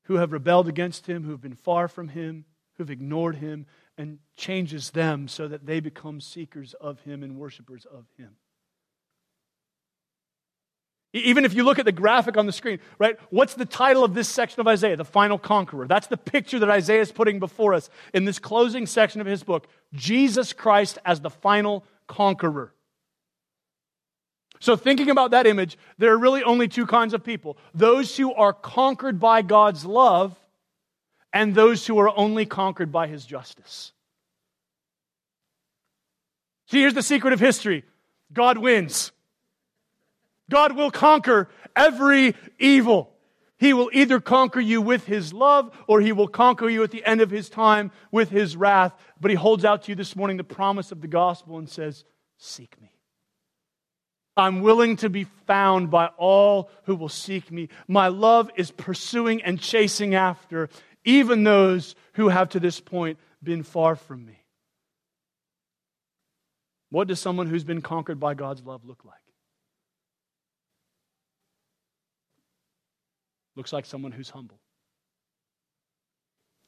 who 0.06 0.16
have 0.16 0.34
rebelled 0.34 0.68
against 0.68 1.08
him, 1.08 1.24
who 1.24 1.32
have 1.32 1.42
been 1.42 1.56
far 1.56 1.88
from 1.88 2.10
him, 2.10 2.46
who 2.74 2.84
have 2.84 2.90
ignored 2.90 3.36
him, 3.36 3.66
and 3.98 4.20
changes 4.36 4.92
them 4.92 5.28
so 5.28 5.48
that 5.48 5.66
they 5.66 5.80
become 5.80 6.22
seekers 6.22 6.74
of 6.80 7.02
him 7.02 7.24
and 7.24 7.38
worshipers 7.38 7.86
of 7.86 8.06
him. 8.18 8.36
Even 11.14 11.44
if 11.44 11.54
you 11.54 11.64
look 11.64 11.78
at 11.78 11.84
the 11.84 11.92
graphic 11.92 12.38
on 12.38 12.46
the 12.46 12.54
screen, 12.54 12.80
right? 12.98 13.18
What's 13.30 13.54
the 13.54 13.66
title 13.66 14.06
of 14.06 14.14
this 14.14 14.30
section 14.30 14.62
of 14.62 14.68
Isaiah? 14.68 14.96
The 14.96 15.04
final 15.04 15.38
conqueror. 15.38 15.86
That's 15.86 16.08
the 16.08 16.16
picture 16.16 16.60
that 16.60 16.70
Isaiah 16.70 17.02
is 17.02 17.12
putting 17.12 17.40
before 17.40 17.74
us 17.74 17.90
in 18.14 18.24
this 18.24 18.40
closing 18.40 18.86
section 18.86 19.20
of 19.20 19.28
his 19.28 19.44
book. 19.44 19.68
Jesus 19.94 20.54
Christ 20.54 21.00
as 21.04 21.20
the 21.20 21.30
final 21.30 21.84
conqueror. 22.08 22.74
So, 24.62 24.76
thinking 24.78 25.10
about 25.10 25.32
that 25.32 25.48
image, 25.48 25.78
there 25.98 26.14
are 26.14 26.18
really 26.18 26.44
only 26.44 26.68
two 26.68 26.86
kinds 26.86 27.14
of 27.14 27.24
people 27.24 27.58
those 27.74 28.16
who 28.16 28.34
are 28.34 28.54
conquered 28.54 29.20
by 29.20 29.42
God's 29.42 29.86
love, 29.86 30.40
and 31.34 31.56
those 31.56 31.88
who 31.88 31.98
are 32.00 32.16
only 32.18 32.46
conquered 32.46 32.92
by 32.92 33.08
his 33.08 33.26
justice. 33.26 33.94
See, 36.68 36.80
here's 36.80 36.94
the 36.94 37.04
secret 37.04 37.34
of 37.34 37.40
history 37.40 37.84
God 38.32 38.58
wins. 38.58 39.12
God 40.50 40.76
will 40.76 40.92
conquer 40.92 41.50
every 41.76 42.36
evil. 42.60 43.12
He 43.58 43.74
will 43.74 43.90
either 43.94 44.20
conquer 44.20 44.60
you 44.60 44.82
with 44.82 45.06
his 45.06 45.34
love 45.34 45.72
or 45.88 46.02
he 46.02 46.12
will 46.12 46.28
conquer 46.28 46.68
you 46.68 46.84
at 46.84 46.92
the 46.92 47.06
end 47.06 47.22
of 47.22 47.30
his 47.30 47.48
time 47.48 47.92
with 48.12 48.30
his 48.30 48.58
wrath. 48.58 48.94
But 49.20 49.32
he 49.32 49.36
holds 49.36 49.64
out 49.64 49.84
to 49.84 49.92
you 49.92 49.96
this 49.96 50.16
morning 50.16 50.38
the 50.38 50.44
promise 50.44 50.92
of 50.92 51.02
the 51.02 51.08
gospel 51.08 51.58
and 51.58 51.70
says, 51.70 52.04
Seek 52.38 52.82
me. 52.82 52.92
I'm 54.36 54.62
willing 54.62 54.96
to 54.98 55.10
be 55.10 55.26
found 55.46 55.92
by 55.92 56.08
all 56.18 56.72
who 56.86 56.96
will 56.96 57.10
seek 57.10 57.52
me. 57.52 57.70
My 57.88 58.08
love 58.08 58.50
is 58.56 58.72
pursuing 58.72 59.44
and 59.44 59.60
chasing 59.60 60.16
after 60.16 60.70
even 61.04 61.44
those 61.44 61.96
who 62.14 62.30
have 62.30 62.50
to 62.50 62.60
this 62.60 62.80
point 62.80 63.18
been 63.44 63.64
far 63.64 63.96
from 63.96 64.26
me. 64.26 64.38
What 66.90 67.08
does 67.08 67.20
someone 67.20 67.48
who's 67.48 67.64
been 67.64 67.82
conquered 67.82 68.20
by 68.20 68.34
God's 68.34 68.64
love 68.64 68.86
look 68.86 69.04
like? 69.06 69.16
looks 73.56 73.74
like 73.74 73.86
someone 73.86 74.12
who's 74.12 74.30
humble. 74.30 74.60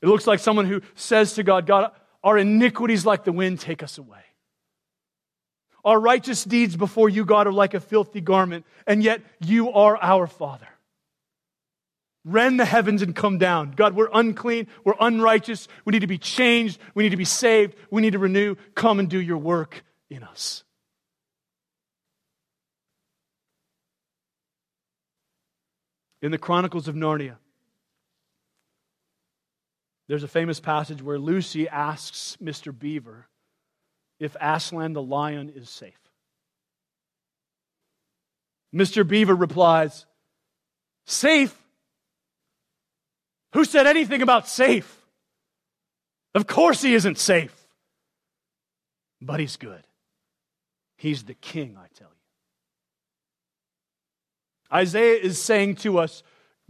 It 0.01 0.07
looks 0.07 0.27
like 0.27 0.39
someone 0.39 0.65
who 0.65 0.81
says 0.95 1.33
to 1.33 1.43
God, 1.43 1.65
God, 1.65 1.91
our 2.23 2.37
iniquities 2.37 3.05
like 3.05 3.23
the 3.23 3.31
wind 3.31 3.59
take 3.59 3.81
us 3.81 3.97
away. 3.97 4.19
Our 5.85 5.99
righteous 5.99 6.43
deeds 6.43 6.75
before 6.75 7.09
you, 7.09 7.25
God, 7.25 7.47
are 7.47 7.53
like 7.53 7.73
a 7.73 7.79
filthy 7.79 8.21
garment, 8.21 8.65
and 8.85 9.03
yet 9.03 9.21
you 9.39 9.71
are 9.71 9.97
our 9.97 10.27
Father. 10.27 10.67
Rend 12.25 12.59
the 12.59 12.65
heavens 12.65 13.01
and 13.01 13.15
come 13.15 13.37
down. 13.37 13.71
God, 13.75 13.95
we're 13.95 14.09
unclean, 14.13 14.67
we're 14.85 14.95
unrighteous, 14.99 15.67
we 15.83 15.91
need 15.91 15.99
to 15.99 16.07
be 16.07 16.17
changed, 16.17 16.79
we 16.95 17.03
need 17.03 17.09
to 17.09 17.17
be 17.17 17.25
saved, 17.25 17.75
we 17.91 18.01
need 18.01 18.13
to 18.13 18.19
renew. 18.19 18.55
Come 18.75 18.99
and 18.99 19.09
do 19.09 19.19
your 19.19 19.37
work 19.37 19.83
in 20.09 20.23
us. 20.23 20.63
in 26.23 26.31
the 26.31 26.37
Chronicles 26.37 26.87
of 26.87 26.95
Narnia. 26.95 27.35
There's 30.07 30.23
a 30.23 30.27
famous 30.27 30.59
passage 30.59 31.03
where 31.03 31.19
Lucy 31.19 31.67
asks 31.67 32.37
Mr. 32.41 32.77
Beaver 32.77 33.27
if 34.19 34.35
Aslan 34.39 34.93
the 34.93 35.01
lion 35.01 35.51
is 35.53 35.69
safe. 35.69 35.99
Mr. 38.73 39.07
Beaver 39.07 39.35
replies, 39.35 40.05
Safe? 41.05 41.53
Who 43.53 43.65
said 43.65 43.87
anything 43.87 44.21
about 44.21 44.47
safe? 44.47 44.99
Of 46.33 46.47
course 46.47 46.81
he 46.81 46.93
isn't 46.95 47.19
safe. 47.19 47.55
But 49.21 49.39
he's 49.39 49.57
good. 49.57 49.83
He's 50.97 51.23
the 51.23 51.35
king, 51.35 51.77
I 51.77 51.87
tell 51.97 52.09
you. 52.09 52.13
Isaiah 54.77 55.19
is 55.21 55.39
saying 55.39 55.75
to 55.77 55.99
us 55.99 56.23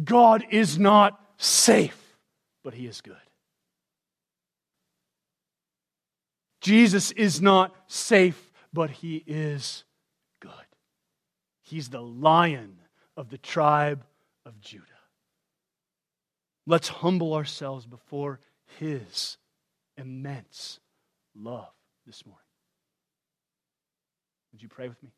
God 0.04 0.44
is 0.50 0.78
not 0.78 1.20
safe, 1.38 2.18
but 2.64 2.74
he 2.74 2.86
is 2.86 3.00
good. 3.02 3.16
Jesus 6.60 7.12
is 7.12 7.42
not 7.42 7.76
safe, 7.88 8.52
but 8.74 8.90
he 8.90 9.24
is 9.28 9.84
good. 10.40 10.52
He's 11.62 11.90
the 11.90 12.02
lion 12.02 12.80
of 13.16 13.30
the 13.30 13.38
tribe 13.38 14.04
of 14.46 14.60
Judah. 14.60 14.93
Let's 16.66 16.88
humble 16.88 17.34
ourselves 17.34 17.86
before 17.86 18.40
his 18.80 19.38
immense 19.98 20.80
love 21.36 21.74
this 22.06 22.26
morning. 22.26 22.40
Would 24.52 24.62
you 24.62 24.70
pray 24.70 24.88
with 24.88 25.02
me? 25.04 25.10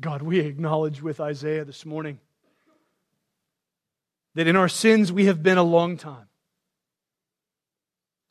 God, 0.00 0.22
we 0.22 0.40
acknowledge 0.40 1.00
with 1.00 1.20
Isaiah 1.20 1.64
this 1.64 1.86
morning 1.86 2.20
that 4.34 4.46
in 4.46 4.56
our 4.56 4.68
sins 4.68 5.10
we 5.10 5.26
have 5.26 5.42
been 5.42 5.56
a 5.56 5.62
long 5.62 5.96
time. 5.96 6.26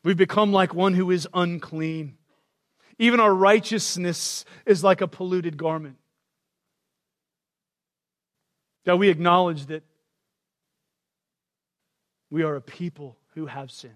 We've 0.03 0.17
become 0.17 0.51
like 0.51 0.73
one 0.73 0.93
who 0.93 1.11
is 1.11 1.27
unclean. 1.33 2.17
Even 2.99 3.19
our 3.19 3.33
righteousness 3.33 4.45
is 4.65 4.83
like 4.83 5.01
a 5.01 5.07
polluted 5.07 5.57
garment. 5.57 5.97
God, 8.85 8.95
we 8.95 9.09
acknowledge 9.09 9.67
that 9.67 9.83
we 12.29 12.43
are 12.43 12.55
a 12.55 12.61
people 12.61 13.17
who 13.35 13.45
have 13.45 13.71
sinned. 13.71 13.93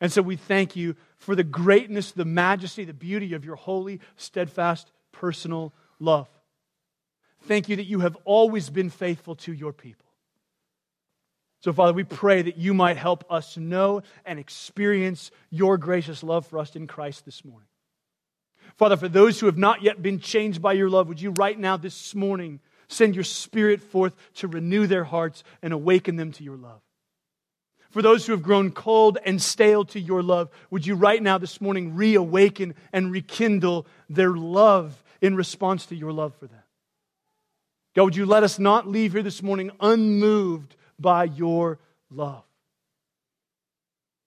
And 0.00 0.10
so 0.10 0.22
we 0.22 0.36
thank 0.36 0.76
you 0.76 0.96
for 1.18 1.34
the 1.34 1.44
greatness, 1.44 2.12
the 2.12 2.24
majesty, 2.24 2.84
the 2.84 2.94
beauty 2.94 3.34
of 3.34 3.44
your 3.44 3.56
holy, 3.56 4.00
steadfast, 4.16 4.90
personal 5.12 5.74
love. 5.98 6.28
Thank 7.42 7.68
you 7.68 7.76
that 7.76 7.84
you 7.84 8.00
have 8.00 8.16
always 8.24 8.70
been 8.70 8.88
faithful 8.88 9.34
to 9.36 9.52
your 9.52 9.72
people. 9.72 10.09
So, 11.62 11.74
Father, 11.74 11.92
we 11.92 12.04
pray 12.04 12.40
that 12.42 12.56
you 12.56 12.72
might 12.72 12.96
help 12.96 13.24
us 13.30 13.56
know 13.56 14.02
and 14.24 14.38
experience 14.38 15.30
your 15.50 15.76
gracious 15.76 16.22
love 16.22 16.46
for 16.46 16.58
us 16.58 16.74
in 16.74 16.86
Christ 16.86 17.26
this 17.26 17.44
morning. 17.44 17.68
Father, 18.76 18.96
for 18.96 19.08
those 19.08 19.38
who 19.38 19.46
have 19.46 19.58
not 19.58 19.82
yet 19.82 20.00
been 20.00 20.20
changed 20.20 20.62
by 20.62 20.72
your 20.72 20.88
love, 20.88 21.08
would 21.08 21.20
you 21.20 21.32
right 21.32 21.58
now, 21.58 21.76
this 21.76 22.14
morning, 22.14 22.60
send 22.88 23.14
your 23.14 23.24
spirit 23.24 23.82
forth 23.82 24.14
to 24.36 24.48
renew 24.48 24.86
their 24.86 25.04
hearts 25.04 25.44
and 25.60 25.74
awaken 25.74 26.16
them 26.16 26.32
to 26.32 26.44
your 26.44 26.56
love? 26.56 26.80
For 27.90 28.00
those 28.00 28.24
who 28.24 28.32
have 28.32 28.42
grown 28.42 28.70
cold 28.70 29.18
and 29.24 29.42
stale 29.42 29.84
to 29.86 30.00
your 30.00 30.22
love, 30.22 30.48
would 30.70 30.86
you 30.86 30.94
right 30.94 31.22
now, 31.22 31.36
this 31.36 31.60
morning, 31.60 31.94
reawaken 31.94 32.74
and 32.92 33.12
rekindle 33.12 33.86
their 34.08 34.30
love 34.30 35.02
in 35.20 35.34
response 35.34 35.86
to 35.86 35.96
your 35.96 36.12
love 36.12 36.34
for 36.36 36.46
them. 36.46 36.62
God, 37.94 38.04
would 38.04 38.16
you 38.16 38.24
let 38.24 38.44
us 38.44 38.58
not 38.58 38.86
leave 38.86 39.12
here 39.12 39.22
this 39.22 39.42
morning 39.42 39.72
unmoved 39.80 40.76
by 41.00 41.24
your 41.24 41.78
love? 42.10 42.44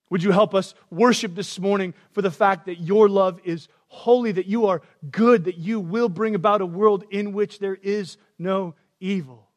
Would 0.10 0.24
you 0.24 0.32
help 0.32 0.54
us 0.54 0.76
worship 0.92 1.34
this 1.36 1.60
morning 1.60 1.94
for 2.12 2.22
the 2.22 2.32
fact 2.32 2.66
that 2.66 2.80
your 2.80 3.10
love 3.10 3.40
is 3.44 3.68
holy, 3.88 4.32
that 4.32 4.46
you 4.46 4.68
are 4.68 4.82
good, 5.10 5.46
that 5.46 5.58
you 5.58 5.80
will 5.80 6.10
bring 6.10 6.36
about 6.36 6.62
a 6.62 6.66
world 6.66 7.04
in 7.10 7.34
which 7.34 7.60
there 7.60 7.76
is 7.76 8.18
no 8.38 8.76
evil? 9.00 9.50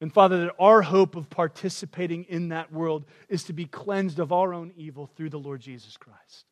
And 0.00 0.12
Father, 0.12 0.44
that 0.44 0.54
our 0.58 0.82
hope 0.82 1.16
of 1.16 1.30
participating 1.30 2.24
in 2.24 2.50
that 2.50 2.72
world 2.72 3.04
is 3.28 3.44
to 3.44 3.52
be 3.52 3.64
cleansed 3.64 4.18
of 4.18 4.32
our 4.32 4.54
own 4.54 4.72
evil 4.76 5.10
through 5.16 5.30
the 5.30 5.38
Lord 5.38 5.60
Jesus 5.60 5.96
Christ. 5.96 6.44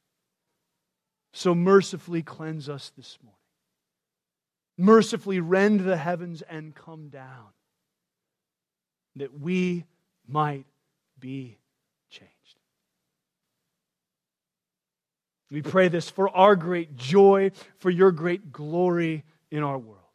So 1.32 1.54
mercifully 1.54 2.22
cleanse 2.22 2.68
us 2.68 2.92
this 2.96 3.18
morning 3.22 3.36
mercifully 4.78 5.40
rend 5.40 5.80
the 5.80 5.96
heavens 5.96 6.42
and 6.42 6.74
come 6.74 7.08
down, 7.08 7.48
that 9.16 9.38
we 9.38 9.84
might 10.28 10.66
be 11.18 11.58
changed. 12.10 12.32
We 15.50 15.62
pray 15.62 15.88
this 15.88 16.10
for 16.10 16.28
our 16.30 16.56
great 16.56 16.96
joy, 16.96 17.52
for 17.78 17.90
your 17.90 18.12
great 18.12 18.52
glory 18.52 19.24
in 19.50 19.62
our 19.62 19.78
world. 19.78 20.05